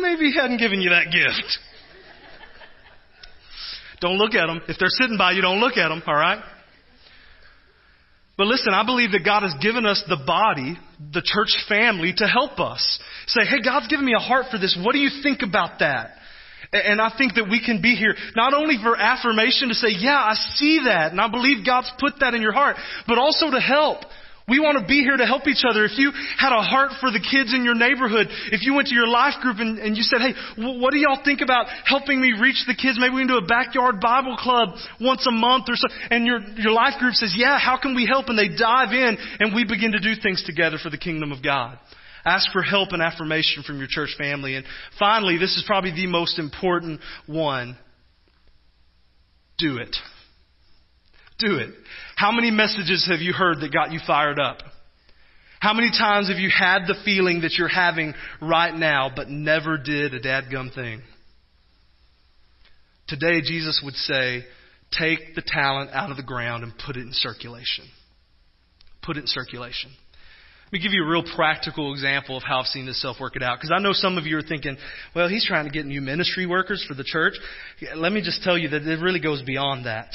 maybe 0.00 0.30
he 0.30 0.34
hadn't 0.34 0.58
given 0.58 0.80
you 0.80 0.90
that 0.90 1.12
gift. 1.12 1.58
don't 4.00 4.16
look 4.16 4.34
at 4.34 4.46
them. 4.46 4.62
If 4.68 4.78
they're 4.78 4.88
sitting 4.88 5.18
by 5.18 5.32
you, 5.32 5.42
don't 5.42 5.60
look 5.60 5.76
at 5.76 5.88
them, 5.88 6.02
all 6.06 6.14
right? 6.14 6.42
But 8.36 8.46
listen, 8.48 8.74
I 8.74 8.84
believe 8.84 9.12
that 9.12 9.24
God 9.24 9.42
has 9.42 9.54
given 9.60 9.86
us 9.86 10.02
the 10.08 10.18
body, 10.26 10.76
the 10.98 11.22
church 11.22 11.54
family, 11.68 12.12
to 12.16 12.26
help 12.26 12.58
us. 12.58 12.82
Say, 13.26 13.42
hey, 13.44 13.62
God's 13.64 13.86
given 13.86 14.04
me 14.04 14.14
a 14.16 14.20
heart 14.20 14.46
for 14.50 14.58
this. 14.58 14.76
What 14.82 14.92
do 14.92 14.98
you 14.98 15.10
think 15.22 15.42
about 15.42 15.78
that? 15.78 16.10
And 16.72 17.00
I 17.00 17.12
think 17.16 17.34
that 17.34 17.46
we 17.48 17.64
can 17.64 17.80
be 17.80 17.94
here 17.94 18.16
not 18.34 18.52
only 18.52 18.76
for 18.82 18.96
affirmation 18.96 19.68
to 19.68 19.74
say, 19.74 19.90
yeah, 19.90 20.16
I 20.16 20.34
see 20.56 20.80
that, 20.86 21.12
and 21.12 21.20
I 21.20 21.30
believe 21.30 21.64
God's 21.64 21.92
put 22.00 22.14
that 22.20 22.34
in 22.34 22.42
your 22.42 22.52
heart, 22.52 22.76
but 23.06 23.18
also 23.18 23.50
to 23.50 23.60
help. 23.60 24.00
We 24.46 24.60
want 24.60 24.76
to 24.76 24.84
be 24.84 25.00
here 25.00 25.16
to 25.16 25.24
help 25.24 25.48
each 25.48 25.64
other. 25.64 25.86
If 25.86 25.96
you 25.96 26.12
had 26.36 26.52
a 26.52 26.60
heart 26.60 26.92
for 27.00 27.10
the 27.10 27.20
kids 27.20 27.54
in 27.54 27.64
your 27.64 27.74
neighborhood, 27.74 28.28
if 28.52 28.60
you 28.60 28.74
went 28.74 28.88
to 28.88 28.94
your 28.94 29.08
life 29.08 29.40
group 29.40 29.56
and, 29.58 29.78
and 29.78 29.96
you 29.96 30.02
said, 30.02 30.20
hey, 30.20 30.34
what 30.60 30.92
do 30.92 30.98
y'all 30.98 31.24
think 31.24 31.40
about 31.40 31.64
helping 31.86 32.20
me 32.20 32.36
reach 32.36 32.60
the 32.66 32.76
kids? 32.76 33.00
Maybe 33.00 33.14
we 33.14 33.24
can 33.24 33.32
do 33.32 33.40
a 33.40 33.48
backyard 33.48 34.00
Bible 34.04 34.36
club 34.36 34.76
once 35.00 35.26
a 35.26 35.32
month 35.32 35.64
or 35.68 35.76
so. 35.76 35.88
And 36.10 36.26
your, 36.26 36.40
your 36.60 36.72
life 36.72 37.00
group 37.00 37.14
says, 37.14 37.32
yeah, 37.34 37.58
how 37.58 37.80
can 37.80 37.94
we 37.96 38.04
help? 38.04 38.28
And 38.28 38.38
they 38.38 38.52
dive 38.52 38.92
in 38.92 39.16
and 39.40 39.54
we 39.54 39.64
begin 39.64 39.92
to 39.92 40.00
do 40.00 40.12
things 40.20 40.44
together 40.44 40.76
for 40.76 40.90
the 40.90 40.98
kingdom 40.98 41.32
of 41.32 41.42
God. 41.42 41.78
Ask 42.26 42.52
for 42.52 42.62
help 42.62 42.92
and 42.92 43.00
affirmation 43.00 43.62
from 43.62 43.78
your 43.78 43.88
church 43.88 44.14
family. 44.18 44.56
And 44.56 44.66
finally, 44.98 45.38
this 45.38 45.56
is 45.56 45.64
probably 45.66 45.92
the 45.92 46.06
most 46.06 46.38
important 46.38 47.00
one. 47.26 47.78
Do 49.56 49.78
it. 49.78 49.96
Do 51.38 51.58
it. 51.58 51.74
How 52.16 52.32
many 52.32 52.50
messages 52.50 53.06
have 53.10 53.20
you 53.20 53.32
heard 53.32 53.60
that 53.60 53.72
got 53.72 53.92
you 53.92 54.00
fired 54.06 54.38
up? 54.38 54.58
How 55.60 55.72
many 55.72 55.90
times 55.90 56.28
have 56.28 56.38
you 56.38 56.50
had 56.50 56.86
the 56.86 56.94
feeling 57.04 57.40
that 57.40 57.54
you're 57.56 57.68
having 57.68 58.12
right 58.40 58.74
now, 58.74 59.10
but 59.14 59.30
never 59.30 59.78
did 59.78 60.12
a 60.12 60.20
dadgum 60.20 60.74
thing? 60.74 61.00
Today, 63.08 63.40
Jesus 63.40 63.80
would 63.84 63.94
say, 63.94 64.44
take 64.92 65.34
the 65.34 65.42
talent 65.42 65.90
out 65.92 66.10
of 66.10 66.16
the 66.16 66.22
ground 66.22 66.64
and 66.64 66.72
put 66.86 66.96
it 66.96 67.00
in 67.00 67.12
circulation. 67.12 67.86
Put 69.02 69.16
it 69.16 69.20
in 69.20 69.26
circulation. 69.26 69.90
Let 70.66 70.72
me 70.72 70.78
give 70.80 70.92
you 70.92 71.04
a 71.04 71.08
real 71.08 71.24
practical 71.34 71.92
example 71.92 72.36
of 72.36 72.42
how 72.42 72.60
I've 72.60 72.66
seen 72.66 72.84
this 72.86 73.00
self 73.00 73.20
work 73.20 73.36
it 73.36 73.42
out. 73.42 73.58
Because 73.58 73.72
I 73.74 73.80
know 73.80 73.92
some 73.92 74.18
of 74.18 74.26
you 74.26 74.36
are 74.38 74.42
thinking, 74.42 74.76
well, 75.14 75.28
he's 75.28 75.46
trying 75.46 75.64
to 75.66 75.70
get 75.70 75.86
new 75.86 76.00
ministry 76.00 76.46
workers 76.46 76.84
for 76.86 76.94
the 76.94 77.04
church. 77.04 77.34
Let 77.94 78.12
me 78.12 78.22
just 78.22 78.42
tell 78.42 78.58
you 78.58 78.68
that 78.70 78.82
it 78.82 79.00
really 79.00 79.20
goes 79.20 79.42
beyond 79.42 79.86
that. 79.86 80.10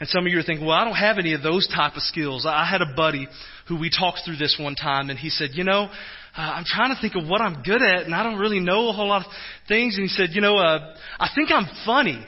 And 0.00 0.08
some 0.08 0.26
of 0.26 0.32
you 0.32 0.38
are 0.38 0.42
thinking, 0.42 0.64
well, 0.64 0.76
I 0.76 0.84
don't 0.84 0.94
have 0.94 1.18
any 1.18 1.34
of 1.34 1.42
those 1.42 1.66
type 1.68 1.96
of 1.96 2.02
skills. 2.02 2.46
I 2.46 2.64
had 2.64 2.82
a 2.82 2.94
buddy 2.94 3.26
who 3.66 3.78
we 3.78 3.90
talked 3.90 4.20
through 4.24 4.36
this 4.36 4.56
one 4.60 4.76
time, 4.76 5.10
and 5.10 5.18
he 5.18 5.28
said, 5.28 5.50
you 5.54 5.64
know, 5.64 5.88
uh, 6.36 6.40
I'm 6.40 6.64
trying 6.64 6.94
to 6.94 7.00
think 7.00 7.16
of 7.16 7.28
what 7.28 7.40
I'm 7.40 7.62
good 7.62 7.82
at, 7.82 8.04
and 8.04 8.14
I 8.14 8.22
don't 8.22 8.38
really 8.38 8.60
know 8.60 8.88
a 8.88 8.92
whole 8.92 9.08
lot 9.08 9.26
of 9.26 9.32
things. 9.66 9.96
And 9.96 10.04
he 10.04 10.08
said, 10.08 10.30
you 10.32 10.40
know, 10.40 10.56
uh, 10.56 10.94
I 11.18 11.28
think 11.34 11.50
I'm 11.50 11.66
funny. 11.84 12.24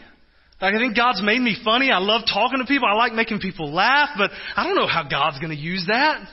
Like, 0.60 0.74
I 0.74 0.78
think 0.78 0.96
God's 0.96 1.22
made 1.22 1.40
me 1.40 1.56
funny. 1.64 1.90
I 1.90 1.98
love 1.98 2.22
talking 2.30 2.58
to 2.58 2.66
people. 2.66 2.88
I 2.88 2.94
like 2.94 3.14
making 3.14 3.38
people 3.38 3.72
laugh, 3.72 4.10
but 4.18 4.30
I 4.56 4.64
don't 4.64 4.74
know 4.74 4.88
how 4.88 5.08
God's 5.08 5.38
going 5.38 5.56
to 5.56 5.62
use 5.62 5.84
that. 5.86 6.26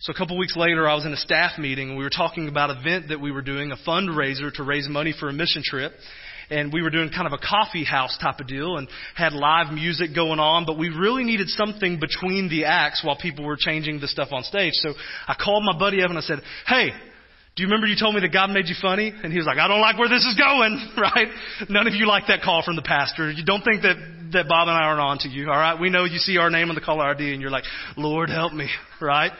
So 0.00 0.12
a 0.12 0.16
couple 0.16 0.36
weeks 0.36 0.56
later, 0.56 0.88
I 0.88 0.94
was 0.94 1.06
in 1.06 1.12
a 1.12 1.16
staff 1.16 1.58
meeting, 1.58 1.90
and 1.90 1.98
we 1.98 2.02
were 2.02 2.10
talking 2.10 2.48
about 2.48 2.70
an 2.70 2.78
event 2.78 3.08
that 3.10 3.20
we 3.20 3.30
were 3.30 3.42
doing, 3.42 3.70
a 3.70 3.76
fundraiser 3.88 4.52
to 4.54 4.64
raise 4.64 4.88
money 4.88 5.14
for 5.18 5.28
a 5.28 5.32
mission 5.32 5.62
trip 5.64 5.92
and 6.50 6.72
we 6.72 6.82
were 6.82 6.90
doing 6.90 7.10
kind 7.10 7.26
of 7.26 7.32
a 7.32 7.38
coffee 7.38 7.84
house 7.84 8.18
type 8.20 8.40
of 8.40 8.46
deal 8.46 8.76
and 8.76 8.88
had 9.14 9.32
live 9.32 9.72
music 9.72 10.14
going 10.14 10.40
on, 10.40 10.66
but 10.66 10.76
we 10.76 10.88
really 10.88 11.24
needed 11.24 11.48
something 11.48 12.00
between 12.00 12.48
the 12.48 12.64
acts 12.64 13.02
while 13.04 13.16
people 13.16 13.44
were 13.44 13.56
changing 13.58 14.00
the 14.00 14.08
stuff 14.08 14.28
on 14.32 14.42
stage. 14.42 14.72
So 14.74 14.94
I 15.26 15.34
called 15.42 15.64
my 15.64 15.78
buddy 15.78 16.02
up 16.02 16.10
and 16.10 16.18
I 16.18 16.22
said, 16.22 16.40
Hey, 16.66 16.90
do 17.56 17.62
you 17.62 17.68
remember 17.68 17.86
you 17.86 17.96
told 17.98 18.14
me 18.14 18.20
that 18.20 18.32
God 18.32 18.50
made 18.50 18.68
you 18.68 18.74
funny? 18.80 19.12
And 19.12 19.32
he 19.32 19.38
was 19.38 19.46
like, 19.46 19.58
I 19.58 19.68
don't 19.68 19.80
like 19.80 19.98
where 19.98 20.08
this 20.08 20.24
is 20.24 20.34
going, 20.36 20.90
right? 20.96 21.28
None 21.68 21.86
of 21.86 21.94
you 21.94 22.06
like 22.06 22.24
that 22.28 22.42
call 22.42 22.62
from 22.62 22.76
the 22.76 22.82
pastor. 22.82 23.30
You 23.30 23.44
don't 23.44 23.62
think 23.62 23.82
that, 23.82 23.96
that 24.32 24.48
Bob 24.48 24.68
and 24.68 24.76
I 24.76 24.84
aren't 24.84 25.00
on 25.00 25.18
to 25.18 25.28
you, 25.28 25.48
alright? 25.48 25.80
We 25.80 25.90
know 25.90 26.04
you 26.04 26.18
see 26.18 26.38
our 26.38 26.50
name 26.50 26.68
on 26.68 26.74
the 26.74 26.80
caller 26.80 27.04
ID 27.04 27.32
and 27.32 27.40
you're 27.40 27.50
like, 27.50 27.64
Lord 27.96 28.30
help 28.30 28.52
me, 28.52 28.68
right? 29.00 29.32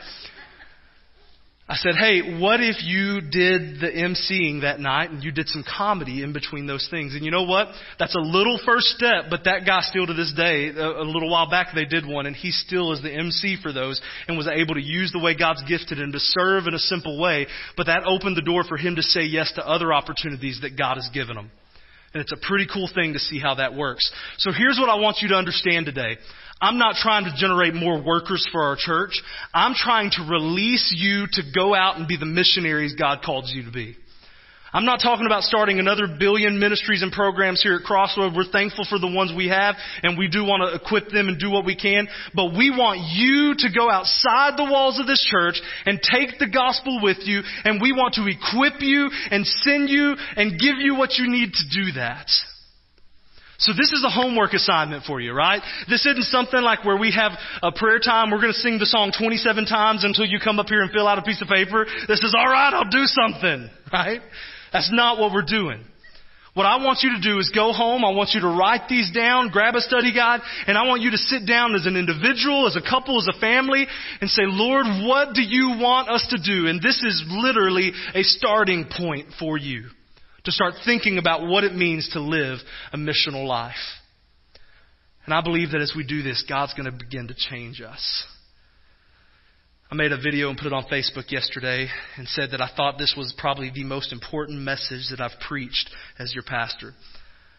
I 1.71 1.75
said, 1.75 1.95
hey, 1.97 2.37
what 2.37 2.59
if 2.59 2.83
you 2.83 3.21
did 3.21 3.79
the 3.79 3.87
emceeing 3.87 4.63
that 4.63 4.81
night 4.81 5.09
and 5.09 5.23
you 5.23 5.31
did 5.31 5.47
some 5.47 5.63
comedy 5.63 6.21
in 6.21 6.33
between 6.33 6.67
those 6.67 6.85
things? 6.91 7.15
And 7.15 7.23
you 7.23 7.31
know 7.31 7.43
what? 7.43 7.69
That's 7.97 8.13
a 8.13 8.19
little 8.19 8.59
first 8.65 8.87
step, 8.87 9.27
but 9.29 9.45
that 9.45 9.65
guy 9.65 9.79
still 9.79 10.05
to 10.05 10.13
this 10.13 10.33
day, 10.35 10.67
a, 10.67 11.01
little 11.01 11.31
while 11.31 11.49
back 11.49 11.67
they 11.73 11.85
did 11.85 12.05
one 12.05 12.25
and 12.25 12.35
he 12.35 12.51
still 12.51 12.91
is 12.91 13.01
the 13.01 13.13
MC 13.13 13.55
for 13.63 13.71
those 13.71 14.01
and 14.27 14.37
was 14.37 14.49
able 14.49 14.75
to 14.75 14.81
use 14.81 15.13
the 15.13 15.23
way 15.23 15.33
God's 15.33 15.63
gifted 15.63 15.97
him 15.97 16.11
to 16.11 16.19
serve 16.19 16.67
in 16.67 16.73
a 16.73 16.79
simple 16.79 17.17
way. 17.17 17.47
But 17.77 17.85
that 17.85 18.03
opened 18.05 18.35
the 18.35 18.41
door 18.41 18.65
for 18.65 18.75
him 18.75 18.97
to 18.97 19.01
say 19.01 19.21
yes 19.21 19.53
to 19.55 19.65
other 19.65 19.93
opportunities 19.93 20.59
that 20.63 20.77
God 20.77 20.95
has 20.95 21.09
given 21.13 21.37
him. 21.37 21.51
And 22.13 22.19
it's 22.19 22.33
a 22.33 22.45
pretty 22.45 22.67
cool 22.67 22.89
thing 22.93 23.13
to 23.13 23.19
see 23.19 23.39
how 23.39 23.55
that 23.55 23.75
works. 23.75 24.11
So 24.39 24.51
here's 24.51 24.77
what 24.77 24.89
I 24.89 24.95
want 24.95 25.19
you 25.21 25.29
to 25.29 25.35
understand 25.35 25.85
today. 25.85 26.17
I'm 26.61 26.77
not 26.77 26.95
trying 26.95 27.25
to 27.25 27.33
generate 27.35 27.73
more 27.73 28.01
workers 28.01 28.47
for 28.51 28.63
our 28.63 28.75
church. 28.77 29.19
I'm 29.53 29.73
trying 29.73 30.11
to 30.11 30.27
release 30.29 30.93
you 30.95 31.25
to 31.31 31.41
go 31.55 31.73
out 31.73 31.97
and 31.97 32.07
be 32.07 32.17
the 32.17 32.27
missionaries 32.27 32.93
God 32.93 33.23
calls 33.25 33.51
you 33.51 33.65
to 33.65 33.71
be. 33.71 33.97
I'm 34.73 34.85
not 34.85 35.01
talking 35.03 35.25
about 35.25 35.43
starting 35.43 35.79
another 35.79 36.07
billion 36.17 36.57
ministries 36.57 37.03
and 37.03 37.11
programs 37.11 37.61
here 37.61 37.75
at 37.75 37.83
Crossroad. 37.83 38.33
We're 38.33 38.49
thankful 38.49 38.85
for 38.89 38.99
the 38.99 39.11
ones 39.11 39.33
we 39.35 39.49
have 39.49 39.75
and 40.01 40.17
we 40.17 40.29
do 40.29 40.45
want 40.45 40.63
to 40.63 40.79
equip 40.79 41.11
them 41.11 41.27
and 41.27 41.37
do 41.37 41.49
what 41.49 41.65
we 41.65 41.75
can. 41.75 42.07
But 42.33 42.55
we 42.55 42.71
want 42.71 43.01
you 43.11 43.53
to 43.57 43.67
go 43.75 43.89
outside 43.89 44.55
the 44.55 44.69
walls 44.71 44.97
of 44.97 45.07
this 45.07 45.25
church 45.29 45.59
and 45.85 45.99
take 45.99 46.39
the 46.39 46.47
gospel 46.47 47.01
with 47.03 47.17
you 47.21 47.41
and 47.65 47.81
we 47.81 47.91
want 47.91 48.13
to 48.13 48.27
equip 48.27 48.79
you 48.79 49.09
and 49.29 49.45
send 49.45 49.89
you 49.89 50.15
and 50.37 50.57
give 50.57 50.77
you 50.79 50.95
what 50.95 51.17
you 51.17 51.29
need 51.29 51.51
to 51.51 51.63
do 51.83 51.91
that. 51.99 52.31
So 53.61 53.73
this 53.73 53.91
is 53.93 54.03
a 54.03 54.09
homework 54.09 54.53
assignment 54.53 55.05
for 55.05 55.21
you, 55.21 55.33
right? 55.33 55.61
This 55.87 56.03
isn't 56.07 56.23
something 56.23 56.61
like 56.61 56.83
where 56.83 56.97
we 56.97 57.13
have 57.13 57.33
a 57.61 57.71
prayer 57.71 57.99
time. 57.99 58.31
We're 58.31 58.41
going 58.41 58.53
to 58.53 58.59
sing 58.59 58.79
the 58.79 58.87
song 58.87 59.13
27 59.15 59.65
times 59.65 60.03
until 60.03 60.25
you 60.25 60.39
come 60.43 60.59
up 60.59 60.65
here 60.65 60.81
and 60.81 60.89
fill 60.91 61.07
out 61.07 61.19
a 61.19 61.21
piece 61.21 61.41
of 61.43 61.47
paper. 61.47 61.85
This 62.07 62.23
is 62.23 62.33
all 62.35 62.49
right. 62.49 62.73
I'll 62.73 62.89
do 62.89 63.05
something, 63.05 63.69
right? 63.93 64.21
That's 64.73 64.91
not 64.91 65.19
what 65.19 65.31
we're 65.31 65.45
doing. 65.45 65.85
What 66.55 66.65
I 66.65 66.83
want 66.83 66.99
you 67.03 67.15
to 67.15 67.21
do 67.21 67.37
is 67.37 67.51
go 67.53 67.71
home. 67.71 68.03
I 68.03 68.09
want 68.09 68.31
you 68.33 68.41
to 68.41 68.47
write 68.47 68.89
these 68.89 69.11
down, 69.11 69.49
grab 69.49 69.75
a 69.75 69.81
study 69.81 70.11
guide, 70.11 70.41
and 70.65 70.75
I 70.75 70.87
want 70.87 71.03
you 71.03 71.11
to 71.11 71.17
sit 71.17 71.45
down 71.45 71.75
as 71.75 71.85
an 71.85 71.95
individual, 71.95 72.65
as 72.65 72.75
a 72.75 72.81
couple, 72.81 73.21
as 73.21 73.27
a 73.29 73.39
family, 73.39 73.85
and 74.19 74.29
say, 74.29 74.43
Lord, 74.45 74.87
what 75.05 75.35
do 75.35 75.43
you 75.43 75.77
want 75.79 76.09
us 76.09 76.25
to 76.31 76.37
do? 76.41 76.67
And 76.67 76.81
this 76.81 77.01
is 77.03 77.23
literally 77.29 77.93
a 78.15 78.23
starting 78.23 78.89
point 78.89 79.27
for 79.39 79.57
you 79.57 79.91
to 80.43 80.51
start 80.51 80.73
thinking 80.85 81.17
about 81.17 81.47
what 81.47 81.63
it 81.63 81.75
means 81.75 82.09
to 82.13 82.19
live 82.19 82.59
a 82.91 82.97
missional 82.97 83.45
life. 83.45 83.75
And 85.25 85.33
I 85.33 85.41
believe 85.41 85.71
that 85.71 85.81
as 85.81 85.93
we 85.95 86.05
do 86.05 86.23
this, 86.23 86.43
God's 86.47 86.73
going 86.73 86.91
to 86.91 86.97
begin 86.97 87.27
to 87.27 87.35
change 87.35 87.81
us. 87.81 88.25
I 89.91 89.95
made 89.95 90.13
a 90.13 90.17
video 90.17 90.49
and 90.49 90.57
put 90.57 90.67
it 90.67 90.73
on 90.73 90.85
Facebook 90.85 91.31
yesterday 91.31 91.87
and 92.17 92.25
said 92.27 92.51
that 92.51 92.61
I 92.61 92.69
thought 92.75 92.97
this 92.97 93.13
was 93.17 93.33
probably 93.37 93.71
the 93.73 93.83
most 93.83 94.13
important 94.13 94.59
message 94.59 95.09
that 95.11 95.19
I've 95.19 95.37
preached 95.47 95.89
as 96.17 96.33
your 96.33 96.43
pastor. 96.43 96.93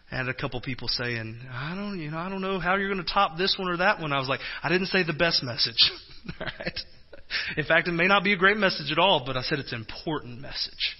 Had 0.09 0.27
a 0.27 0.33
couple 0.33 0.59
people 0.59 0.87
saying, 0.87 1.39
I 1.51 1.75
don't, 1.75 1.99
you 1.99 2.11
know, 2.11 2.17
I 2.17 2.29
don't 2.29 2.41
know 2.41 2.59
how 2.59 2.75
you're 2.75 2.91
going 2.91 3.05
to 3.05 3.13
top 3.13 3.37
this 3.37 3.55
one 3.57 3.69
or 3.69 3.77
that 3.77 3.99
one. 3.99 4.11
I 4.11 4.19
was 4.19 4.27
like, 4.27 4.41
I 4.63 4.69
didn't 4.69 4.87
say 4.87 5.03
the 5.03 5.13
best 5.13 5.43
message. 5.43 5.91
In 7.57 7.65
fact, 7.65 7.87
it 7.87 7.93
may 7.93 8.07
not 8.07 8.23
be 8.23 8.33
a 8.33 8.37
great 8.37 8.57
message 8.57 8.91
at 8.91 8.99
all, 8.99 9.23
but 9.25 9.37
I 9.37 9.43
said 9.43 9.59
it's 9.59 9.71
an 9.71 9.79
important 9.79 10.41
message. 10.41 10.95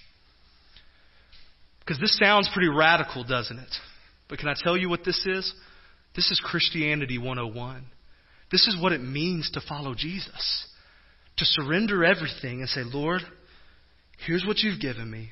Because 1.85 1.99
this 1.99 2.17
sounds 2.17 2.49
pretty 2.53 2.69
radical, 2.69 3.23
doesn't 3.23 3.59
it? 3.59 3.75
But 4.29 4.39
can 4.39 4.47
I 4.47 4.55
tell 4.57 4.77
you 4.77 4.89
what 4.89 5.03
this 5.03 5.25
is? 5.25 5.53
This 6.15 6.31
is 6.31 6.41
Christianity 6.43 7.17
101. 7.17 7.85
This 8.51 8.67
is 8.67 8.81
what 8.81 8.93
it 8.93 9.01
means 9.01 9.49
to 9.51 9.61
follow 9.67 9.93
Jesus 9.95 10.67
to 11.37 11.45
surrender 11.45 12.05
everything 12.05 12.59
and 12.59 12.69
say, 12.69 12.81
Lord, 12.83 13.21
here's 14.25 14.45
what 14.45 14.59
you've 14.59 14.79
given 14.79 15.09
me. 15.09 15.31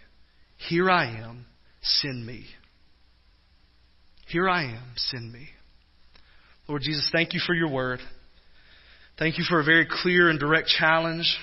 Here 0.70 0.89
I 0.89 1.06
am. 1.06 1.45
Send 1.82 2.26
me. 2.26 2.45
Here 4.28 4.49
I 4.49 4.64
am. 4.64 4.93
Send 4.95 5.32
me. 5.32 5.49
Lord 6.68 6.82
Jesus, 6.84 7.10
thank 7.12 7.34
you 7.34 7.41
for 7.45 7.54
your 7.54 7.70
word. 7.70 7.99
Thank 9.20 9.38
you 9.38 9.43
for 9.47 9.60
a 9.60 9.64
very 9.64 9.88
clear 9.89 10.30
and 10.30 10.39
direct 10.39 10.68
challenge. 10.68 11.38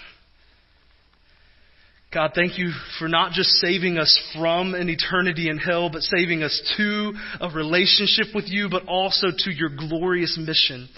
God, 2.12 2.32
thank 2.34 2.58
you 2.58 2.72
for 2.98 3.06
not 3.06 3.32
just 3.32 3.50
saving 3.50 3.98
us 3.98 4.18
from 4.34 4.74
an 4.74 4.88
eternity 4.88 5.50
in 5.50 5.58
hell, 5.58 5.90
but 5.90 6.02
saving 6.02 6.42
us 6.42 6.58
to 6.78 7.12
a 7.40 7.50
relationship 7.50 8.34
with 8.34 8.46
you, 8.48 8.68
but 8.70 8.86
also 8.86 9.26
to 9.36 9.50
your 9.52 9.68
glorious 9.68 10.38
mission 10.38 10.88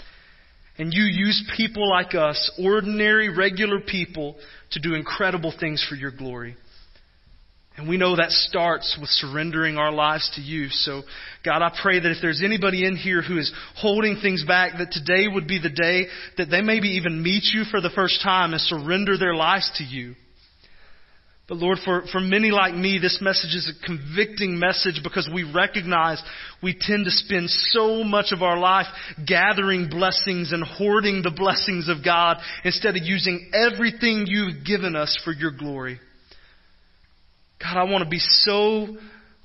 and 0.81 0.93
you 0.93 1.03
use 1.03 1.43
people 1.55 1.87
like 1.87 2.15
us, 2.15 2.51
ordinary, 2.59 3.29
regular 3.29 3.79
people, 3.79 4.35
to 4.71 4.79
do 4.79 4.95
incredible 4.95 5.53
things 5.57 5.85
for 5.87 5.93
your 5.93 6.09
glory. 6.09 6.55
And 7.77 7.87
we 7.87 7.97
know 7.97 8.15
that 8.15 8.31
starts 8.31 8.97
with 8.99 9.09
surrendering 9.09 9.77
our 9.77 9.91
lives 9.91 10.31
to 10.35 10.41
you. 10.41 10.69
So, 10.69 11.03
God, 11.45 11.61
I 11.61 11.71
pray 11.81 11.99
that 11.99 12.11
if 12.11 12.17
there's 12.21 12.41
anybody 12.43 12.85
in 12.85 12.95
here 12.95 13.21
who 13.21 13.37
is 13.37 13.53
holding 13.75 14.17
things 14.21 14.43
back, 14.43 14.73
that 14.77 14.91
today 14.91 15.27
would 15.27 15.47
be 15.47 15.59
the 15.61 15.69
day 15.69 16.07
that 16.37 16.49
they 16.49 16.61
maybe 16.61 16.89
even 16.89 17.21
meet 17.21 17.43
you 17.53 17.63
for 17.63 17.79
the 17.79 17.91
first 17.93 18.21
time 18.23 18.53
and 18.53 18.61
surrender 18.61 19.17
their 19.17 19.35
lives 19.35 19.71
to 19.77 19.83
you. 19.83 20.15
But 21.47 21.57
Lord, 21.57 21.79
for, 21.83 22.03
for 22.11 22.21
many 22.21 22.49
like 22.49 22.73
me, 22.73 22.97
this 22.97 23.19
message 23.21 23.55
is 23.55 23.69
a 23.69 23.85
convicting 23.85 24.57
message 24.57 25.01
because 25.03 25.29
we 25.33 25.43
recognize 25.43 26.21
we 26.63 26.75
tend 26.79 27.05
to 27.05 27.11
spend 27.11 27.49
so 27.49 28.03
much 28.03 28.27
of 28.31 28.41
our 28.41 28.57
life 28.57 28.85
gathering 29.27 29.89
blessings 29.89 30.53
and 30.53 30.63
hoarding 30.63 31.23
the 31.23 31.31
blessings 31.31 31.89
of 31.89 32.05
God 32.05 32.37
instead 32.63 32.95
of 32.95 33.03
using 33.03 33.51
everything 33.53 34.25
you've 34.27 34.65
given 34.65 34.95
us 34.95 35.19
for 35.25 35.33
your 35.33 35.51
glory. 35.51 35.99
God, 37.61 37.77
I 37.77 37.83
want 37.83 38.03
to 38.03 38.09
be 38.09 38.19
so 38.19 38.95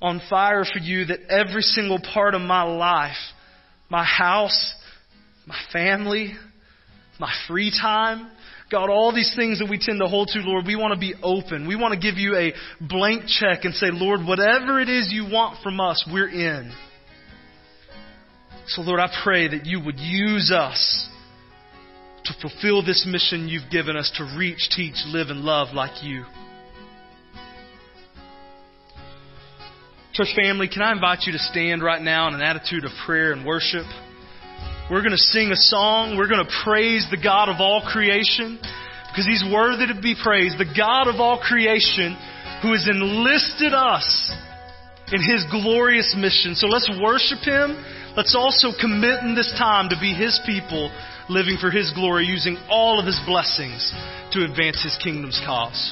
on 0.01 0.21
fire 0.29 0.63
for 0.63 0.79
you 0.79 1.05
that 1.05 1.19
every 1.29 1.61
single 1.61 1.99
part 2.13 2.35
of 2.35 2.41
my 2.41 2.63
life, 2.63 3.17
my 3.89 4.03
house, 4.03 4.73
my 5.45 5.57
family, 5.73 6.33
my 7.19 7.31
free 7.47 7.71
time, 7.71 8.29
God, 8.69 8.89
all 8.89 9.13
these 9.15 9.33
things 9.35 9.59
that 9.59 9.69
we 9.69 9.77
tend 9.79 9.99
to 10.01 10.07
hold 10.07 10.27
to, 10.29 10.39
Lord, 10.39 10.65
we 10.65 10.75
want 10.75 10.93
to 10.93 10.99
be 10.99 11.13
open. 11.23 11.67
We 11.67 11.77
want 11.77 11.93
to 11.93 11.99
give 11.99 12.17
you 12.17 12.35
a 12.35 12.53
blank 12.81 13.23
check 13.27 13.63
and 13.63 13.73
say, 13.73 13.87
Lord, 13.91 14.25
whatever 14.25 14.81
it 14.81 14.89
is 14.89 15.07
you 15.09 15.23
want 15.23 15.63
from 15.63 15.79
us, 15.79 16.07
we're 16.11 16.29
in. 16.29 16.73
So, 18.67 18.81
Lord, 18.81 18.99
I 18.99 19.09
pray 19.23 19.47
that 19.47 19.65
you 19.65 19.79
would 19.79 19.97
use 19.97 20.51
us 20.51 21.07
to 22.25 22.33
fulfill 22.41 22.85
this 22.85 23.07
mission 23.09 23.47
you've 23.47 23.71
given 23.71 23.95
us 23.95 24.11
to 24.17 24.35
reach, 24.37 24.69
teach, 24.75 24.95
live, 25.05 25.29
and 25.29 25.39
love 25.39 25.73
like 25.73 26.03
you. 26.03 26.25
Church 30.11 30.33
family, 30.35 30.67
can 30.67 30.81
I 30.81 30.91
invite 30.91 31.19
you 31.25 31.31
to 31.31 31.39
stand 31.39 31.81
right 31.81 32.01
now 32.01 32.27
in 32.27 32.33
an 32.33 32.41
attitude 32.41 32.83
of 32.83 32.91
prayer 33.05 33.31
and 33.31 33.45
worship? 33.45 33.85
We're 34.89 35.01
going 35.03 35.11
to 35.11 35.27
sing 35.35 35.51
a 35.51 35.59
song. 35.59 36.15
We're 36.15 36.29
going 36.29 36.45
to 36.45 36.53
praise 36.63 37.05
the 37.11 37.19
God 37.19 37.49
of 37.49 37.59
all 37.59 37.83
creation 37.83 38.55
because 39.11 39.27
He's 39.27 39.43
worthy 39.51 39.87
to 39.91 39.99
be 39.99 40.15
praised. 40.15 40.55
The 40.57 40.71
God 40.71 41.11
of 41.11 41.19
all 41.19 41.43
creation 41.43 42.15
who 42.63 42.71
has 42.71 42.87
enlisted 42.87 43.73
us 43.75 44.07
in 45.11 45.19
His 45.19 45.43
glorious 45.51 46.15
mission. 46.15 46.55
So 46.55 46.67
let's 46.67 46.87
worship 47.03 47.43
Him. 47.43 47.75
Let's 48.15 48.33
also 48.33 48.71
commit 48.79 49.27
in 49.27 49.35
this 49.35 49.51
time 49.59 49.89
to 49.89 49.99
be 49.99 50.15
His 50.15 50.39
people 50.45 50.87
living 51.27 51.57
for 51.59 51.69
His 51.69 51.91
glory 51.91 52.23
using 52.23 52.55
all 52.69 52.97
of 52.97 53.05
His 53.05 53.19
blessings 53.27 53.91
to 54.31 54.47
advance 54.47 54.81
His 54.81 54.95
kingdom's 55.03 55.41
cause. 55.45 55.91